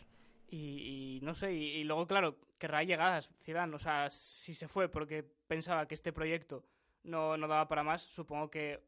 Y, 0.50 1.18
y 1.18 1.20
no 1.24 1.34
sé, 1.34 1.54
y, 1.54 1.64
y 1.78 1.84
luego, 1.84 2.06
claro, 2.08 2.38
querrá 2.58 2.84
llegadas 2.84 3.30
Zidane. 3.42 3.74
O 3.76 3.80
sea, 3.80 4.10
si 4.10 4.54
se 4.54 4.68
fue 4.68 4.88
porque 4.90 5.24
pensaba 5.48 5.88
que 5.88 5.96
este 5.96 6.14
proyecto 6.14 6.64
no, 7.04 7.36
no 7.38 7.48
daba 7.48 7.68
para 7.68 7.84
más, 7.84 8.04
supongo 8.04 8.50
que 8.50 8.80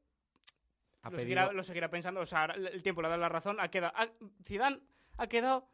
lo, 1.03 1.09
pedido- 1.11 1.19
seguirá, 1.19 1.51
lo 1.51 1.63
seguirá 1.63 1.89
pensando. 1.89 2.21
O 2.21 2.25
sea, 2.25 2.45
el 2.45 2.81
tiempo 2.83 3.01
le 3.01 3.07
ha 3.07 3.11
dado 3.11 3.21
la 3.21 3.29
razón. 3.29 3.59
Ha 3.59 3.69
quedado, 3.69 3.93
ha- 3.95 4.09
Zidane 4.43 4.79
ha 5.17 5.27
quedado... 5.27 5.67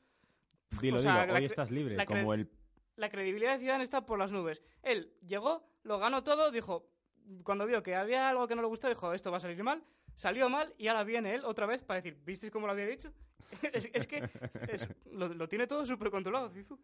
Dilo, 0.81 0.97
o 0.97 0.99
sea, 0.99 1.21
dilo, 1.21 1.33
la 1.33 1.39
hoy 1.39 1.45
estás 1.45 1.69
libre, 1.71 2.03
como 2.05 2.33
el... 2.33 2.49
La 2.95 3.09
credibilidad 3.09 3.53
de 3.53 3.59
Zidane 3.59 3.83
está 3.83 4.05
por 4.05 4.17
las 4.17 4.31
nubes. 4.31 4.63
Él 4.81 5.13
llegó, 5.25 5.67
lo 5.83 5.99
ganó 5.99 6.23
todo, 6.23 6.49
dijo... 6.51 6.87
Cuando 7.43 7.65
vio 7.65 7.81
que 7.83 7.95
había 7.95 8.29
algo 8.29 8.47
que 8.47 8.55
no 8.55 8.61
le 8.61 8.67
gustó, 8.67 8.87
dijo, 8.89 9.13
esto 9.13 9.31
va 9.31 9.37
a 9.37 9.39
salir 9.39 9.61
mal. 9.63 9.83
Salió 10.13 10.49
mal 10.49 10.73
y 10.77 10.87
ahora 10.87 11.03
viene 11.03 11.35
él 11.35 11.43
otra 11.45 11.65
vez 11.65 11.83
para 11.83 12.01
decir, 12.01 12.17
¿visteis 12.25 12.51
cómo 12.51 12.67
lo 12.67 12.73
había 12.73 12.87
dicho? 12.87 13.11
es, 13.73 13.89
es 13.93 14.07
que 14.07 14.29
es- 14.69 14.87
lo, 15.11 15.27
lo 15.27 15.47
tiene 15.47 15.67
todo 15.67 15.85
súper 15.85 16.09
controlado, 16.09 16.49
Zizou. 16.49 16.79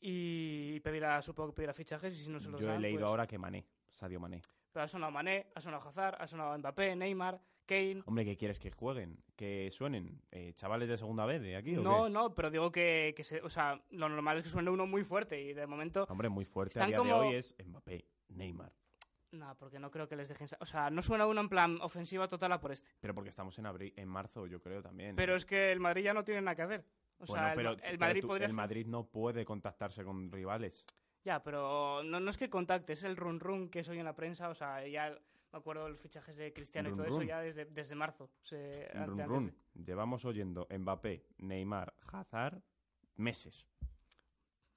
Y, 0.00 0.80
pedirá, 0.80 1.20
supongo 1.22 1.50
que 1.50 1.56
pedirá 1.56 1.72
fichajes 1.74 2.14
y 2.14 2.24
si 2.24 2.30
no 2.30 2.38
se 2.40 2.50
los 2.50 2.60
Yo 2.60 2.72
he 2.72 2.78
leído 2.78 3.00
pues- 3.00 3.10
ahora 3.10 3.26
que 3.26 3.38
Mané, 3.38 3.66
Sadio 3.90 4.20
Mané. 4.20 4.40
Pero 4.72 4.84
ha 4.84 4.88
sonado 4.88 5.10
Mané, 5.12 5.46
ha 5.54 5.60
sonado 5.60 5.88
Hazard, 5.88 6.16
ha 6.20 6.26
sonado 6.26 6.56
Mbappé, 6.58 6.94
Neymar, 6.94 7.40
Kane... 7.66 8.02
Hombre, 8.06 8.24
¿qué 8.24 8.36
quieres 8.36 8.58
que 8.58 8.70
jueguen? 8.70 9.22
¿Que 9.34 9.70
suenen? 9.70 10.22
Eh, 10.30 10.52
¿Chavales 10.54 10.88
de 10.88 10.96
segunda 10.98 11.26
vez 11.26 11.42
de 11.42 11.56
aquí 11.56 11.76
o 11.76 11.82
No, 11.82 12.04
qué? 12.04 12.10
no, 12.10 12.34
pero 12.34 12.50
digo 12.50 12.70
que, 12.70 13.12
que 13.16 13.24
se, 13.24 13.40
o 13.42 13.50
sea, 13.50 13.82
lo 13.90 14.08
normal 14.08 14.38
es 14.38 14.44
que 14.44 14.48
suene 14.50 14.70
uno 14.70 14.86
muy 14.86 15.02
fuerte 15.04 15.40
y 15.40 15.52
de 15.52 15.66
momento... 15.66 16.06
Hombre, 16.08 16.28
muy 16.28 16.44
fuerte 16.44 16.80
a 16.82 16.86
día 16.86 16.96
como- 16.96 17.08
de 17.22 17.28
hoy 17.28 17.34
es 17.34 17.54
Mbappé, 17.64 18.04
Neymar. 18.28 18.72
No, 19.32 19.54
porque 19.56 19.78
no 19.78 19.90
creo 19.90 20.08
que 20.08 20.16
les 20.16 20.28
dejen... 20.28 20.48
O 20.60 20.64
sea, 20.66 20.88
no 20.90 21.02
suena 21.02 21.26
uno 21.26 21.40
en 21.42 21.48
plan 21.48 21.78
ofensiva 21.82 22.28
total 22.28 22.52
a 22.52 22.60
por 22.60 22.72
este. 22.72 22.90
Pero 23.00 23.14
porque 23.14 23.28
estamos 23.28 23.58
en 23.58 23.66
abril, 23.66 23.92
en 23.96 24.08
marzo, 24.08 24.46
yo 24.46 24.60
creo 24.60 24.80
también. 24.82 25.14
Pero 25.16 25.34
es 25.34 25.44
que 25.44 25.70
el 25.70 25.80
Madrid 25.80 26.04
ya 26.04 26.14
no 26.14 26.24
tiene 26.24 26.40
nada 26.40 26.54
que 26.56 26.62
hacer. 26.62 26.84
O 27.18 27.26
Bueno, 27.26 27.42
sea, 27.42 27.50
el- 27.50 27.56
pero, 27.56 27.70
el, 27.72 27.80
pero 27.80 27.98
Madrid 27.98 28.20
tú- 28.22 28.26
podría... 28.28 28.46
el 28.46 28.50
hacer- 28.52 28.56
Madrid 28.56 28.86
no 28.86 29.04
puede 29.06 29.44
contactarse 29.44 30.02
con 30.04 30.32
rivales. 30.32 30.86
Ya, 31.24 31.42
pero 31.42 32.02
no, 32.04 32.20
no 32.20 32.30
es 32.30 32.38
que 32.38 32.48
contacte, 32.48 32.94
es 32.94 33.04
el 33.04 33.16
run 33.16 33.38
run 33.40 33.68
que 33.68 33.82
soy 33.84 33.98
en 33.98 34.04
la 34.06 34.14
prensa. 34.14 34.48
O 34.48 34.54
sea, 34.54 34.86
ya 34.86 35.10
me 35.52 35.58
acuerdo 35.58 35.88
los 35.88 35.98
fichajes 36.00 36.36
de 36.38 36.52
Cristiano 36.54 36.88
y 36.88 36.92
Run 36.92 36.98
todo 36.98 37.08
eso 37.08 37.22
ya 37.22 37.40
desde, 37.40 37.66
desde 37.66 37.94
marzo. 37.94 38.30
Se- 38.42 38.88
Run, 38.94 39.02
ante- 39.10 39.26
run. 39.26 39.36
antes 39.44 39.54
de- 39.74 39.84
Llevamos 39.84 40.24
oyendo 40.24 40.66
Mbappé, 40.70 41.26
Neymar, 41.38 41.92
Hazard 42.12 42.62
meses. 43.16 43.66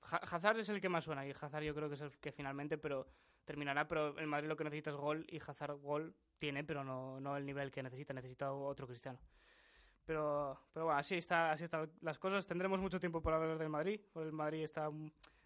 Ha- 0.01 0.17
Hazard 0.17 0.59
es 0.59 0.69
el 0.69 0.81
que 0.81 0.89
más 0.89 1.05
suena 1.05 1.25
y 1.25 1.31
Hazard 1.31 1.63
yo 1.63 1.73
creo 1.75 1.87
que 1.87 1.95
es 1.95 2.01
el 2.01 2.11
que 2.17 2.31
finalmente 2.31 2.77
pero 2.77 3.07
terminará, 3.45 3.87
pero 3.87 4.17
el 4.17 4.27
Madrid 4.27 4.47
lo 4.47 4.55
que 4.55 4.63
necesita 4.63 4.89
es 4.91 4.95
gol 4.95 5.25
y 5.29 5.39
Hazard 5.45 5.77
gol 5.79 6.13
tiene, 6.37 6.63
pero 6.63 6.83
no, 6.83 7.19
no 7.19 7.37
el 7.37 7.45
nivel 7.45 7.71
que 7.71 7.83
necesita, 7.83 8.13
necesita 8.13 8.51
otro 8.51 8.87
Cristiano. 8.87 9.19
Pero, 10.05 10.59
pero 10.73 10.85
bueno, 10.85 10.99
así 10.99 11.15
está, 11.15 11.51
así 11.51 11.63
están 11.65 11.89
las 12.01 12.17
cosas. 12.17 12.47
Tendremos 12.47 12.81
mucho 12.81 12.99
tiempo 12.99 13.21
para 13.21 13.37
hablar 13.37 13.57
del 13.57 13.69
Madrid, 13.69 14.01
porque 14.11 14.27
el 14.27 14.33
Madrid 14.33 14.63
está, 14.63 14.89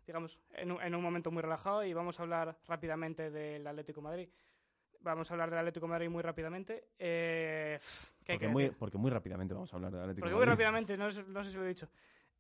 digamos, 0.08 0.40
en 0.54 0.72
un, 0.72 0.82
en 0.82 0.96
un 0.96 1.02
momento 1.04 1.30
muy 1.32 1.42
relajado 1.42 1.84
y 1.84 1.94
vamos 1.94 2.20
a 2.20 2.24
hablar 2.24 2.58
rápidamente 2.68 3.30
del 3.32 3.68
Atlético 3.68 4.00
de 4.02 4.04
Madrid. 4.06 4.30
Vamos 5.02 5.30
a 5.30 5.34
hablar 5.34 5.50
del 5.50 5.60
Atlético 5.60 5.86
de 5.86 5.90
Madrid 5.92 6.10
muy 6.10 6.24
rápidamente. 6.24 6.88
Eh, 6.98 7.78
¿qué 8.24 8.32
hay 8.32 8.38
Porque 8.38 8.48
que 8.48 8.52
muy, 8.52 8.70
porque 8.72 8.98
muy 8.98 9.12
rápidamente 9.12 9.54
vamos 9.54 9.72
a 9.72 9.76
hablar 9.76 9.92
del 9.92 10.02
Atlético. 10.02 10.26
Porque 10.26 10.36
muy 10.36 10.46
rápidamente, 10.46 10.98
no, 10.98 11.12
sé- 11.12 11.24
no 11.28 11.44
sé 11.44 11.52
si 11.52 11.58
lo 11.58 11.66
he 11.66 11.68
dicho. 11.68 11.90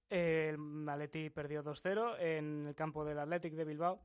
Eh, 0.09 0.55
El 0.55 0.87
Atleti 0.89 1.29
perdió 1.29 1.61
2-0 1.63 2.15
en 2.19 2.67
el 2.67 2.75
campo 2.75 3.03
del 3.05 3.19
Athletic 3.19 3.53
de 3.53 3.65
Bilbao. 3.65 4.01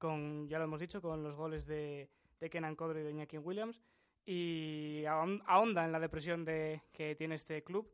Con, 0.00 0.48
ya 0.48 0.58
lo 0.58 0.64
hemos 0.64 0.80
dicho, 0.80 1.00
con 1.00 1.22
los 1.22 1.36
goles 1.36 1.66
de, 1.66 2.08
de 2.40 2.50
Kenan 2.50 2.74
Codro 2.74 2.98
y 2.98 3.02
de 3.04 3.10
Iñaki 3.10 3.38
Williams. 3.38 3.80
Y 4.24 5.02
ahon- 5.04 5.42
ahonda 5.46 5.84
en 5.84 5.92
la 5.92 6.00
depresión 6.00 6.44
de, 6.44 6.82
que 6.92 7.14
tiene 7.14 7.34
este 7.34 7.62
club. 7.62 7.88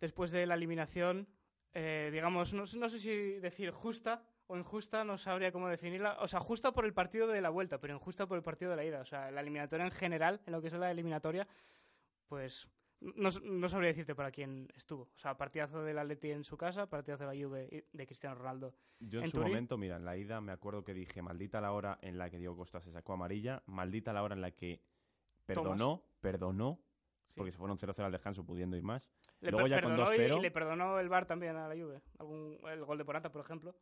Después 0.00 0.32
de 0.32 0.46
la 0.46 0.54
eliminación, 0.54 1.28
eh, 1.74 2.08
digamos, 2.12 2.54
no, 2.54 2.64
no 2.78 2.88
sé 2.88 2.98
si 2.98 3.14
decir 3.40 3.70
justa 3.70 4.22
o 4.46 4.56
injusta, 4.56 5.04
no 5.04 5.18
sabría 5.18 5.52
cómo 5.52 5.68
definirla. 5.68 6.16
O 6.20 6.28
sea, 6.28 6.40
justa 6.40 6.72
por 6.72 6.86
el 6.86 6.94
partido 6.94 7.26
de 7.26 7.42
la 7.42 7.50
vuelta, 7.50 7.78
pero 7.78 7.94
injusta 7.94 8.26
por 8.26 8.38
el 8.38 8.42
partido 8.42 8.70
de 8.70 8.76
la 8.78 8.84
ida. 8.84 9.00
O 9.00 9.04
sea, 9.04 9.30
la 9.30 9.42
eliminatoria 9.42 9.84
en 9.84 9.92
general, 9.92 10.40
en 10.46 10.52
lo 10.52 10.62
que 10.62 10.68
es 10.68 10.72
la 10.72 10.90
eliminatoria, 10.90 11.46
pues 12.26 12.66
no, 13.00 13.28
no 13.42 13.68
sabría 13.68 13.88
decirte 13.88 14.14
para 14.14 14.30
quién 14.30 14.68
estuvo. 14.76 15.02
O 15.04 15.18
sea, 15.18 15.36
partidazo 15.36 15.82
del 15.82 15.98
Atleti 15.98 16.30
en 16.30 16.44
su 16.44 16.56
casa, 16.56 16.88
partidazo 16.88 17.26
de 17.28 17.34
la 17.36 17.44
Juve 17.46 17.86
de 17.92 18.06
Cristiano 18.06 18.36
Ronaldo. 18.36 18.74
Yo 19.00 19.18
en, 19.18 19.24
en 19.26 19.30
su 19.30 19.36
Turín. 19.38 19.48
momento, 19.52 19.76
mira, 19.76 19.96
en 19.96 20.04
la 20.04 20.16
ida 20.16 20.40
me 20.40 20.52
acuerdo 20.52 20.84
que 20.84 20.94
dije, 20.94 21.20
maldita 21.20 21.60
la 21.60 21.72
hora 21.72 21.98
en 22.02 22.16
la 22.18 22.30
que 22.30 22.38
Diego 22.38 22.56
Costa 22.56 22.80
se 22.80 22.90
sacó 22.92 23.12
amarilla, 23.14 23.62
maldita 23.66 24.12
la 24.12 24.22
hora 24.22 24.34
en 24.34 24.40
la 24.40 24.50
que 24.52 24.80
perdonó, 25.46 26.02
perdonó, 26.20 26.80
Sí. 27.26 27.36
porque 27.38 27.52
se 27.52 27.58
fueron 27.58 27.78
0-0 27.78 28.04
al 28.04 28.12
descanso 28.12 28.44
pudiendo 28.44 28.76
ir 28.76 28.82
más. 28.82 29.10
Le 29.40 29.50
luego 29.50 29.66
ya 29.66 29.80
con 29.80 29.92
perdonó 29.92 30.14
y- 30.14 30.18
2-0. 30.18 30.38
y 30.38 30.42
le 30.42 30.50
perdonó 30.50 31.00
el 31.00 31.08
VAR 31.08 31.26
también 31.26 31.56
a 31.56 31.66
la 31.68 31.74
Juve. 31.74 32.00
Algún, 32.18 32.58
el 32.68 32.84
gol 32.84 32.98
de 32.98 33.04
Morata, 33.04 33.32
por 33.32 33.40
ejemplo, 33.42 33.74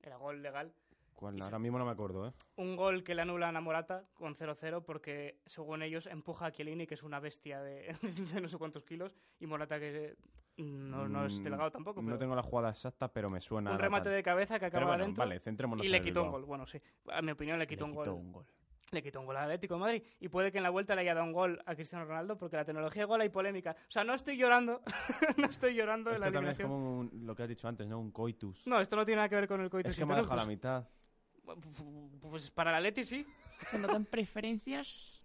era 0.00 0.16
gol 0.16 0.40
legal. 0.42 0.72
Ahora 1.20 1.58
mismo 1.58 1.78
no 1.78 1.84
me 1.84 1.90
acuerdo, 1.92 2.28
¿eh? 2.28 2.32
Un 2.56 2.76
gol 2.76 3.02
que 3.02 3.14
le 3.14 3.22
anulan 3.22 3.56
a 3.56 3.60
Morata 3.60 4.04
con 4.14 4.34
0-0 4.36 4.82
porque, 4.84 5.40
según 5.44 5.82
ellos, 5.82 6.06
empuja 6.06 6.46
a 6.46 6.52
Chiellini, 6.52 6.86
que 6.86 6.94
es 6.94 7.02
una 7.02 7.20
bestia 7.20 7.60
de, 7.62 7.94
de 8.34 8.40
no 8.40 8.48
sé 8.48 8.58
cuántos 8.58 8.84
kilos, 8.84 9.14
y 9.40 9.46
Morata 9.46 9.78
que 9.78 10.16
no, 10.58 11.06
no 11.08 11.26
es 11.26 11.38
Mm, 11.40 11.44
delegado 11.44 11.70
tampoco. 11.70 12.00
No 12.02 12.16
tengo 12.18 12.34
la 12.34 12.42
jugada 12.42 12.70
exacta, 12.70 13.08
pero 13.12 13.28
me 13.28 13.40
suena. 13.40 13.72
un 13.72 13.78
remate 13.78 14.04
tal. 14.04 14.14
de 14.14 14.22
cabeza 14.22 14.58
que 14.58 14.66
acaba 14.66 14.86
bueno, 14.96 15.12
vale, 15.14 15.38
centrémonos 15.40 15.84
y 15.84 15.88
en 15.88 15.92
le 15.92 16.00
quitó 16.02 16.22
un 16.22 16.30
gol. 16.30 16.44
Bueno, 16.44 16.66
sí, 16.66 16.80
a 17.10 17.20
mi 17.22 17.32
opinión 17.32 17.58
le 17.58 17.66
quitó, 17.66 17.84
Le 17.86 17.90
un, 17.92 17.96
quitó 17.98 18.12
gol. 18.14 18.20
un 18.24 18.32
gol. 18.32 18.46
Le 18.92 19.02
quitó 19.02 19.18
un 19.20 19.26
gol 19.26 19.36
al 19.36 19.42
Atlético 19.44 19.74
de 19.74 19.80
Madrid. 19.80 20.02
Y 20.20 20.28
puede 20.28 20.52
que 20.52 20.58
en 20.58 20.62
la 20.62 20.70
vuelta 20.70 20.94
le 20.94 21.00
haya 21.00 21.12
dado 21.12 21.26
un 21.26 21.32
gol 21.32 21.60
a 21.66 21.74
Cristiano 21.74 22.04
Ronaldo 22.04 22.38
porque 22.38 22.54
la 22.56 22.64
tecnología 22.64 23.02
de 23.02 23.06
gol 23.06 23.20
hay 23.20 23.28
polémica. 23.30 23.72
O 23.80 23.90
sea, 23.90 24.04
no 24.04 24.14
estoy 24.14 24.36
llorando. 24.36 24.80
no 25.38 25.46
estoy 25.46 25.74
llorando 25.74 26.10
Esto 26.10 26.24
la 26.24 26.30
también 26.32 26.52
es 26.52 26.60
como 26.60 27.00
un- 27.00 27.10
lo 27.26 27.34
que 27.34 27.42
has 27.42 27.48
dicho 27.48 27.66
antes, 27.66 27.86
¿no? 27.88 27.98
Un 27.98 28.12
coitus. 28.12 28.64
No, 28.66 28.80
esto 28.80 28.94
no 28.94 29.04
tiene 29.04 29.16
nada 29.16 29.28
que 29.28 29.34
ver 29.34 29.48
con 29.48 29.60
el 29.60 29.68
coitus 29.68 29.90
es 29.92 29.98
que 29.98 30.06
me 30.06 30.14
ha 30.14 30.18
dejado 30.18 30.36
la 30.36 30.46
mitad. 30.46 30.86
Pues 32.20 32.50
para 32.50 32.70
el 32.70 32.76
Atleti 32.76 33.04
sí. 33.04 33.26
Se 33.70 33.78
notan 33.78 34.04
preferencias. 34.04 35.22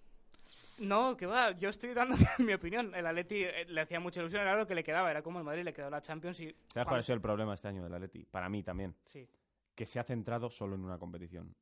No, 0.80 1.16
que 1.16 1.26
va, 1.26 1.52
yo 1.58 1.70
estoy 1.70 1.94
dando 1.94 2.16
mi 2.40 2.54
opinión. 2.54 2.94
El 2.96 3.06
Atleti 3.06 3.44
eh, 3.44 3.66
le 3.68 3.82
hacía 3.82 4.00
mucha 4.00 4.20
ilusión, 4.22 4.42
era 4.42 4.56
lo 4.58 4.66
que 4.66 4.74
le 4.76 4.84
quedaba, 4.84 5.12
era 5.12 5.22
como 5.22 5.40
el 5.40 5.46
Madrid 5.46 5.64
le 5.64 5.74
quedó 5.74 5.90
la 5.90 6.02
Champions 6.02 6.40
y... 6.40 6.56
¿Sabes 6.74 6.88
cuál 6.88 7.00
ha 7.00 7.04
sido 7.04 7.16
el 7.16 7.22
problema 7.22 7.54
este 7.54 7.68
año 7.68 7.84
del 7.84 7.94
Atleti? 7.94 8.26
Para 8.26 8.50
mí 8.50 8.64
también. 8.64 8.96
Sí. 9.04 9.28
Que 9.76 9.86
se 9.86 10.00
ha 10.00 10.04
centrado 10.04 10.50
solo 10.50 10.76
en 10.76 10.84
una 10.84 10.98
competición. 10.98 11.56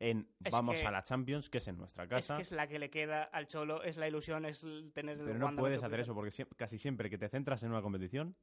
En 0.00 0.28
Es 0.44 0.52
vamos 0.52 0.78
que- 0.80 0.86
a 0.86 0.90
la 0.90 1.02
Champions, 1.02 1.48
que 1.50 1.58
es 1.58 1.68
en 1.68 1.76
nuestra 1.78 2.04
Es 2.04 2.10
casa. 2.10 2.36
que 2.36 2.42
es 2.42 2.52
la 2.52 2.66
que 2.68 2.78
le 2.78 2.90
queda 2.90 3.24
al 3.24 3.46
Cholo, 3.48 3.82
es 3.82 3.96
la 3.96 4.06
ilusión, 4.06 4.44
es 4.44 4.62
el 4.62 4.92
tener 4.92 5.18
el 5.18 5.24
Pero 5.26 5.38
no 5.38 5.56
puedes 5.56 5.82
hacer 5.82 6.00
eso, 6.00 6.14
porque 6.14 6.30
casi 6.56 6.78
siempre 6.78 7.08
que 7.10 7.18
te 7.18 7.28
centras 7.28 7.62
en 7.62 7.70
una 7.70 7.82
competición, 7.82 8.36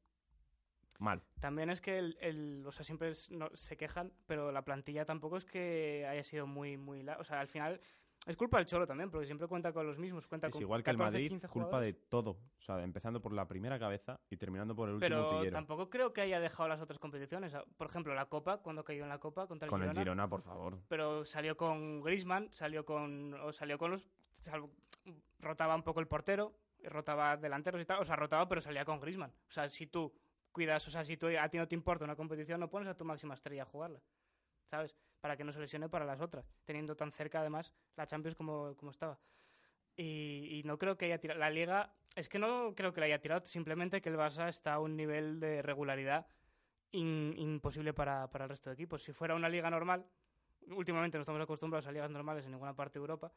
mal. 1.00 1.22
También 1.40 1.70
es 1.70 1.82
que 1.82 1.98
el, 1.98 2.18
el- 2.22 2.64
o 2.66 2.72
sea, 2.72 2.84
siempre 2.84 3.10
es- 3.10 3.32
no- 3.32 3.50
se 3.54 3.78
quejan, 3.78 4.12
pero 4.26 4.52
la 4.52 4.64
plantilla 4.64 5.06
tampoco 5.06 5.38
es 5.38 5.46
que 5.46 6.06
haya 6.10 6.24
sido 6.24 6.48
muy, 6.48 6.78
muy... 6.78 7.04
la- 7.04 7.18
O 7.18 7.24
sea, 7.24 7.40
al 7.40 7.48
final 7.48 7.80
es 8.26 8.38
culpa 8.38 8.58
del 8.58 8.66
Cholo 8.66 8.88
también, 8.88 9.12
porque 9.12 9.28
siempre 9.28 9.48
cuenta 9.48 9.72
con 9.72 9.86
los 9.86 10.00
mismos, 10.00 10.26
cuenta 10.28 10.48
Es 10.48 10.54
con 10.54 10.62
igual 10.62 10.82
que 10.84 10.90
el 10.90 10.98
14, 10.98 11.12
Madrid, 11.18 11.28
15 11.30 11.48
culpa 11.50 11.80
de 11.80 11.94
todo. 11.94 12.32
O 12.32 12.62
sea, 12.62 12.82
empezando 12.82 13.22
por 13.22 13.34
la 13.34 13.48
primera 13.48 13.78
cabeza 13.78 14.20
y 14.30 14.38
terminando 14.38 14.76
por 14.76 14.90
el 14.90 14.96
último 14.96 15.28
Pero 15.40 15.52
tampoco 15.52 15.90
creo 15.92 16.12
que 16.12 16.22
haya 16.22 16.40
dejado 16.40 16.68
las 16.70 16.82
otras 16.82 16.98
competiciones. 16.98 17.54
Por 17.78 17.88
ejemplo, 17.88 18.16
la 18.16 18.26
Copa, 18.26 18.58
cuando 18.64 18.84
cayó 18.84 19.04
en 19.04 19.10
la 19.10 19.20
Copa 19.20 19.46
contra 19.48 19.68
el 19.68 19.70
Con 19.70 19.82
el 19.84 19.90
Girona, 19.90 20.02
Girona, 20.02 20.28
por 20.30 20.42
favor. 20.42 20.80
pero 20.88 21.24
salió 21.26 21.56
con 21.56 22.02
Griezmann, 22.02 22.52
salió 22.52 22.84
con, 22.84 23.34
o 23.36 23.52
salió 23.54 23.78
con 23.78 23.92
los... 23.92 24.08
sal- 24.34 24.70
rotaba 25.40 25.76
un 25.76 25.84
poco 25.84 26.00
el 26.00 26.08
portero, 26.08 26.56
rotaba 26.84 27.38
delanteros 27.38 27.80
y 27.82 27.86
tal, 27.86 28.00
o 28.02 28.06
sea, 28.06 28.16
rotaba, 28.16 28.48
pero 28.48 28.60
salía 28.62 28.86
con 28.86 29.00
Griezmann. 29.00 29.32
O 29.48 29.52
sea, 29.52 29.70
si 29.70 29.86
tú 29.88 30.12
cuidas, 30.56 30.88
o 30.88 30.90
sea, 30.90 31.04
si 31.04 31.18
tú, 31.18 31.28
a 31.28 31.50
ti 31.50 31.58
no 31.58 31.68
te 31.68 31.76
importa 31.76 32.06
una 32.06 32.16
competición, 32.16 32.62
no 32.62 32.70
pones 32.70 32.88
a 32.88 32.96
tu 32.96 33.04
máxima 33.04 33.34
estrella 33.34 33.64
a 33.64 33.66
jugarla, 33.66 34.00
¿sabes? 34.64 34.96
Para 35.20 35.36
que 35.36 35.44
no 35.44 35.52
se 35.52 35.60
lesione 35.60 35.90
para 35.90 36.06
las 36.06 36.22
otras, 36.22 36.50
teniendo 36.64 36.96
tan 36.96 37.12
cerca 37.12 37.42
además 37.42 37.74
la 37.98 38.08
Champions 38.08 38.38
como, 38.38 38.74
como 38.78 38.92
estaba. 38.92 39.20
Y, 39.98 40.62
no 40.64 40.78
creo 40.78 40.98
que 40.98 41.06
haya 41.06 41.20
tirado. 41.20 41.40
La 41.42 41.50
liga, 41.50 41.94
es 42.16 42.30
que 42.30 42.40
no 42.40 42.74
creo 42.74 42.94
que 42.94 43.02
la 43.02 43.08
haya 43.08 43.20
tirado, 43.20 43.42
simplemente 43.44 44.02
que 44.02 44.08
el 44.08 44.16
Barça 44.16 44.48
está 44.48 44.76
a 44.76 44.80
un 44.80 44.96
nivel 44.96 45.42
de 45.42 45.62
regularidad 45.62 46.26
imposible 46.92 47.94
para, 47.94 48.30
para 48.30 48.46
el 48.46 48.50
resto 48.50 48.70
de 48.70 48.76
equipos. 48.76 49.04
Si 49.04 49.12
fuera 49.12 49.36
una 49.36 49.50
liga 49.50 49.70
normal, 49.70 50.06
últimamente 50.70 51.18
no 51.18 51.22
estamos 51.22 51.42
acostumbrados 51.42 51.86
a 51.88 51.92
ligas 51.92 52.10
normales 52.10 52.46
en 52.46 52.52
ninguna 52.52 52.74
parte 52.74 52.98
de 52.98 53.04
Europa, 53.04 53.34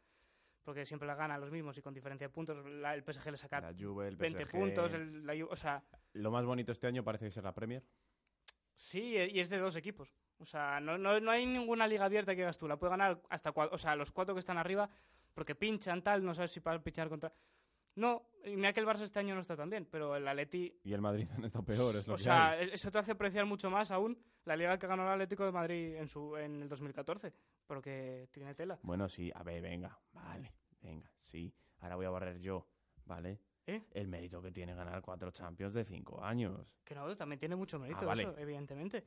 porque 0.65 0.85
siempre 0.87 1.07
la 1.07 1.15
ganan 1.15 1.41
los 1.41 1.51
mismos 1.51 1.77
y 1.79 1.83
con 1.83 1.95
diferencia 1.95 2.27
de 2.29 2.33
puntos. 2.33 2.65
La- 2.67 2.95
el 2.95 3.03
PSG 3.03 3.31
le 3.31 3.37
saca 3.37 3.61
La 3.61 3.73
Juve, 3.79 4.09
el 4.09 4.17
20 4.17 4.45
PSG. 4.45 4.51
puntos, 4.59 4.93
el- 4.93 5.27
la 5.27 5.35
Ju- 5.35 5.49
o 5.51 5.57
sea, 5.57 5.83
Lo 6.15 6.31
más 6.31 6.45
bonito 6.45 6.73
este 6.73 6.87
año 6.87 7.03
parece 7.05 7.25
que 7.25 7.29
es 7.29 7.37
la 7.43 7.55
Premier. 7.55 7.83
sí, 8.75 9.17
y 9.17 9.41
es 9.41 9.51
de 9.51 9.59
dos 9.59 9.77
equipos. 9.77 10.13
O 10.39 10.45
sea, 10.45 10.79
no, 10.81 10.97
no, 10.97 11.19
no 11.19 11.31
hay 11.33 11.45
ninguna 11.47 11.89
liga 11.89 12.05
abierta 12.05 12.35
que 12.37 12.43
hagas 12.43 12.59
tú. 12.59 12.69
La 12.69 12.77
puede 12.79 12.91
ganar 12.91 13.21
hasta 13.29 13.51
cuatro, 13.53 13.75
o 13.75 13.79
sea, 13.79 13.97
los 13.97 14.13
cuatro 14.13 14.35
que 14.35 14.41
están 14.41 14.57
arriba, 14.59 14.89
porque 15.35 15.55
pinchan 15.57 16.03
tal, 16.03 16.25
no 16.25 16.33
sabes 16.35 16.53
si 16.53 16.61
para 16.61 16.81
pinchar 16.83 17.09
contra. 17.09 17.33
No, 17.97 18.31
mira 18.45 18.73
que 18.73 18.79
el 18.79 18.87
Barça 18.87 19.01
este 19.03 19.19
año 19.19 19.35
no 19.35 19.41
está 19.41 19.57
tan 19.57 19.69
bien, 19.69 19.85
pero 19.91 20.15
el 20.15 20.29
Atleti... 20.29 20.73
Y 20.85 20.93
el 20.93 21.01
Madrid 21.01 21.27
han 21.37 21.45
estado 21.45 21.65
peor, 21.65 21.97
es 21.97 22.07
lo 22.07 22.15
O 22.15 22.17
que 22.17 22.23
sea, 22.23 22.51
hay. 22.51 22.69
e- 22.69 22.75
eso 22.75 22.91
te 22.93 22.99
hace 22.99 23.13
apreciar 23.13 23.45
mucho 23.47 23.69
más 23.71 23.91
aún 23.91 24.17
la 24.45 24.55
liga 24.55 24.79
que 24.79 24.87
ganó 24.87 25.03
el 25.05 25.13
Atlético 25.15 25.45
de 25.45 25.51
Madrid 25.53 25.97
en, 25.97 26.07
su, 26.07 26.37
en 26.37 26.63
el 26.63 26.69
2014, 26.69 27.33
porque 27.69 28.29
tiene 28.33 28.55
tela. 28.57 28.79
Bueno, 28.83 29.09
sí, 29.09 29.31
a 29.33 29.45
ver, 29.45 29.63
venga, 29.63 29.97
vale, 30.13 30.53
venga, 30.81 31.09
sí. 31.21 31.55
Ahora 31.81 31.95
voy 31.95 32.07
a 32.07 32.11
barrer 32.11 32.41
yo, 32.41 32.67
¿vale? 33.05 33.39
¿Eh? 33.67 33.85
El 33.93 34.09
mérito 34.09 34.43
que 34.43 34.51
tiene 34.51 34.75
ganar 34.75 35.01
cuatro 35.03 35.31
Champions 35.31 35.75
de 35.75 35.85
cinco 35.85 36.25
años. 36.25 36.75
Que 36.83 36.95
no, 36.95 37.15
también 37.17 37.39
tiene 37.39 37.55
mucho 37.55 37.79
mérito 37.79 38.01
Ah, 38.03 38.07
vale. 38.09 38.23
eso, 38.23 38.37
evidentemente. 38.39 39.05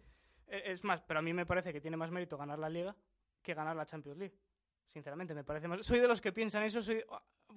E- 0.48 0.72
Es 0.72 0.84
más, 0.84 1.02
pero 1.02 1.20
a 1.20 1.24
mí 1.24 1.34
me 1.34 1.46
parece 1.48 1.74
que 1.74 1.82
tiene 1.82 1.98
más 1.98 2.12
mérito 2.12 2.38
ganar 2.38 2.60
la 2.60 2.70
Liga 2.70 2.96
que 3.42 3.54
ganar 3.56 3.76
la 3.76 3.86
Champions 3.88 4.20
League. 4.20 4.38
Sinceramente, 4.88 5.34
me 5.34 5.44
parece 5.44 5.68
más... 5.68 5.84
Soy 5.86 6.00
de 6.00 6.08
los 6.08 6.22
que 6.22 6.32
piensan 6.32 6.64
eso, 6.64 6.82
soy 6.84 7.04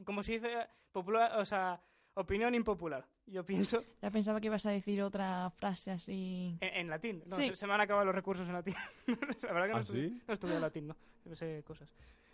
como 0.05 0.23
se 0.23 0.33
dice, 0.33 0.67
popular, 0.91 1.39
o 1.39 1.45
sea, 1.45 1.81
opinión 2.15 2.55
impopular. 2.55 3.07
Yo 3.27 3.45
pienso 3.45 3.85
Ya 4.03 4.11
pensaba 4.11 4.41
que 4.41 4.47
ibas 4.47 4.65
a 4.67 4.71
decir 4.71 5.03
otra 5.03 5.51
frase 5.51 5.91
así. 5.91 6.57
en, 6.61 6.75
en 6.75 6.89
latín. 6.91 7.23
No, 7.27 7.37
Sí. 7.37 7.51
se, 7.51 7.57
se 7.57 7.67
me 7.67 7.73
han 7.75 7.81
acabado 7.81 8.07
los 8.07 8.15
recursos 8.15 8.47
en 8.49 8.55
latín. 8.55 8.75
la 9.43 9.53
verdad 9.53 9.67
que 9.67 9.73
no, 9.73 9.79
¿Ah, 9.79 9.81
estudié, 9.81 10.09
sí? 10.11 10.23
no 10.27 10.35
estudié 10.35 10.61
latín, 10.61 10.87
no. 10.89 10.97
Yo 11.25 11.35
sé 11.35 11.63
cosas. 11.67 11.93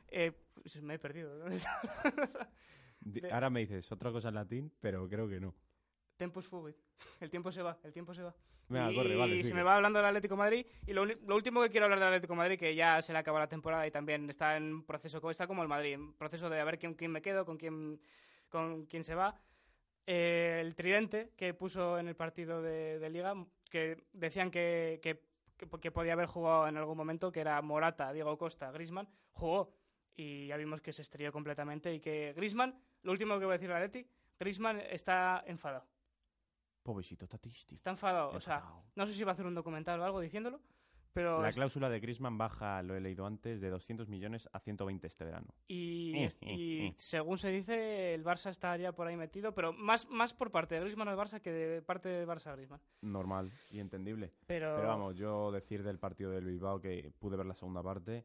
Eh, 0.09 0.33
pues 0.55 0.83
me 0.83 0.95
he 0.95 0.99
perdido. 0.99 1.33
De- 3.01 3.33
Ahora 3.33 3.49
me 3.51 3.61
dices 3.61 3.91
otra 3.93 4.11
cosa 4.13 4.29
en 4.29 4.35
latín, 4.35 4.73
pero 4.81 5.09
creo 5.09 5.29
que 5.29 5.41
no. 5.41 5.55
Tempus 6.17 6.47
fugit. 6.47 6.77
El 7.21 7.31
tiempo 7.31 7.51
se 7.51 7.63
va, 7.63 7.79
el 7.83 7.93
tiempo 7.93 8.13
se 8.13 8.23
va. 8.23 8.35
Venga, 8.69 8.93
y 8.93 8.95
corre, 8.95 9.17
vale, 9.17 9.35
y 9.37 9.39
se 9.39 9.45
sigue. 9.45 9.55
me 9.57 9.63
va 9.63 9.77
hablando 9.77 9.99
del 9.99 10.07
Atlético 10.07 10.35
de 10.35 10.39
Madrid. 10.39 10.67
Y 10.87 10.93
lo, 10.93 11.03
último 11.35 11.63
que 11.63 11.71
quiero 11.71 11.87
hablar 11.87 11.99
del 11.99 12.09
Atlético 12.09 12.35
de 12.35 12.39
Madrid, 12.39 12.59
que 12.59 12.75
ya 12.75 13.01
se 13.03 13.13
le 13.13 13.19
acaba 13.19 13.39
la 13.41 13.49
temporada 13.49 13.87
y 13.87 13.91
también 13.91 14.29
está 14.29 14.57
en 14.57 14.85
proceso, 14.85 15.29
está 15.31 15.47
como 15.47 15.63
el 15.63 15.69
Madrid, 15.69 15.95
en 15.95 16.13
proceso 16.13 16.51
de 16.51 16.61
a 16.61 16.65
ver 16.65 16.79
quién, 16.79 16.95
quién 16.95 17.11
me 17.11 17.23
quedo, 17.23 17.45
con 17.47 17.57
quién, 17.57 18.01
con 18.49 18.85
quién 18.87 19.03
se 19.03 19.15
va. 19.15 19.41
Eh, 20.07 20.59
el 20.61 20.75
tridente 20.75 21.33
que 21.37 21.55
puso 21.55 21.99
en 21.99 22.09
el 22.09 22.17
partido 22.17 22.63
de, 22.63 22.99
de 22.99 23.11
Liga, 23.11 23.35
que 23.71 24.05
decían 24.13 24.51
que, 24.51 25.01
que, 25.03 25.91
podía 25.91 26.15
haber 26.15 26.27
jugado 26.27 26.67
en 26.69 26.77
algún 26.77 26.97
momento, 26.97 27.31
que 27.31 27.41
era 27.41 27.61
Morata, 27.63 28.13
Diego 28.13 28.37
Costa, 28.37 28.71
Grisman, 28.71 29.09
jugó. 29.33 29.75
Y 30.17 30.49
ya 30.49 30.57
vimos 30.57 30.81
que 30.81 30.93
se 30.93 31.03
estrelló 31.03 31.33
completamente 31.33 31.95
y 31.95 32.01
que 32.01 32.33
Grisman, 32.35 32.79
lo 33.03 33.13
último 33.13 33.39
que 33.39 33.45
voy 33.45 33.55
a 33.55 33.59
decir 33.59 33.73
a 33.73 33.81
Leti, 33.81 34.07
Grisman 34.39 34.81
está 34.81 35.45
enfadado. 35.47 35.87
Pobrecito 36.83 37.29
Tatisti. 37.29 37.75
Está 37.75 37.91
enfadado, 37.91 38.31
o 38.31 38.41
sea, 38.41 38.65
no 38.97 39.07
sé 39.07 39.13
si 39.13 39.23
va 39.23 39.33
a 39.33 39.35
hacer 39.35 39.47
un 39.47 39.55
documental 39.55 40.01
o 40.01 40.05
algo 40.05 40.21
diciéndolo, 40.21 40.61
pero... 41.13 41.41
La 41.43 41.51
cláusula 41.53 41.89
de 41.89 42.01
Griezmann 42.01 42.39
baja, 42.39 42.83
lo 42.83 42.95
he 42.97 43.01
leído 43.01 43.27
antes, 43.27 43.61
de 43.61 43.69
200 43.71 44.09
millones 44.09 44.49
a 44.53 44.61
120 44.61 45.07
este 45.07 45.25
verano. 45.25 45.55
Y, 45.69 46.15
Eh, 46.17 46.25
es- 46.25 46.43
eh, 46.43 46.53
y 46.53 46.87
eh. 46.89 46.95
según 46.97 47.39
se 47.39 47.51
dice, 47.51 48.15
el 48.15 48.25
Barça 48.25 48.51
está 48.51 48.77
ya 48.77 48.93
por 48.93 49.07
ahí 49.07 49.17
metido, 49.17 49.55
pero 49.55 49.73
más, 49.73 50.09
más 50.09 50.33
por 50.35 50.51
parte 50.51 50.75
de 50.75 50.81
Griezmann 50.83 51.09
al 51.09 51.17
Barça 51.17 51.41
que 51.41 51.51
de 51.53 51.83
parte 51.83 52.09
del 52.09 52.27
Barça 52.29 52.49
a 52.49 52.53
Griezmann. 52.57 52.81
Normal 53.03 53.51
y 53.71 53.81
entendible. 53.81 54.33
Pero, 54.47 54.75
Pero 54.77 54.89
vamos, 54.89 55.17
yo 55.17 55.51
decir 55.53 55.83
del 55.83 55.99
partido 55.99 56.31
del 56.31 56.45
Bilbao 56.45 56.81
que 56.81 57.13
pude 57.19 57.37
ver 57.37 57.47
la 57.47 57.55
segunda 57.55 57.83
parte, 57.83 58.25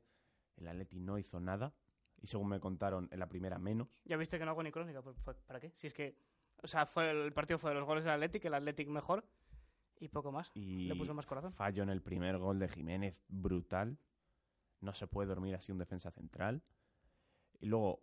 el 0.58 0.68
Atleti 0.68 1.00
no 1.00 1.18
hizo 1.18 1.40
nada. 1.40 1.74
Y 2.22 2.28
según 2.28 2.48
me 2.50 2.60
contaron, 2.60 3.08
en 3.12 3.20
la 3.20 3.28
primera 3.28 3.60
menos. 3.60 4.02
ya 4.06 4.18
viste 4.18 4.40
que 4.40 4.46
no 4.46 4.52
hago 4.52 4.64
ni 4.64 4.72
crónica, 4.72 5.02
¿para 5.46 5.60
qué? 5.60 5.72
Si 5.76 5.86
es 5.86 5.94
que, 5.94 6.16
o 6.64 6.68
sea, 6.68 6.86
fue 6.86 7.12
el 7.12 7.34
partido 7.34 7.60
fue 7.60 7.72
de 7.72 7.76
los 7.76 7.86
goles 7.86 8.04
del 8.06 8.14
Athletic, 8.14 8.46
el 8.46 8.54
Athletic 8.54 8.88
mejor 8.88 9.26
y 10.00 10.08
poco 10.10 10.32
más. 10.32 10.52
Y 10.56 10.88
Le 10.88 10.96
puso 10.96 11.14
más 11.14 11.26
corazón. 11.26 11.54
fallo 11.54 11.84
en 11.84 11.90
el 11.90 12.02
primer 12.02 12.38
gol 12.38 12.60
de 12.60 12.68
Jiménez, 12.68 13.18
brutal. 13.28 13.98
No 14.82 14.94
se 14.94 15.08
puede 15.08 15.28
dormir 15.30 15.56
así 15.56 15.72
un 15.72 15.78
defensa 15.78 16.12
central. 16.12 16.62
Y 17.62 17.68
luego, 17.68 18.02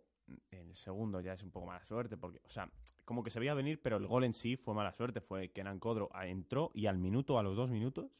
en 0.51 0.69
el 0.69 0.75
segundo 0.75 1.21
ya 1.21 1.33
es 1.33 1.43
un 1.43 1.51
poco 1.51 1.67
mala 1.67 1.85
suerte, 1.85 2.17
porque, 2.17 2.41
o 2.45 2.49
sea, 2.49 2.69
como 3.05 3.23
que 3.23 3.29
se 3.29 3.39
veía 3.39 3.53
venir, 3.53 3.81
pero 3.81 3.97
el 3.97 4.07
gol 4.07 4.23
en 4.23 4.33
sí 4.33 4.55
fue 4.57 4.73
mala 4.73 4.91
suerte. 4.93 5.21
Fue 5.21 5.49
que 5.51 5.63
Codro 5.79 6.09
a- 6.13 6.27
entró 6.27 6.71
y 6.73 6.87
al 6.87 6.97
minuto, 6.97 7.37
a 7.37 7.43
los 7.43 7.55
dos 7.55 7.69
minutos, 7.69 8.11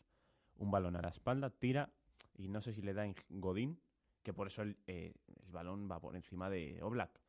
un 0.58 0.70
balón 0.72 0.96
a 0.96 1.02
la 1.02 1.10
espalda, 1.10 1.50
tira 1.50 1.92
y 2.36 2.48
no 2.48 2.62
sé 2.62 2.74
si 2.74 2.82
le 2.82 2.94
da 2.94 3.06
en 3.06 3.16
Godín, 3.30 3.80
que 4.22 4.34
por 4.34 4.48
eso 4.48 4.62
el, 4.62 4.78
eh, 4.88 5.14
el 5.46 5.52
balón 5.52 5.90
va 5.92 6.00
por 6.00 6.16
encima 6.16 6.50
de 6.50 6.82
Oblak. 6.84 7.20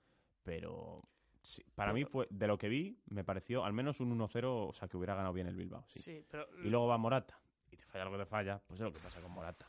Pero 0.42 1.00
sí, 1.44 1.62
para 1.74 1.92
mí 1.92 2.04
fue, 2.04 2.26
de 2.30 2.46
lo 2.48 2.58
que 2.58 2.68
vi, 2.68 2.98
me 3.06 3.22
pareció 3.22 3.64
al 3.64 3.72
menos 3.72 4.00
un 4.00 4.18
1-0, 4.18 4.68
o 4.68 4.72
sea, 4.72 4.88
que 4.88 4.96
hubiera 4.96 5.14
ganado 5.14 5.32
bien 5.32 5.46
el 5.46 5.54
Bilbao. 5.56 5.84
sí. 5.88 6.00
Sí, 6.00 6.26
pero 6.28 6.48
Y 6.64 6.68
luego 6.70 6.86
va 6.88 6.98
Morata. 6.98 7.38
Y 7.70 7.76
te 7.76 7.84
falla 7.86 8.10
que 8.10 8.16
te 8.18 8.26
falla, 8.26 8.58
pues 8.66 8.80
es 8.80 8.84
lo 8.84 8.92
que 8.92 8.98
pasa 9.00 9.20
con 9.20 9.30
Morata. 9.32 9.66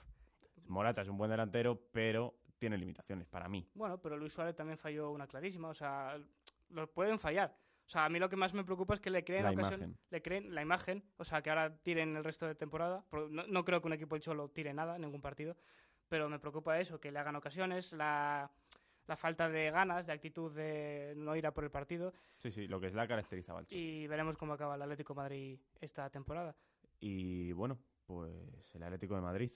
Morata 0.68 1.02
es 1.02 1.08
un 1.10 1.18
buen 1.18 1.30
delantero, 1.30 1.80
pero 1.92 2.36
tiene 2.58 2.78
limitaciones 2.78 3.28
para 3.28 3.48
mí. 3.50 3.68
Bueno, 3.76 4.00
pero 4.02 4.18
Luis 4.18 4.34
Suárez 4.34 4.56
también 4.56 4.78
falló 4.78 5.12
una 5.12 5.28
clarísima, 5.28 5.68
o 5.70 5.74
sea, 5.74 6.18
lo 6.70 6.92
pueden 6.92 7.20
fallar. 7.20 7.56
O 7.86 7.90
sea, 7.90 8.06
a 8.06 8.10
mí 8.10 8.18
lo 8.18 8.28
que 8.30 8.36
más 8.36 8.54
me 8.56 8.64
preocupa 8.64 8.96
es 8.96 9.00
que 9.00 9.12
le 9.12 9.24
creen 9.24 9.44
La 9.44 9.52
ocasión- 9.52 9.80
imagen. 9.82 9.98
le 10.10 10.22
creen 10.24 10.56
la 10.56 10.62
imagen, 10.64 11.04
o 11.18 11.24
sea, 11.24 11.42
que 11.44 11.50
ahora 11.52 11.78
tiren 11.84 12.16
el 12.16 12.24
resto 12.24 12.48
de 12.48 12.56
temporada. 12.56 13.06
No, 13.30 13.46
no 13.46 13.64
creo 13.66 13.80
que 13.82 13.88
un 13.88 13.94
equipo 13.94 14.16
del 14.16 14.24
Cholo 14.24 14.50
tire 14.50 14.74
nada 14.74 14.98
ningún 14.98 15.22
partido, 15.22 15.56
pero 16.08 16.28
me 16.30 16.40
preocupa 16.40 16.80
eso, 16.80 17.00
que 17.00 17.12
le 17.12 17.20
hagan 17.20 17.36
ocasiones, 17.36 17.94
la, 17.94 18.50
la 19.08 19.16
falta 19.16 19.50
de 19.50 19.70
ganas, 19.72 20.08
de 20.08 20.14
actitud 20.14 20.52
de 20.56 21.14
no 21.18 21.36
ir 21.36 21.46
a 21.48 21.54
por 21.54 21.64
el 21.64 21.72
partido 21.72 22.14
Sí, 22.38 22.52
sí, 22.52 22.68
lo 22.68 22.80
que 22.80 22.88
es 22.88 22.94
la 22.94 23.08
caracterizaba 23.08 23.64
y 23.70 24.08
veremos 24.08 24.38
cómo 24.38 24.54
acaba 24.54 24.76
el 24.76 24.82
Atlético 24.82 25.14
de 25.14 25.18
Madrid 25.18 25.60
esta 25.80 26.10
temporada. 26.10 26.56
Y 27.00 27.52
bueno, 27.54 27.78
pues 28.06 28.74
el 28.76 28.84
Atlético 28.84 29.16
de 29.16 29.22
Madrid, 29.22 29.52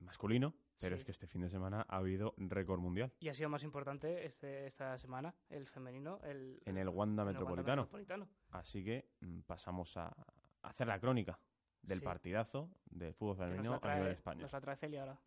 masculino, 0.00 0.54
pero 0.80 0.96
Sí. 0.96 1.00
es 1.00 1.04
que 1.04 1.12
este 1.12 1.26
fin 1.26 1.40
de 1.42 1.48
semana 1.48 1.86
ha 1.88 1.98
habido 1.98 2.34
récord 2.36 2.80
mundial 2.80 3.12
Y 3.20 3.28
ha 3.28 3.34
sido 3.34 3.48
más 3.48 3.62
importante 3.62 4.24
este, 4.26 4.66
esta 4.66 4.98
semana, 4.98 5.34
el 5.48 5.66
femenino, 5.66 6.20
el, 6.24 6.60
en 6.64 6.76
el 6.78 6.88
Wanda 6.88 7.22
en 7.22 7.28
el 7.30 7.42
Wanda 7.42 7.62
Metropolitano. 7.76 8.28
Así 8.50 8.84
que 8.84 9.08
mm, 9.20 9.40
pasamos 9.42 9.96
a 9.96 10.14
hacer 10.62 10.86
la 10.88 10.98
crónica 10.98 11.38
del 11.82 11.98
Sí. 12.00 12.04
partidazo 12.04 12.70
del 12.86 13.14
fútbol 13.14 13.36
femenino 13.36 13.78
a 13.82 13.94
nivel 13.94 14.12
español. 14.12 14.42
Nos 14.42 14.52
la 14.52 14.60
trae 14.60 14.76
Celia 14.76 15.00
ahora. 15.02 15.18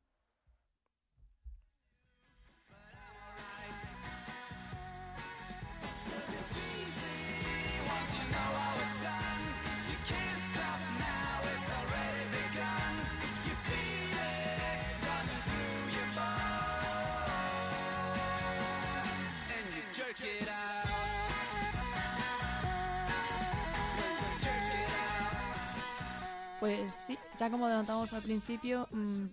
Pues 26.87 26.95
sí, 26.95 27.19
ya 27.37 27.49
como 27.49 27.65
adelantamos 27.65 28.13
al 28.13 28.21
principio, 28.21 28.87
mm, 28.93 29.23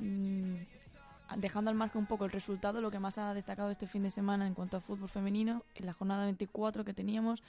mm, 0.00 0.54
dejando 1.36 1.70
al 1.70 1.76
margen 1.76 1.98
un 1.98 2.06
poco 2.06 2.24
el 2.24 2.30
resultado, 2.30 2.80
lo 2.80 2.90
que 2.90 2.98
más 2.98 3.18
ha 3.18 3.34
destacado 3.34 3.70
este 3.70 3.86
fin 3.86 4.04
de 4.04 4.10
semana 4.10 4.46
en 4.46 4.54
cuanto 4.54 4.78
a 4.78 4.80
fútbol 4.80 5.10
femenino, 5.10 5.64
en 5.74 5.84
la 5.84 5.92
jornada 5.92 6.24
24 6.24 6.82
que 6.82 6.94
teníamos, 6.94 7.42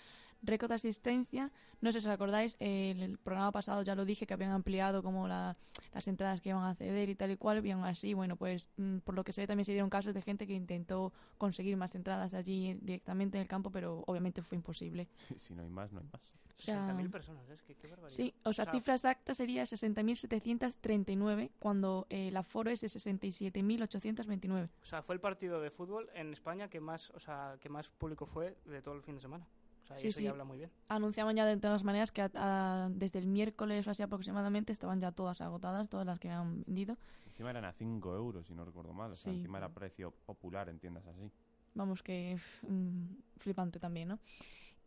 récord 0.48 0.70
de 0.70 0.76
asistencia. 0.76 1.52
No 1.82 1.92
sé 1.92 2.02
si 2.02 2.08
os 2.08 2.14
acordáis, 2.14 2.56
eh, 2.60 2.92
en 2.92 3.00
el 3.02 3.18
programa 3.18 3.52
pasado 3.52 3.82
ya 3.84 3.96
lo 3.96 4.06
dije 4.06 4.26
que 4.28 4.34
habían 4.34 4.52
ampliado 4.52 5.04
como 5.04 5.28
la- 5.28 5.56
las 5.94 6.08
entradas 6.08 6.42
que 6.42 6.50
iban 6.50 6.64
a 6.64 6.76
ceder 6.76 7.10
y 7.10 7.16
tal 7.16 7.32
y 7.32 7.38
cual, 7.38 7.66
y 7.66 7.72
aún 7.72 7.84
así, 7.84 8.14
bueno, 8.14 8.36
pues 8.36 8.68
mm, 8.78 8.98
por 9.00 9.16
lo 9.16 9.24
que 9.24 9.32
se 9.34 9.42
ve 9.42 9.48
también 9.48 9.66
se 9.66 9.72
dieron 9.72 9.90
casos 9.90 10.14
de 10.14 10.22
gente 10.22 10.46
que 10.48 10.54
intentó 10.54 11.14
conseguir 11.38 11.78
más 11.78 11.96
entradas 11.96 12.34
allí 12.34 12.74
directamente 12.82 13.38
en 13.38 13.42
el 13.44 13.48
campo, 13.48 13.70
pero 13.72 14.04
obviamente 14.08 14.42
fue 14.42 14.56
imposible. 14.58 15.08
Sí, 15.28 15.36
si 15.38 15.54
no 15.54 15.62
hay 15.62 15.70
más, 15.70 15.92
no 15.92 16.00
hay 16.00 16.06
más. 16.12 16.22
O 16.58 16.62
sea, 16.62 16.88
60.000 16.88 17.10
personas, 17.12 17.50
es 17.50 17.62
que 17.64 17.76
qué 17.76 17.88
barbaridad. 17.88 18.16
Sí, 18.16 18.34
o 18.44 18.54
sea, 18.54 18.64
cifra 18.72 18.94
exacta 18.94 19.34
sería 19.34 19.64
60.739, 19.66 21.52
cuando 21.60 22.08
eh, 22.10 22.30
el 22.30 22.38
aforo 22.38 22.72
es 22.72 22.80
de 22.80 22.88
67.829. 22.88 24.70
O 24.82 24.86
sea, 24.86 25.02
fue 25.04 25.16
el 25.16 25.22
partido 25.22 25.60
de 25.62 25.70
fútbol 25.70 26.10
en 26.14 26.32
España 26.32 26.70
que 26.70 26.80
más, 26.80 27.10
o 27.12 27.20
sea, 27.20 27.58
que 27.60 27.68
más 27.70 27.90
público 27.90 28.26
fue 28.26 28.58
de 28.66 28.82
todo 28.82 28.94
el 28.96 29.02
fin 29.02 29.16
de 29.16 29.22
semana. 29.22 29.46
O 29.86 29.88
sea, 29.88 29.98
Sí, 30.00 30.08
eso 30.08 30.18
sí. 30.18 30.24
ya 30.26 30.32
habla 30.32 30.44
muy 30.44 30.58
bien. 30.58 30.72
Anunciaban 30.90 31.36
ya 31.36 31.46
de 31.46 31.58
todas 31.58 31.84
maneras 31.84 32.12
que 32.12 32.22
a- 32.24 32.32
a- 32.34 32.90
desde 32.92 33.20
el 33.20 33.28
miércoles 33.28 33.86
o 33.88 33.92
así 33.92 34.02
aproximadamente 34.04 34.74
estaban 34.74 35.00
ya 35.00 35.12
todas 35.12 35.42
agotadas, 35.42 35.90
todas 35.90 36.06
las 36.08 36.20
que 36.20 36.30
han 36.30 36.64
vendido. 36.66 36.98
Encima 37.28 37.52
eran 37.52 37.66
a 37.66 37.74
5 37.74 38.16
euros, 38.16 38.48
si 38.48 38.54
no 38.56 38.66
recuerdo 38.66 38.94
mal. 38.94 39.12
O 39.12 39.16
sea, 39.16 39.32
Sí. 39.32 39.38
encima 39.38 39.60
era 39.60 39.70
precio 39.70 40.12
popular 40.26 40.70
en 40.70 40.80
tiendas 40.80 41.06
así. 41.06 41.30
Vamos 41.76 42.02
que 42.02 42.38
mm, 42.68 43.04
flipante 43.38 43.80
también, 43.80 44.08
¿no? 44.08 44.20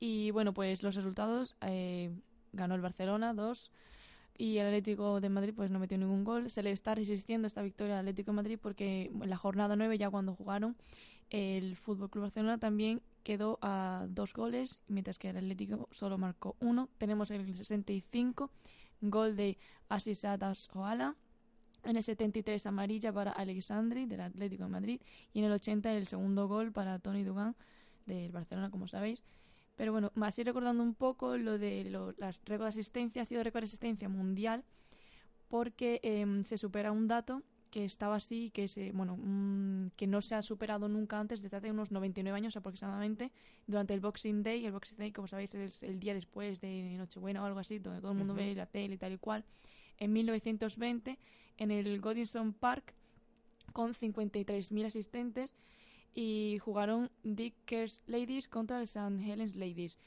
Y 0.00 0.30
bueno, 0.32 0.52
pues 0.54 0.82
los 0.82 0.94
resultados, 0.94 1.54
eh, 1.60 2.10
ganó 2.52 2.74
el 2.74 2.80
Barcelona 2.80 3.34
2 3.34 3.70
y 4.36 4.58
el 4.58 4.66
Atlético 4.68 5.20
de 5.20 5.28
Madrid 5.28 5.52
pues 5.54 5.70
no 5.70 5.78
metió 5.78 5.98
ningún 5.98 6.24
gol. 6.24 6.50
Se 6.50 6.62
le 6.62 6.70
está 6.72 6.94
resistiendo 6.94 7.46
esta 7.46 7.62
victoria 7.62 7.94
al 7.94 8.00
Atlético 8.00 8.30
de 8.32 8.36
Madrid 8.36 8.58
porque 8.60 9.10
en 9.12 9.28
la 9.30 9.36
jornada 9.36 9.76
9 9.76 9.98
ya 9.98 10.10
cuando 10.10 10.34
jugaron 10.34 10.76
el 11.30 11.76
Fútbol 11.76 12.08
Club 12.08 12.22
Barcelona 12.22 12.58
también 12.58 13.02
quedó 13.22 13.58
a 13.62 14.06
dos 14.08 14.32
goles, 14.32 14.80
mientras 14.88 15.18
que 15.18 15.30
el 15.30 15.36
Atlético 15.36 15.88
solo 15.90 16.18
marcó 16.18 16.56
uno. 16.60 16.88
Tenemos 16.98 17.30
en 17.30 17.42
el 17.42 17.56
65 17.56 18.50
gol 19.02 19.36
de 19.36 19.58
Asisadas 19.88 20.68
Oala. 20.74 21.16
En 21.84 21.96
el 21.96 22.02
73 22.02 22.66
amarilla 22.66 23.12
para 23.12 23.30
Alexandri 23.30 24.06
del 24.06 24.20
Atlético 24.20 24.64
de 24.64 24.68
Madrid 24.68 25.00
y 25.32 25.38
en 25.38 25.44
el 25.44 25.52
80 25.52 25.92
el 25.92 26.06
segundo 26.06 26.48
gol 26.48 26.72
para 26.72 26.98
Tony 26.98 27.22
Dugan 27.22 27.54
del 28.04 28.32
Barcelona, 28.32 28.70
como 28.70 28.88
sabéis. 28.88 29.22
Pero 29.76 29.92
bueno, 29.92 30.10
más 30.16 30.36
ir 30.38 30.46
recordando 30.46 30.82
un 30.82 30.94
poco 30.94 31.36
lo 31.36 31.56
de 31.56 31.84
lo, 31.84 32.12
las 32.18 32.40
récord 32.44 32.64
de 32.64 32.70
asistencia, 32.70 33.22
ha 33.22 33.24
sido 33.24 33.44
récord 33.44 33.62
de 33.62 33.66
asistencia 33.66 34.08
mundial 34.08 34.64
porque 35.48 36.00
em, 36.02 36.44
se 36.44 36.58
supera 36.58 36.90
un 36.90 37.06
dato 37.06 37.42
que 37.70 37.84
estaba 37.84 38.16
así, 38.16 38.50
que 38.50 38.68
se, 38.68 38.92
bueno, 38.92 39.16
mm, 39.16 39.90
que 39.96 40.06
no 40.06 40.20
se 40.20 40.34
ha 40.34 40.42
superado 40.42 40.88
nunca 40.88 41.18
antes 41.18 41.42
desde 41.42 41.56
hace 41.56 41.70
unos 41.70 41.90
99 41.90 42.36
años 42.36 42.56
aproximadamente, 42.56 43.30
durante 43.66 43.94
el 43.94 44.00
Boxing 44.00 44.42
Day. 44.42 44.64
El 44.64 44.72
Boxing 44.72 44.98
Day, 44.98 45.12
como 45.12 45.28
sabéis, 45.28 45.54
es 45.54 45.82
el 45.82 45.98
día 46.00 46.14
después 46.14 46.60
de 46.60 46.96
Nochebuena 46.96 47.42
o 47.42 47.46
algo 47.46 47.60
así, 47.60 47.78
donde 47.78 48.00
todo 48.00 48.12
el 48.12 48.18
mundo 48.18 48.34
ve 48.34 48.54
la 48.54 48.66
tele 48.66 48.94
y 48.94 48.98
tal 48.98 49.12
y 49.12 49.18
cual. 49.18 49.44
En 49.98 50.12
1920, 50.12 51.18
en 51.58 51.70
el 51.70 52.00
Godinson 52.00 52.52
Park, 52.52 52.94
con 53.72 53.94
53.000 53.94 54.86
asistentes, 54.86 55.52
y 56.14 56.58
jugaron 56.58 57.10
Dickers 57.22 58.02
Ladies 58.06 58.48
contra 58.48 58.78
el 58.78 58.84
St. 58.84 59.22
Helens 59.24 59.56
Ladies. 59.56 59.98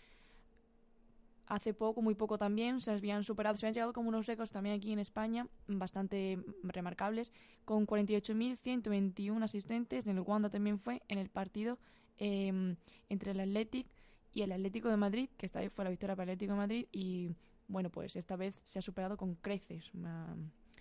Hace 1.52 1.74
poco, 1.74 2.02
muy 2.02 2.16
poco 2.16 2.38
también, 2.38 2.80
se 2.80 2.92
habían 2.92 3.26
superado, 3.26 3.58
se 3.58 3.66
habían 3.66 3.74
llegado 3.74 3.92
como 3.92 4.08
unos 4.08 4.26
récords 4.26 4.54
también 4.54 4.74
aquí 4.74 4.94
en 4.94 5.00
España, 5.00 5.48
bastante 5.68 6.40
remarcables, 6.64 7.34
con 7.66 7.86
48.121 7.86 9.44
asistentes, 9.44 10.08
en 10.08 10.16
el 10.16 10.22
Wanda 10.22 10.50
también 10.50 10.80
fue, 10.80 11.02
en 11.10 11.18
el 11.18 11.30
partido 11.30 11.78
em, 12.18 12.78
entre 13.10 13.32
el 13.32 13.42
Athletic 13.42 13.86
y 14.32 14.44
el 14.44 14.54
Atlético 14.54 14.88
de 14.88 14.96
Madrid, 14.96 15.30
que 15.36 15.46
esta 15.46 15.60
vez 15.60 15.74
fue 15.74 15.84
la 15.84 15.90
victoria 15.90 16.16
para 16.16 16.32
el 16.32 16.38
Atlético 16.38 16.54
de 16.54 16.58
Madrid, 16.58 16.86
y 16.94 17.32
bueno, 17.68 17.90
pues 17.90 18.16
esta 18.16 18.38
vez 18.38 18.62
se 18.64 18.80
ha 18.80 18.82
superado 18.82 19.18
con 19.18 19.36
creces. 19.36 19.92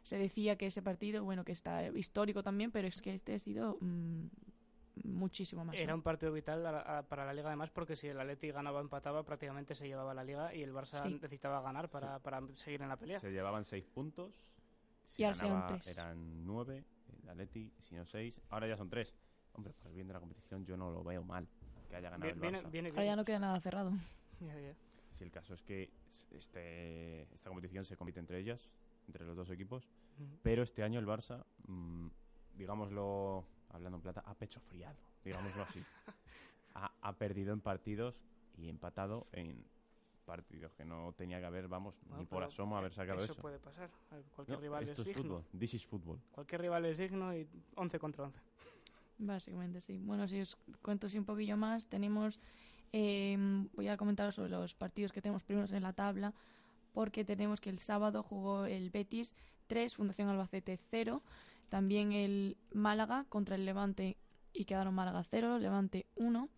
se 0.05 0.19
decía 0.19 0.55
que 0.55 0.67
ese 0.67 0.83
partido, 0.83 1.25
bueno, 1.25 1.45
que 1.45 1.51
está 1.51 1.89
histórico 1.97 2.45
también, 2.45 2.71
pero 2.71 2.87
es 2.87 3.03
que 3.03 3.13
este 3.13 3.35
ha 3.35 3.41
sido 3.41 3.77
mm, 3.81 4.27
muchísimo 5.05 5.65
más. 5.65 5.75
Era 5.77 5.95
un 5.95 6.03
partido 6.03 6.33
vital 6.33 6.63
para 7.09 7.25
la 7.25 7.33
liga 7.33 7.49
además 7.49 7.71
porque 7.71 7.97
si 7.97 8.09
el 8.09 8.21
Atleti 8.21 8.51
ganaba 8.51 8.79
o 8.79 8.83
empataba 8.83 9.23
prácticamente 9.23 9.75
se 9.75 9.87
llevaba 9.87 10.15
la 10.15 10.25
liga 10.25 10.55
y 10.55 10.63
el 10.63 10.73
Barça 10.73 11.11
necesitaba 11.11 11.61
ganar 11.61 11.89
para, 11.89 12.19
para, 12.19 12.43
seguir 12.55 12.83
en 12.83 12.89
la 12.89 12.97
pelea. 12.97 13.21
Se 13.21 13.31
llevaban 13.31 13.65
seis 13.65 13.85
puntos. 13.87 14.35
y 15.17 15.25
ahora 15.25 15.67
tres. 15.69 15.87
Eran 15.87 16.45
nueve, 16.45 16.85
el 17.23 17.29
Atleti, 17.29 17.73
si 17.83 17.95
no 17.95 18.05
seis, 18.05 18.41
ahora 18.51 18.69
ya 18.69 18.77
son 18.77 18.89
tres. 18.89 19.15
Hombre, 19.53 19.73
por 19.75 19.89
el 19.89 19.95
bien 19.95 20.07
de 20.07 20.15
la 20.15 20.21
competición 20.21 20.65
yo 20.65 20.77
no 20.77 20.91
lo 20.91 21.03
veo 21.03 21.23
mal 21.23 21.49
que 21.89 21.97
haya 21.97 22.11
ganado 22.11 22.31
el 22.31 22.41
Barça. 22.41 22.91
ahora 22.91 23.05
ya 23.05 23.17
no 23.17 23.25
queda 23.25 23.39
nada 23.39 23.61
cerrado. 23.61 23.93
Si 25.13 25.25
el 25.25 25.31
caso 25.33 25.53
es 25.53 25.63
que 25.63 25.91
este, 26.31 27.23
esta 27.35 27.51
competición 27.51 27.85
se 27.85 27.97
compite 27.97 28.21
entre 28.21 28.39
ellas, 28.39 28.71
entre 29.07 29.27
los 29.27 29.37
dos 29.37 29.51
equipos, 29.51 29.89
pero 30.43 30.63
este 30.63 30.83
año 30.83 31.01
el 31.01 31.07
Barça, 31.07 31.45
mm, 31.67 32.07
digámoslo 32.55 33.45
hablando 33.71 33.97
en 33.97 34.03
plata, 34.03 34.23
ha 34.27 34.35
pecho 34.35 34.61
friado, 34.61 34.99
digámoslo 35.25 35.63
así. 35.63 35.83
ha, 36.75 37.13
perdido 37.15 37.53
en 37.53 37.61
partidos 37.61 38.21
y 38.57 38.69
empatado 38.69 39.27
en 39.33 39.65
partidos 40.25 40.73
que 40.75 40.85
no 40.85 41.13
tenía 41.17 41.41
que 41.41 41.47
haber, 41.47 41.67
vamos, 41.67 41.95
ni 42.17 42.25
por 42.25 42.45
asomo 42.45 42.77
haber 42.77 42.93
sacado 42.93 43.23
eso. 43.23 43.33
Eso 43.33 43.43
puede 43.43 43.59
pasar. 43.59 43.91
Cualquier 44.37 44.61
rival 44.61 44.85
esto 44.85 45.03
es, 45.03 45.09
es 45.09 45.17
fútbol. 45.17 45.45
This 45.59 45.75
is 45.75 45.87
fútbol. 45.87 46.21
Cualquier 46.31 46.61
rival 46.61 46.85
es 46.85 46.99
digno 46.99 47.35
y 47.35 47.49
11 47.75 47.99
contra 47.99 48.25
11. 48.25 48.41
Básicamente, 49.19 49.81
sí. 49.81 49.99
Bueno, 49.99 50.27
si 50.29 50.41
os 50.41 50.57
cuento 50.83 51.07
así 51.07 51.19
un 51.19 51.25
poquillo 51.25 51.57
más, 51.57 51.87
tenemos... 51.87 52.39
Eh, 52.93 53.37
voy 53.75 53.87
a 53.87 53.97
comentaros 53.97 54.35
sobre 54.35 54.51
los 54.51 54.75
partidos 54.75 55.13
que 55.13 55.23
tenemos 55.23 55.45
primeros 55.45 55.71
en 55.73 55.83
la 55.83 55.93
tabla, 55.93 56.35
porque 56.93 57.25
tenemos 57.25 57.61
que 57.61 57.71
el 57.71 57.79
sábado 57.79 58.23
jugó 58.23 58.65
el 58.65 58.91
Betis 58.91 59.37
3, 59.69 59.95
Fundación 59.95 60.29
Albacete 60.29 60.77
0, 60.91 61.23
también 61.71 62.13
el 62.13 62.59
Málaga 62.73 63.25
contra 63.31 63.55
el 63.55 63.65
Levante 63.65 64.19
y 64.53 64.67
quedaron 64.67 64.95
Málaga 64.95 65.25
0, 65.25 65.59
Levante 65.59 66.07
1. 66.17 66.49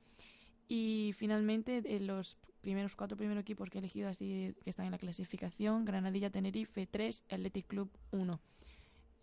Y 0.66 1.12
finalmente 1.16 1.82
los 2.00 2.38
primeros 2.62 2.96
cuatro 2.96 3.16
primeros 3.16 3.42
equipos 3.42 3.68
que 3.68 3.78
he 3.78 3.80
elegido 3.80 4.08
así 4.08 4.54
que 4.64 4.70
están 4.70 4.86
en 4.86 4.92
la 4.92 4.98
clasificación, 4.98 5.84
Granadilla 5.84 6.30
Tenerife 6.30 6.86
3, 6.86 7.24
Athletic 7.28 7.66
Club 7.66 7.90
1. 8.10 8.40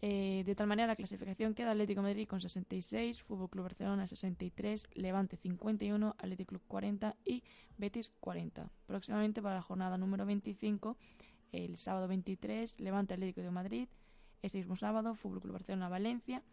Eh, 0.01 0.43
de 0.45 0.55
tal 0.55 0.67
manera 0.67 0.87
la 0.87 0.95
clasificación 0.95 1.53
queda 1.53 1.71
Atlético 1.71 2.01
Madrid 2.01 2.27
con 2.27 2.39
66, 2.39 3.21
Fútbol 3.23 3.49
Club 3.49 3.63
Barcelona 3.63 4.07
63, 4.07 4.87
Levante 4.93 5.35
51, 5.35 6.15
Atlético 6.17 6.49
Club 6.49 6.61
40 6.67 7.15
y 7.25 7.43
Betis 7.77 8.11
40. 8.19 8.69
Próximamente 8.85 9.41
para 9.41 9.55
la 9.55 9.61
jornada 9.61 9.97
número 9.97 10.25
25, 10.25 10.95
el 11.51 11.77
sábado 11.77 12.07
23, 12.07 12.79
Levante 12.79 13.15
Atlético 13.15 13.41
de 13.41 13.51
Madrid, 13.51 13.89
este 14.41 14.57
mismo 14.57 14.75
sábado, 14.75 15.15
Fútbol 15.15 15.41
Club 15.41 15.53
Barcelona 15.53 15.89
Valencia. 15.89 16.43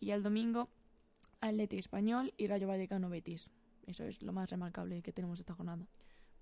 Y 0.00 0.10
el 0.10 0.22
domingo, 0.22 0.68
Atlético 1.40 1.80
Español 1.80 2.32
y 2.36 2.46
Rayo 2.46 2.68
Vallecano 2.68 3.08
Betis. 3.08 3.48
Eso 3.86 4.04
es 4.04 4.22
lo 4.22 4.32
más 4.32 4.50
remarcable 4.50 5.02
que 5.02 5.12
tenemos 5.12 5.38
esta 5.38 5.54
jornada. 5.54 5.86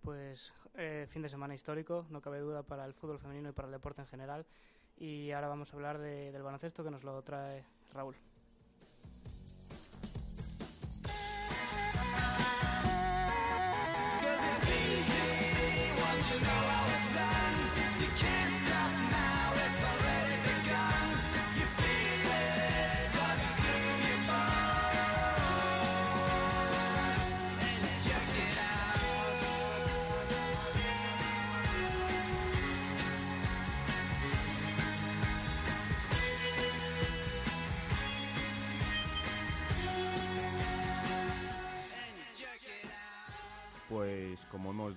Pues 0.01 0.53
eh, 0.75 1.07
fin 1.09 1.23
de 1.23 1.29
semana 1.29 1.55
histórico, 1.55 2.07
no 2.11 2.21
cabe 2.21 2.41
duda 2.41 2.63
para 2.63 2.85
el 2.85 2.95
fútbol 2.95 3.19
femenino 3.19 3.49
y 3.49 3.53
para 3.53 3.69
el 3.69 3.73
deporte 3.73 4.03
en 4.03 4.07
general. 4.07 4.47
Y 4.97 5.31
ahora 5.33 5.49
vamos 5.49 5.73
a 5.73 5.77
hablar 5.77 5.99
del 5.99 6.43
baloncesto 6.43 6.85
que 6.85 6.91
nos 6.91 7.05
lo 7.05 7.23
trae 7.23 7.65
Raúl. 7.93 8.17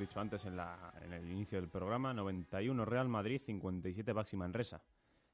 Dicho 0.07 0.21
antes 0.21 0.45
en, 0.45 0.57
el 1.11 1.29
inicio 1.29 1.59
del 1.59 1.69
programa, 1.69 2.13
91 2.13 2.85
Real 2.85 3.09
Madrid, 3.09 3.41
57 3.41 4.13
Baxi 4.13 4.37
Manresa. 4.37 4.81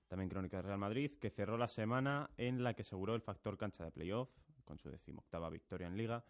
También 0.08 0.30
crónica 0.30 0.58
de 0.58 0.64
Real 0.64 0.80
Madrid, 0.80 1.12
que 1.22 1.30
cerró 1.30 1.60
la 1.60 1.68
semana 1.68 2.32
en 2.38 2.64
la 2.64 2.74
que 2.74 2.82
aseguró 2.82 3.14
el 3.14 3.22
factor 3.22 3.56
cancha 3.56 3.84
de 3.84 3.92
playoff, 3.92 4.30
con 4.66 4.80
su 4.80 4.90
decimoctava 4.90 5.52
victoria 5.52 5.86
en 5.86 5.96
Liga. 5.96 6.24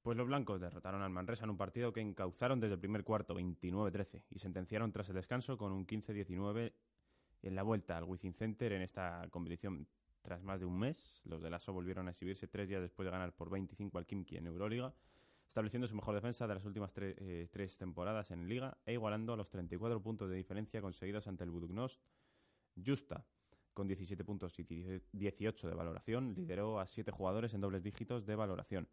Pues 0.00 0.16
los 0.16 0.26
blancos 0.26 0.58
derrotaron 0.58 1.02
al 1.02 1.10
Manresa 1.10 1.44
en 1.44 1.50
un 1.50 1.58
partido 1.58 1.92
que 1.92 2.00
encauzaron 2.00 2.60
desde 2.60 2.74
el 2.74 2.80
primer 2.80 3.04
cuarto, 3.04 3.34
29-13, 3.34 4.22
y 4.30 4.38
sentenciaron 4.38 4.90
tras 4.90 5.10
el 5.10 5.16
descanso 5.16 5.58
con 5.58 5.70
un 5.72 5.86
15-19 5.86 6.72
en 7.42 7.54
la 7.54 7.62
vuelta 7.62 7.98
al 7.98 8.04
Wizzing 8.04 8.32
Center 8.32 8.72
en 8.72 8.80
esta 8.80 9.28
competición 9.30 9.86
tras 10.22 10.42
más 10.42 10.60
de 10.60 10.64
un 10.64 10.78
mes. 10.78 11.20
Los 11.26 11.42
de 11.42 11.50
Lasso 11.50 11.74
volvieron 11.74 12.08
a 12.08 12.12
exhibirse 12.12 12.48
tres 12.48 12.70
días 12.70 12.80
después 12.80 13.04
de 13.04 13.10
ganar 13.10 13.34
por 13.34 13.50
25 13.50 13.98
al 13.98 14.06
Kimki 14.06 14.38
en 14.38 14.46
Euroliga 14.46 14.94
estableciendo 15.56 15.88
su 15.88 15.94
mejor 15.94 16.14
defensa 16.14 16.46
de 16.46 16.54
las 16.54 16.66
últimas 16.66 16.92
eh, 16.96 17.48
tres 17.50 17.78
temporadas 17.78 18.30
en 18.30 18.46
Liga 18.46 18.76
e 18.84 18.92
igualando 18.92 19.34
los 19.36 19.48
34 19.48 20.02
puntos 20.02 20.28
de 20.28 20.36
diferencia 20.36 20.82
conseguidos 20.82 21.26
ante 21.28 21.44
el 21.44 21.50
Budugnost. 21.50 21.98
Justa, 22.84 23.24
con 23.72 23.88
17 23.88 24.22
puntos 24.22 24.52
y 24.58 24.64
18 25.12 25.68
de 25.68 25.74
valoración, 25.74 26.34
lideró 26.34 26.78
a 26.78 26.86
7 26.86 27.10
jugadores 27.10 27.54
en 27.54 27.62
dobles 27.62 27.82
dígitos 27.82 28.26
de 28.26 28.36
valoración. 28.36 28.86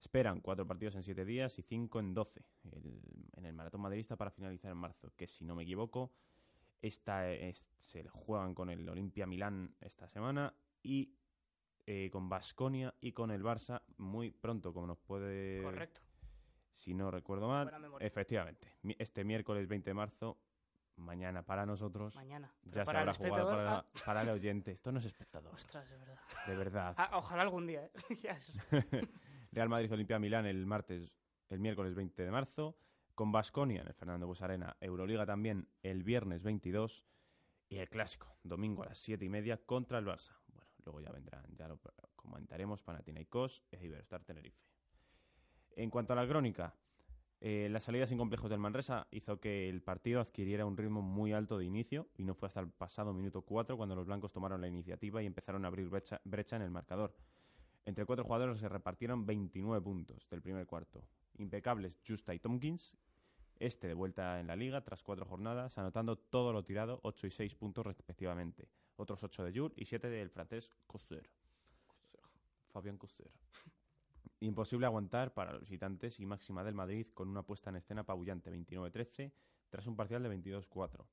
Esperan 0.00 0.40
4 0.40 0.64
partidos 0.64 0.94
en 0.94 1.02
7 1.02 1.24
días 1.24 1.58
y 1.58 1.62
5 1.62 1.98
en 1.98 2.14
12 2.14 2.44
en 3.36 3.44
el 3.46 3.52
maratón 3.52 3.80
madridista 3.80 4.14
para 4.14 4.30
finalizar 4.30 4.70
en 4.70 4.78
marzo, 4.78 5.12
que 5.16 5.26
si 5.26 5.44
no 5.44 5.56
me 5.56 5.64
equivoco, 5.64 6.12
esta 6.80 7.24
se 7.80 8.06
juegan 8.06 8.54
con 8.54 8.70
el 8.70 8.88
Olimpia 8.88 9.26
Milán 9.26 9.74
esta 9.80 10.06
semana 10.06 10.54
y 10.84 11.16
eh, 11.86 12.10
con 12.10 12.28
Basconia 12.28 12.94
y 13.00 13.12
con 13.12 13.30
el 13.30 13.42
Barça 13.42 13.82
muy 13.96 14.30
pronto, 14.30 14.72
como 14.72 14.86
nos 14.86 14.98
puede. 14.98 15.62
Correcto. 15.62 16.00
Si 16.72 16.94
no 16.94 17.10
recuerdo 17.10 17.48
mal. 17.48 17.70
Efectivamente. 18.00 18.72
Este 18.98 19.24
miércoles 19.24 19.66
20 19.66 19.90
de 19.90 19.94
marzo, 19.94 20.38
mañana 20.96 21.42
para 21.42 21.66
nosotros. 21.66 22.14
Mañana. 22.14 22.52
Ya 22.62 22.84
se 22.84 22.96
habrá 22.96 23.12
jugado 23.12 23.50
para, 23.50 23.78
ah. 23.78 23.86
para, 24.04 24.22
el 24.22 24.30
oyente. 24.30 24.70
Esto 24.70 24.92
no 24.92 25.00
es 25.00 25.06
espectador. 25.06 25.54
Ostras, 25.54 25.88
de 25.90 25.96
verdad. 25.96 26.18
De 26.46 26.56
verdad. 26.56 26.94
Ah, 26.96 27.10
ojalá 27.14 27.42
algún 27.42 27.66
día, 27.66 27.84
¿eh? 27.84 27.92
Real 29.52 29.68
Madrid 29.68 29.92
Olimpia 29.92 30.18
Milán 30.18 30.46
el 30.46 30.64
martes, 30.66 31.10
el 31.48 31.58
miércoles 31.60 31.94
20 31.94 32.22
de 32.22 32.30
marzo. 32.30 32.76
Con 33.14 33.32
Basconia 33.32 33.82
en 33.82 33.88
el 33.88 33.94
Fernando 33.94 34.26
Busarena. 34.26 34.76
Euroliga 34.80 35.26
también 35.26 35.68
el 35.82 36.04
viernes 36.04 36.42
22. 36.42 37.04
Y 37.68 37.76
el 37.76 37.88
clásico, 37.88 38.34
domingo 38.42 38.82
a 38.82 38.86
las 38.86 38.98
7 38.98 39.24
y 39.24 39.28
media 39.28 39.58
contra 39.58 39.98
el 39.98 40.06
Barça. 40.06 40.39
Luego 40.84 41.00
ya 41.00 41.10
vendrán, 41.10 41.44
ya 41.56 41.68
lo 41.68 41.78
comentaremos, 42.16 42.82
Panathinaikos 42.82 43.62
e 43.70 43.84
Iberostar 43.84 44.24
Tenerife. 44.24 44.62
En 45.76 45.90
cuanto 45.90 46.12
a 46.12 46.16
la 46.16 46.26
crónica, 46.26 46.74
eh, 47.42 47.68
la 47.70 47.80
salida 47.80 48.06
sin 48.06 48.18
complejos 48.18 48.50
del 48.50 48.58
Manresa 48.58 49.06
hizo 49.10 49.40
que 49.40 49.70
el 49.70 49.80
partido 49.80 50.20
adquiriera 50.20 50.66
un 50.66 50.76
ritmo 50.76 51.00
muy 51.00 51.32
alto 51.32 51.56
de 51.56 51.64
inicio 51.64 52.06
y 52.14 52.24
no 52.24 52.34
fue 52.34 52.48
hasta 52.48 52.60
el 52.60 52.68
pasado 52.68 53.14
minuto 53.14 53.40
4 53.40 53.78
cuando 53.78 53.96
los 53.96 54.06
blancos 54.06 54.30
tomaron 54.30 54.60
la 54.60 54.68
iniciativa 54.68 55.22
y 55.22 55.26
empezaron 55.26 55.64
a 55.64 55.68
abrir 55.68 55.88
brecha, 55.88 56.20
en 56.56 56.62
el 56.62 56.70
marcador. 56.70 57.16
Entre 57.86 58.04
cuatro 58.04 58.24
jugadores 58.24 58.58
se 58.58 58.68
repartieron 58.68 59.24
29 59.24 59.80
puntos 59.80 60.28
del 60.28 60.42
primer 60.42 60.66
cuarto. 60.66 61.02
Impecables 61.38 61.98
Justa 62.06 62.34
y 62.34 62.40
Tompkins. 62.40 62.94
Este 63.58 63.88
de 63.88 63.94
vuelta 63.94 64.38
en 64.38 64.46
la 64.46 64.56
liga 64.56 64.82
tras 64.82 65.02
cuatro 65.02 65.24
jornadas, 65.24 65.78
anotando 65.78 66.16
todo 66.16 66.52
lo 66.52 66.62
tirado, 66.62 67.00
8 67.04 67.26
y 67.26 67.30
6 67.30 67.54
puntos 67.54 67.86
respectivamente. 67.86 68.68
Otros 69.00 69.24
8 69.24 69.44
de 69.44 69.58
Jules 69.58 69.72
y 69.76 69.86
7 69.86 70.10
del 70.10 70.28
francés 70.28 70.70
Coster. 70.86 71.26
Fabián 72.70 72.98
Coster. 72.98 73.30
Imposible 74.40 74.84
aguantar 74.84 75.32
para 75.32 75.52
los 75.52 75.62
visitantes 75.62 76.20
y 76.20 76.26
máxima 76.26 76.62
del 76.62 76.74
Madrid 76.74 77.06
con 77.14 77.28
una 77.28 77.42
puesta 77.42 77.70
en 77.70 77.76
escena 77.76 78.02
apabullante 78.02 78.52
29-13 78.52 79.32
tras 79.70 79.86
un 79.86 79.96
parcial 79.96 80.22
de 80.22 80.28
22-4. 80.36 81.06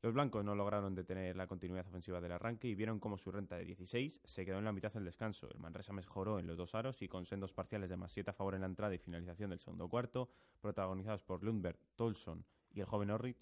Los 0.00 0.14
blancos 0.14 0.42
no 0.42 0.54
lograron 0.54 0.94
detener 0.94 1.36
la 1.36 1.46
continuidad 1.46 1.86
ofensiva 1.86 2.22
del 2.22 2.32
arranque 2.32 2.68
y 2.68 2.74
vieron 2.74 3.00
cómo 3.00 3.18
su 3.18 3.30
renta 3.30 3.56
de 3.56 3.66
16 3.66 4.22
se 4.24 4.46
quedó 4.46 4.56
en 4.56 4.64
la 4.64 4.72
mitad 4.72 4.92
del 4.92 5.04
descanso. 5.04 5.50
El 5.52 5.58
Manresa 5.58 5.92
mejoró 5.92 6.38
en 6.38 6.46
los 6.46 6.56
dos 6.56 6.74
aros 6.74 7.02
y 7.02 7.08
con 7.08 7.26
sendos 7.26 7.52
parciales 7.52 7.90
de 7.90 7.98
más 7.98 8.12
7 8.12 8.30
a 8.30 8.32
favor 8.32 8.54
en 8.54 8.62
la 8.62 8.68
entrada 8.68 8.94
y 8.94 8.98
finalización 8.98 9.50
del 9.50 9.60
segundo 9.60 9.90
cuarto, 9.90 10.30
protagonizados 10.62 11.22
por 11.22 11.44
Lundberg, 11.44 11.78
Tolson 11.96 12.46
y 12.70 12.80
el 12.80 12.86
joven 12.86 13.10
Orrit, 13.10 13.38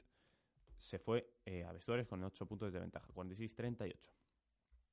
se 0.77 0.99
fue 0.99 1.35
eh, 1.45 1.65
a 1.65 1.73
vestuarios 1.73 2.07
con 2.09 2.23
8 2.23 2.47
puntos 2.47 2.73
de 2.73 2.81
ventaja, 2.81 3.07
46-38. 3.15 3.97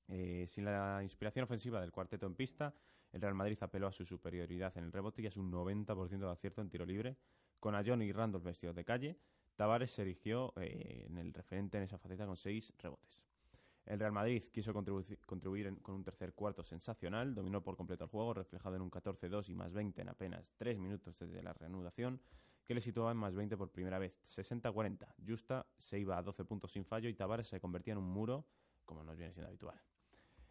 Eh, 0.09 0.45
sin 0.47 0.65
la 0.65 0.99
inspiración 1.01 1.43
ofensiva 1.43 1.79
del 1.81 1.91
cuarteto 1.91 2.25
en 2.25 2.35
pista, 2.35 2.73
el 3.11 3.21
Real 3.21 3.35
Madrid 3.35 3.57
apeló 3.61 3.87
a 3.87 3.91
su 3.91 4.03
superioridad 4.05 4.75
en 4.77 4.85
el 4.85 4.91
rebote 4.91 5.21
y 5.21 5.27
a 5.27 5.31
su 5.31 5.41
90% 5.43 6.17
de 6.19 6.31
acierto 6.31 6.61
en 6.61 6.69
tiro 6.69 6.85
libre, 6.85 7.17
con 7.59 7.75
a 7.75 7.83
John 7.85 8.01
y 8.01 8.11
Randolph 8.11 8.43
vestidos 8.43 8.75
de 8.75 8.83
calle. 8.83 9.17
Tavares 9.55 9.91
se 9.91 10.01
erigió 10.01 10.51
eh, 10.57 11.05
en 11.07 11.17
el 11.17 11.33
referente 11.33 11.77
en 11.77 11.83
esa 11.83 11.97
faceta 11.97 12.25
con 12.25 12.35
6 12.35 12.73
rebotes. 12.79 13.27
El 13.85 13.99
Real 13.99 14.11
Madrid 14.13 14.41
quiso 14.51 14.73
contribu- 14.73 15.17
contribuir 15.25 15.67
en- 15.67 15.75
con 15.77 15.95
un 15.95 16.03
tercer 16.03 16.33
cuarto 16.33 16.63
sensacional, 16.63 17.35
dominó 17.35 17.61
por 17.61 17.75
completo 17.77 18.05
el 18.05 18.09
juego, 18.09 18.33
reflejado 18.33 18.75
en 18.77 18.81
un 18.81 18.89
14-2 18.89 19.49
y 19.49 19.55
más 19.55 19.71
20 19.73 20.01
en 20.01 20.09
apenas 20.09 20.53
3 20.57 20.79
minutos 20.79 21.17
desde 21.19 21.43
la 21.43 21.53
reanudación, 21.53 22.19
que 22.65 22.73
le 22.73 22.81
situaba 22.81 23.11
en 23.11 23.17
más 23.17 23.35
20 23.35 23.57
por 23.57 23.71
primera 23.71 23.99
vez, 23.99 24.13
60-40. 24.37 25.07
Justa 25.25 25.65
se 25.77 25.99
iba 25.99 26.17
a 26.17 26.21
12 26.21 26.45
puntos 26.45 26.71
sin 26.71 26.85
fallo 26.85 27.09
y 27.09 27.13
Tavares 27.13 27.47
se 27.47 27.59
convertía 27.59 27.93
en 27.93 27.99
un 27.99 28.09
muro, 28.09 28.45
como 28.85 29.03
nos 29.03 29.17
viene 29.17 29.33
siendo 29.33 29.49
habitual. 29.49 29.79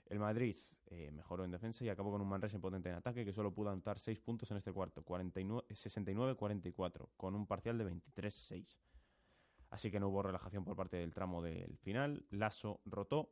El 0.06 0.18
Madrid 0.18 0.56
eh, 0.86 1.10
mejoró 1.10 1.44
en 1.44 1.50
defensa 1.50 1.84
y 1.84 1.88
acabó 1.88 2.10
con 2.10 2.20
un 2.20 2.28
Manresa 2.28 2.58
potente 2.58 2.90
en 2.90 2.96
ataque 2.96 3.24
que 3.24 3.32
solo 3.32 3.52
pudo 3.54 3.70
anotar 3.70 3.98
6 3.98 4.20
puntos 4.20 4.50
en 4.50 4.58
este 4.58 4.72
cuarto, 4.72 5.02
49 5.02 5.66
69-44, 5.70 7.08
con 7.16 7.34
un 7.34 7.46
parcial 7.46 7.78
de 7.78 7.86
23-6. 7.86 8.76
Así 9.70 9.90
que 9.90 9.98
no 9.98 10.08
hubo 10.08 10.22
relajación 10.22 10.64
por 10.64 10.76
parte 10.76 10.98
del 10.98 11.14
tramo 11.14 11.40
del 11.40 11.78
final. 11.78 12.26
Lasso 12.30 12.80
rotó. 12.84 13.30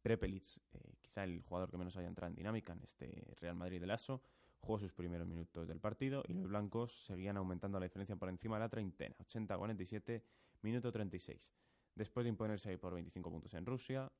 Prepelic, 0.00 0.44
eh, 0.72 0.94
quizá 1.00 1.24
el 1.24 1.42
jugador 1.42 1.70
que 1.70 1.76
menos 1.76 1.96
haya 1.96 2.06
entrado 2.06 2.30
en 2.30 2.36
dinámica 2.36 2.72
en 2.72 2.82
este 2.84 3.34
Real 3.40 3.56
Madrid 3.56 3.80
de 3.80 3.86
Lasso, 3.88 4.22
jugó 4.60 4.78
sus 4.78 4.92
primeros 4.92 5.26
minutos 5.26 5.66
del 5.66 5.80
partido 5.80 6.22
y 6.28 6.34
los 6.34 6.48
blancos 6.48 7.04
seguían 7.04 7.36
aumentando 7.36 7.78
la 7.78 7.84
diferencia 7.84 8.16
por 8.16 8.28
encima 8.28 8.56
de 8.56 8.60
la 8.60 8.68
treintena, 8.68 9.14
80-47, 9.18 10.22
minuto 10.62 10.92
36. 10.92 11.52
Después 11.94 12.24
de 12.24 12.30
imponerse 12.30 12.76
por 12.78 12.94
25 12.94 13.30
puntos 13.30 13.54
en 13.54 13.66
Rusia, 13.66 14.10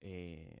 eh, 0.00 0.60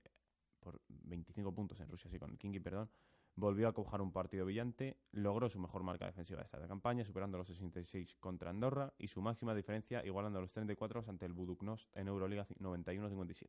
por 0.60 0.80
25 0.88 1.54
puntos 1.54 1.80
en 1.80 1.88
Rusia, 1.88 2.10
sí, 2.10 2.18
con 2.18 2.30
el 2.30 2.38
Kingi, 2.38 2.60
perdón, 2.60 2.88
volvió 3.34 3.68
a 3.68 3.72
cojar 3.72 4.00
un 4.00 4.12
partido 4.12 4.44
brillante, 4.44 4.96
logró 5.12 5.48
su 5.48 5.60
mejor 5.60 5.82
marca 5.82 6.06
defensiva 6.06 6.40
de 6.40 6.44
esta 6.44 6.66
campaña, 6.68 7.04
superando 7.04 7.38
los 7.38 7.48
66 7.48 8.16
contra 8.20 8.50
Andorra 8.50 8.92
y 8.98 9.08
su 9.08 9.20
máxima 9.20 9.54
diferencia 9.54 10.04
igualando 10.04 10.40
los 10.40 10.52
34 10.52 11.04
ante 11.08 11.26
el 11.26 11.32
Buduknost 11.32 11.94
en 11.96 12.08
Euroliga 12.08 12.46
91-57. 12.60 13.48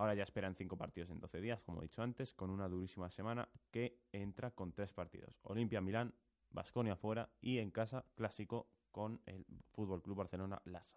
Ahora 0.00 0.14
ya 0.14 0.22
esperan 0.22 0.54
cinco 0.54 0.78
partidos 0.78 1.10
en 1.10 1.20
12 1.20 1.42
días, 1.42 1.60
como 1.60 1.80
he 1.80 1.82
dicho 1.82 2.00
antes, 2.00 2.32
con 2.32 2.48
una 2.48 2.70
durísima 2.70 3.10
semana 3.10 3.50
que 3.70 4.00
entra 4.12 4.50
con 4.50 4.72
tres 4.72 4.94
partidos. 4.94 5.38
Olimpia 5.42 5.82
Milán, 5.82 6.14
Basconia 6.48 6.96
fuera 6.96 7.28
y 7.42 7.58
en 7.58 7.70
casa 7.70 8.06
clásico 8.14 8.70
con 8.92 9.20
el 9.26 9.44
Fútbol 9.72 10.00
Club 10.00 10.16
Barcelona 10.16 10.62
Lassa. 10.64 10.96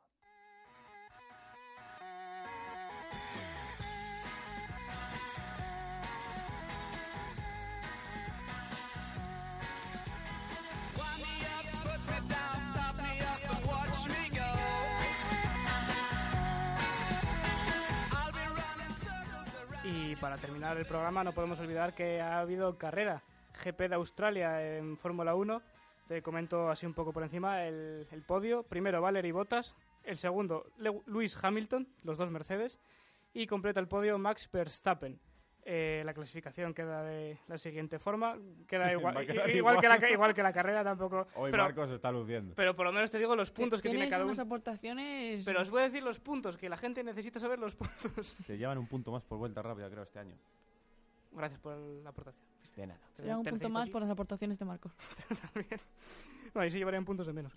Para 20.24 20.38
terminar 20.38 20.78
el 20.78 20.86
programa 20.86 21.22
no 21.26 21.34
podemos 21.34 21.60
olvidar 21.60 21.94
que 21.94 22.22
ha 22.22 22.40
habido 22.40 22.78
carrera 22.78 23.22
GP 23.62 23.90
de 23.90 23.96
Australia 23.96 24.78
en 24.78 24.96
Fórmula 24.98 25.36
1. 25.36 25.62
Te 26.08 26.22
comento 26.22 26.70
así 26.70 26.86
un 26.86 26.94
poco 26.94 27.12
por 27.12 27.24
encima 27.24 27.66
el, 27.66 28.08
podio. 28.26 28.64
Primero 28.64 29.02
Valery 29.02 29.34
Bottas, 29.34 29.76
el 30.06 30.18
segundo 30.18 30.66
Le- 30.78 31.02
Lewis 31.08 31.38
Hamilton, 31.44 31.90
los 32.04 32.18
dos 32.18 32.32
Mercedes, 32.32 32.80
y 33.34 33.48
completa 33.48 33.82
el 33.82 33.90
podio 33.90 34.18
Max 34.18 34.50
Verstappen. 34.50 35.20
Eh, 35.66 36.02
la 36.06 36.14
clasificación 36.14 36.74
queda 36.74 37.04
de 37.04 37.38
la 37.48 37.58
siguiente 37.58 37.98
forma, 37.98 38.38
queda 38.68 38.92
igual, 38.92 39.14
igual, 39.14 39.26
Que, 39.26 39.34
la, 39.88 40.10
igual. 40.12 40.34
que 40.34 40.44
la 40.44 40.52
carrera 40.52 40.84
tampoco. 40.84 41.26
Hoy 41.36 41.52
pero, 41.52 41.64
Marcos 41.64 41.90
está 41.92 42.12
luciendo. 42.12 42.54
pero 42.56 42.76
por 42.76 42.86
lo 42.86 42.92
menos 42.92 43.10
te 43.10 43.18
digo 43.18 43.34
los 43.36 43.50
puntos 43.50 43.82
que 43.82 43.90
tiene 43.90 44.10
cada 44.10 44.26
uno. 44.26 44.34
aportaciones... 44.42 45.46
Pero 45.46 45.62
os 45.62 45.70
voy 45.70 45.82
a 45.82 45.86
decir 45.86 46.04
los 46.04 46.20
puntos, 46.20 46.58
que 46.58 46.68
la 46.68 46.76
gente 46.76 47.02
necesita 47.02 47.40
saber 47.40 47.60
los 47.60 47.76
puntos. 47.76 48.28
Se 48.46 48.58
llevan 48.58 48.78
un 48.78 48.88
punto 48.88 49.12
más 49.14 49.24
por 49.24 49.38
vuelta 49.38 49.62
rápida, 49.62 49.90
creo, 49.90 50.04
este 50.04 50.20
año. 50.20 50.36
Gracias 51.32 51.62
por 51.62 51.78
la 51.78 52.10
aportación. 52.10 52.44
De 52.76 52.88
nada. 52.88 53.00
Te- 53.16 53.22
Será 53.24 53.38
un 53.38 53.44
punto 53.46 53.70
más 53.70 53.84
aquí. 53.84 53.92
por 53.92 54.02
las 54.02 54.12
aportaciones 54.12 54.60
de 54.60 54.66
Marcos. 54.66 54.92
también. 55.54 55.80
Ahí 56.56 56.72
se 56.72 56.78
llevarían 56.78 57.06
puntos 57.06 57.26
de 57.28 57.34
menos. 57.34 57.54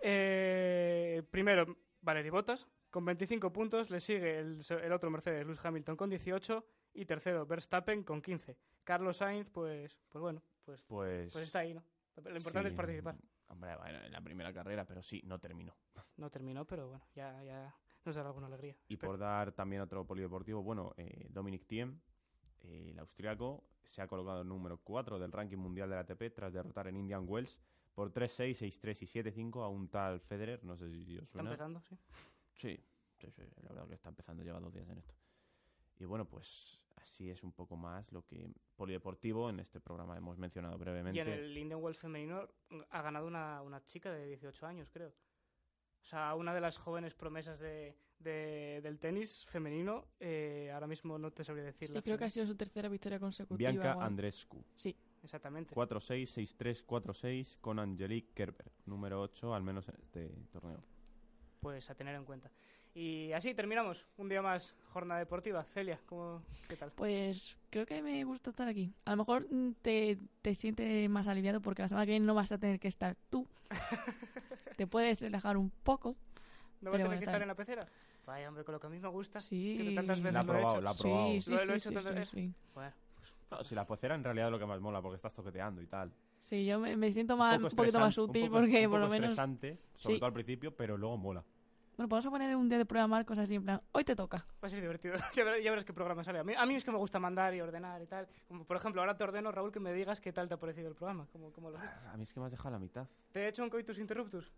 Eh, 0.00 1.22
primero, 1.30 1.76
Valery 2.02 2.30
Bottas 2.30 2.66
con 2.90 3.04
25 3.04 3.52
puntos. 3.52 3.90
Le 3.90 4.00
sigue 4.00 4.38
el, 4.38 4.60
el 4.82 4.92
otro 4.92 5.10
Mercedes, 5.10 5.44
Lewis 5.46 5.64
Hamilton, 5.64 5.96
con 5.96 6.10
18. 6.10 6.64
Y 6.94 7.04
tercero, 7.04 7.46
Verstappen, 7.46 8.02
con 8.02 8.20
15. 8.20 8.56
Carlos 8.84 9.18
Sainz, 9.18 9.48
pues, 9.50 9.96
pues 10.08 10.20
bueno, 10.20 10.42
pues, 10.64 10.82
Pues, 10.82 11.32
pues 11.32 11.44
está 11.44 11.60
ahí, 11.60 11.72
¿no? 11.74 11.84
Lo 12.16 12.36
importante 12.36 12.68
sí, 12.68 12.74
es 12.74 12.76
participar. 12.76 13.16
Hombre, 13.48 13.76
bueno, 13.76 14.00
en 14.02 14.12
la 14.12 14.20
primera 14.20 14.52
carrera, 14.52 14.84
pero 14.84 15.02
sí, 15.02 15.20
no 15.24 15.38
terminó. 15.38 15.74
No 16.16 16.28
terminó, 16.30 16.66
pero 16.66 16.88
bueno, 16.88 17.04
ya, 17.14 17.42
ya 17.44 17.74
nos 18.04 18.14
dará 18.14 18.28
alguna 18.28 18.46
alegría. 18.48 18.76
Y 18.88 18.94
Espero. 18.94 19.12
por 19.12 19.20
dar 19.20 19.52
también 19.52 19.80
otro 19.82 20.04
polideportivo, 20.06 20.62
bueno, 20.62 20.92
eh, 20.98 21.28
Dominic 21.30 21.64
Thiem, 21.66 21.98
eh, 22.62 22.90
el 22.90 22.98
austriaco, 22.98 23.64
se 23.84 24.02
ha 24.02 24.06
colocado 24.06 24.44
número 24.44 24.78
4 24.78 25.18
del 25.18 25.32
ranking 25.32 25.56
mundial 25.56 25.88
de 25.88 25.94
la 25.94 26.02
ATP 26.02 26.34
tras 26.34 26.52
derrotar 26.52 26.88
en 26.88 26.96
Indian 26.96 27.24
Wells 27.26 27.56
por 27.94 28.12
3-6, 28.12 28.58
6-3 28.80 29.02
y 29.02 29.06
7-5 29.06 29.62
a 29.64 29.68
un 29.68 29.88
tal 29.88 30.20
Federer, 30.20 30.62
no 30.64 30.76
sé 30.76 30.90
si 30.90 31.16
os 31.16 31.22
Está 31.22 31.32
suena. 31.38 31.50
empezando, 31.50 31.80
sí. 31.82 31.96
Sí, 32.60 32.78
sí, 33.18 33.30
sí, 33.30 33.42
la 33.62 33.68
verdad 33.70 33.88
que 33.88 33.94
está 33.94 34.08
empezando, 34.08 34.42
lleva 34.42 34.60
dos 34.60 34.72
días 34.72 34.88
en 34.88 34.98
esto. 34.98 35.14
Y 35.98 36.04
bueno, 36.04 36.24
pues 36.26 36.78
así 36.96 37.30
es 37.30 37.42
un 37.42 37.52
poco 37.52 37.76
más 37.76 38.10
lo 38.12 38.24
que 38.24 38.50
polideportivo 38.76 39.50
en 39.50 39.60
este 39.60 39.80
programa 39.80 40.16
hemos 40.16 40.38
mencionado 40.38 40.78
brevemente. 40.78 41.18
Y 41.18 41.20
en 41.20 41.28
el 41.28 41.56
Indian 41.56 41.80
Wells 41.82 41.98
femenino 41.98 42.48
ha 42.90 43.02
ganado 43.02 43.26
una, 43.26 43.62
una 43.62 43.84
chica 43.84 44.10
de 44.12 44.26
18 44.26 44.66
años, 44.66 44.88
creo. 44.90 45.08
O 45.08 46.04
sea, 46.04 46.34
una 46.34 46.54
de 46.54 46.60
las 46.62 46.78
jóvenes 46.78 47.14
promesas 47.14 47.58
de, 47.58 47.94
de- 48.18 48.80
del 48.82 48.98
tenis 48.98 49.44
femenino. 49.46 50.06
eh, 50.18 50.70
ahora 50.72 50.86
mismo 50.86 51.18
no 51.18 51.30
te 51.30 51.44
sabría 51.44 51.64
decir. 51.64 51.88
Sí, 51.88 52.00
creo 52.02 52.16
que 52.16 52.24
ha 52.24 52.30
sido 52.30 52.46
su 52.46 52.56
tercera 52.56 52.88
victoria 52.88 53.18
consecutiva. 53.20 53.70
Bianca 53.70 53.90
algo. 53.92 54.02
Andrescu, 54.02 54.64
Sí, 54.74 54.96
Exactamente. 55.22 55.74
4-6, 55.74 56.30
6-3, 56.56 56.82
4-6 56.86 57.58
con 57.60 57.78
Angelique 57.78 58.32
Kerber, 58.32 58.72
número 58.86 59.20
8 59.20 59.54
al 59.54 59.62
menos 59.62 59.86
en 59.90 59.96
este 60.00 60.30
torneo. 60.50 60.82
Pues 61.60 61.90
a 61.90 61.94
tener 61.94 62.14
en 62.14 62.24
cuenta. 62.24 62.50
Y 62.94 63.32
así 63.32 63.54
terminamos. 63.54 64.06
Un 64.16 64.28
día 64.28 64.42
más, 64.42 64.74
jornada 64.92 65.20
deportiva. 65.20 65.62
Celia, 65.64 66.00
¿cómo, 66.06 66.42
¿qué 66.68 66.76
tal? 66.76 66.90
pues 66.92 67.56
creo 67.68 67.86
que 67.86 68.02
me 68.02 68.24
gusta 68.24 68.50
estar 68.50 68.66
aquí. 68.66 68.92
A 69.04 69.10
lo 69.10 69.18
mejor 69.18 69.46
te, 69.82 70.18
te 70.42 70.54
sientes 70.54 71.08
más 71.10 71.28
aliviado 71.28 71.60
porque 71.60 71.82
la 71.82 71.88
semana 71.88 72.06
que 72.06 72.12
viene 72.12 72.26
no 72.26 72.34
vas 72.34 72.50
a 72.52 72.58
tener 72.58 72.80
que 72.80 72.88
estar 72.88 73.14
tú. 73.28 73.46
te 74.76 74.86
puedes 74.86 75.20
relajar 75.20 75.56
un 75.56 75.70
poco. 75.70 76.16
¿No 76.80 76.90
va 76.90 76.96
a 76.96 76.98
tener 76.98 77.06
bueno, 77.06 77.10
que 77.10 77.24
estar 77.24 77.34
bien. 77.34 77.42
en 77.42 77.48
la 77.48 77.54
pecera? 77.54 77.86
Vaya, 78.26 78.48
hombre, 78.48 78.64
con 78.64 78.72
lo 78.72 78.80
que 78.80 78.86
a 78.86 78.90
mí 78.90 78.98
me 78.98 79.08
gusta. 79.08 79.40
Sí. 79.40 79.76
Que 79.78 79.94
tantas 79.94 80.20
veces 80.20 80.32
La 80.32 80.42
lo 80.42 80.52
he 80.52 80.56
probado, 80.56 80.74
hecho. 80.76 80.80
la 80.82 80.90
ha 80.90 80.94
probado. 80.94 81.28
Sí, 81.32 81.42
sí, 81.42 81.50
Lo- 81.50 81.56
lo 81.56 81.62
he 81.62 81.66
sí, 81.66 81.72
hecho 81.74 81.88
sí, 81.90 81.94
tantas 81.94 82.12
sí, 82.14 82.18
veces. 82.18 82.30
sí. 82.30 82.54
Bueno, 82.74 82.92
No, 83.50 83.64
si 83.64 83.74
la 83.74 83.86
pocera 83.86 84.14
en 84.14 84.24
realidad 84.24 84.46
es 84.46 84.52
lo 84.52 84.58
que 84.58 84.66
más 84.66 84.80
mola 84.80 85.02
porque 85.02 85.16
estás 85.16 85.34
toqueteando 85.34 85.82
y 85.82 85.86
tal. 85.86 86.10
Sí, 86.40 86.64
yo 86.64 86.80
me, 86.80 86.96
me 86.96 87.12
siento 87.12 87.36
más, 87.36 87.56
un, 87.58 87.64
poco 87.64 87.76
poquito 87.76 88.00
más 88.00 88.16
un 88.18 88.24
útil 88.30 88.42
poco- 88.48 88.60
porque 88.60 88.86
un 88.86 88.90
por 88.92 89.00
poco 89.00 89.06
lo 89.06 89.10
menos... 89.12 89.30
estresante, 89.30 89.78
sobre 89.94 90.14
Sí. 90.14 90.20
todo 90.20 90.26
al 90.26 90.32
principio, 90.32 90.74
pero 90.74 90.96
luego 90.96 91.16
mola. 91.16 91.44
Bueno, 91.96 92.08
vamos 92.08 92.24
a 92.26 92.30
poner 92.30 92.56
un 92.56 92.66
día 92.68 92.78
de 92.78 92.86
prueba 92.86 93.04
a 93.04 93.08
Marcos 93.08 93.36
así 93.38 93.54
en 93.56 93.62
plan, 93.64 93.82
hoy 93.92 94.04
te 94.04 94.16
toca. 94.16 94.38
va 94.62 94.66
a 94.66 94.68
ser 94.70 94.80
divertido. 94.80 95.14
ya, 95.34 95.44
verás, 95.44 95.62
ya 95.62 95.70
verás 95.70 95.84
qué 95.84 95.92
programa 95.92 96.24
sale. 96.24 96.38
A 96.38 96.44
mí, 96.44 96.54
a 96.56 96.64
mí 96.64 96.74
es 96.74 96.84
que 96.84 96.90
me 96.90 96.96
gusta 96.96 97.18
mandar 97.18 97.54
y 97.54 97.60
ordenar 97.60 98.00
y 98.00 98.06
tal. 98.06 98.26
Como 98.48 98.64
por 98.64 98.76
ejemplo, 98.78 99.02
ahora 99.02 99.16
te 99.16 99.22
ordeno, 99.24 99.52
Raúl, 99.52 99.70
que 99.70 99.80
me 99.80 99.92
digas 99.92 100.18
qué 100.20 100.32
tal 100.32 100.48
te 100.48 100.54
ha 100.54 100.56
parecido 100.58 100.88
el 100.88 100.94
programa. 100.94 101.26
¿Cómo, 101.30 101.52
cómo 101.52 101.70
lo 101.70 101.76
has 101.76 101.82
visto? 101.82 102.08
A 102.08 102.16
mí 102.16 102.22
es 102.22 102.32
que 102.32 102.40
me 102.40 102.46
has 102.46 102.52
dejado 102.52 102.70
la 102.70 102.78
mitad. 102.78 103.06
¿Te 103.32 103.40
he 103.44 103.48
hecho 103.48 103.62
un 103.62 103.68
coitus 103.68 103.98
interruptus? 103.98 104.50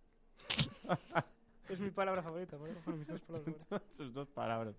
es 1.69 1.81
mi 1.81 1.91
palabra 1.91 2.23
favorita, 2.23 2.57
por 2.57 2.69
por 2.83 2.95
mis 2.97 3.09
dos 3.09 3.21
palabras. 3.23 3.69
Sus 3.91 4.13
dos 4.15 4.29
palabras. 4.31 4.77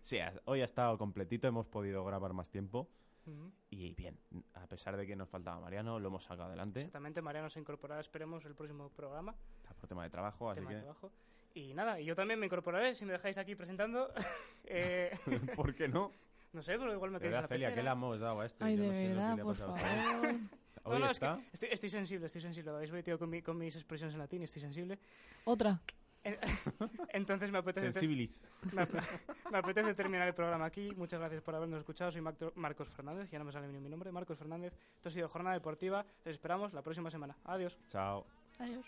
Sí, 0.00 0.18
hoy 0.46 0.62
ha 0.62 0.64
estado 0.64 0.96
completito, 0.96 1.46
hemos 1.46 1.66
podido 1.66 2.04
grabar 2.04 2.32
más 2.32 2.48
tiempo. 2.48 2.88
Ujú. 3.28 3.52
Y 3.70 3.94
bien, 3.94 4.18
a 4.54 4.66
pesar 4.66 4.96
de 4.96 5.06
que 5.06 5.14
nos 5.16 5.28
faltaba 5.28 5.60
Mariano, 5.60 5.98
lo 5.98 6.08
hemos 6.08 6.24
sacado 6.24 6.44
adelante. 6.48 6.80
Exactamente, 6.80 7.20
Mariano 7.22 7.48
se 7.50 7.60
incorporará, 7.60 8.00
esperemos, 8.00 8.44
el 8.44 8.54
próximo 8.54 8.88
programa. 8.90 9.34
Está 9.62 9.74
por 9.74 9.88
tema 9.88 10.04
de 10.04 10.10
trabajo, 10.10 10.50
así 10.50 10.60
tema 10.60 10.70
de 10.70 10.76
que... 10.76 10.82
trabajo. 10.82 11.12
Y 11.54 11.74
nada, 11.74 12.00
y 12.00 12.04
yo 12.04 12.14
también 12.14 12.38
me 12.38 12.46
incorporaré, 12.46 12.94
si 12.94 13.04
me 13.04 13.12
dejáis 13.12 13.38
aquí 13.38 13.54
presentando. 13.54 14.12
Eh, 14.70 15.10
¿Por 15.56 15.74
qué 15.74 15.88
no? 15.88 16.12
no 16.52 16.62
sé, 16.62 16.78
pero 16.78 16.92
igual 16.92 17.10
me 17.10 17.18
De 17.18 17.20
queréis 17.22 17.36
verdad, 17.36 17.48
la 17.50 17.54
Celia, 17.56 17.74
¿qué 17.74 17.82
le 17.82 17.90
hemos 17.90 18.20
dado 18.20 18.40
a 18.40 18.44
este? 18.46 18.62
Ay, 18.64 18.76
Yo 18.76 18.82
de 18.82 18.88
no 18.88 18.92
sé 18.94 19.00
lo 19.00 19.08
que 19.08 19.14
verdad, 19.14 19.36
le 19.36 19.40
ha 19.40 19.44
pasado 19.46 19.76
favor. 19.76 20.32
No, 20.32 20.48
Hoy 20.84 20.98
no, 21.00 21.10
es 21.10 21.18
que 21.18 21.24
está... 21.26 21.38
estoy, 21.52 21.68
estoy 21.72 21.88
sensible, 21.90 22.26
estoy 22.26 22.40
sensible. 22.42 22.70
Lo 22.70 22.76
habéis 22.76 22.92
metido 22.92 23.18
con, 23.18 23.30
mi- 23.30 23.40
con 23.42 23.56
mis 23.56 23.74
expresiones 23.76 24.14
en 24.14 24.18
latín, 24.20 24.42
estoy 24.42 24.60
sensible. 24.60 24.98
Otra. 25.44 25.80
Entonces 27.10 27.50
me 27.50 27.58
apetece, 27.58 27.92
Sensibilis. 27.92 28.40
me, 28.72 28.82
ap- 28.82 28.92
me 29.50 29.58
apetece 29.58 29.94
terminar 29.94 30.28
el 30.28 30.34
programa 30.34 30.66
aquí. 30.66 30.92
Muchas 30.96 31.20
gracias 31.20 31.42
por 31.42 31.54
habernos 31.54 31.78
escuchado. 31.78 32.10
Soy 32.10 32.22
Marcos 32.54 32.88
Fernández, 32.90 33.30
ya 33.30 33.38
no 33.38 33.44
me 33.44 33.52
sale 33.52 33.68
ni 33.68 33.78
mi 33.80 33.88
nombre. 33.88 34.12
Marcos 34.12 34.36
Fernández. 34.38 34.72
Esto 34.96 35.08
ha 35.08 35.12
sido 35.12 35.28
Jornada 35.28 35.54
Deportiva. 35.54 36.04
Les 36.24 36.34
esperamos 36.34 36.72
la 36.72 36.82
próxima 36.82 37.10
semana. 37.10 37.36
Adiós. 37.44 37.78
Chao. 37.88 38.26
Adiós. 38.58 38.84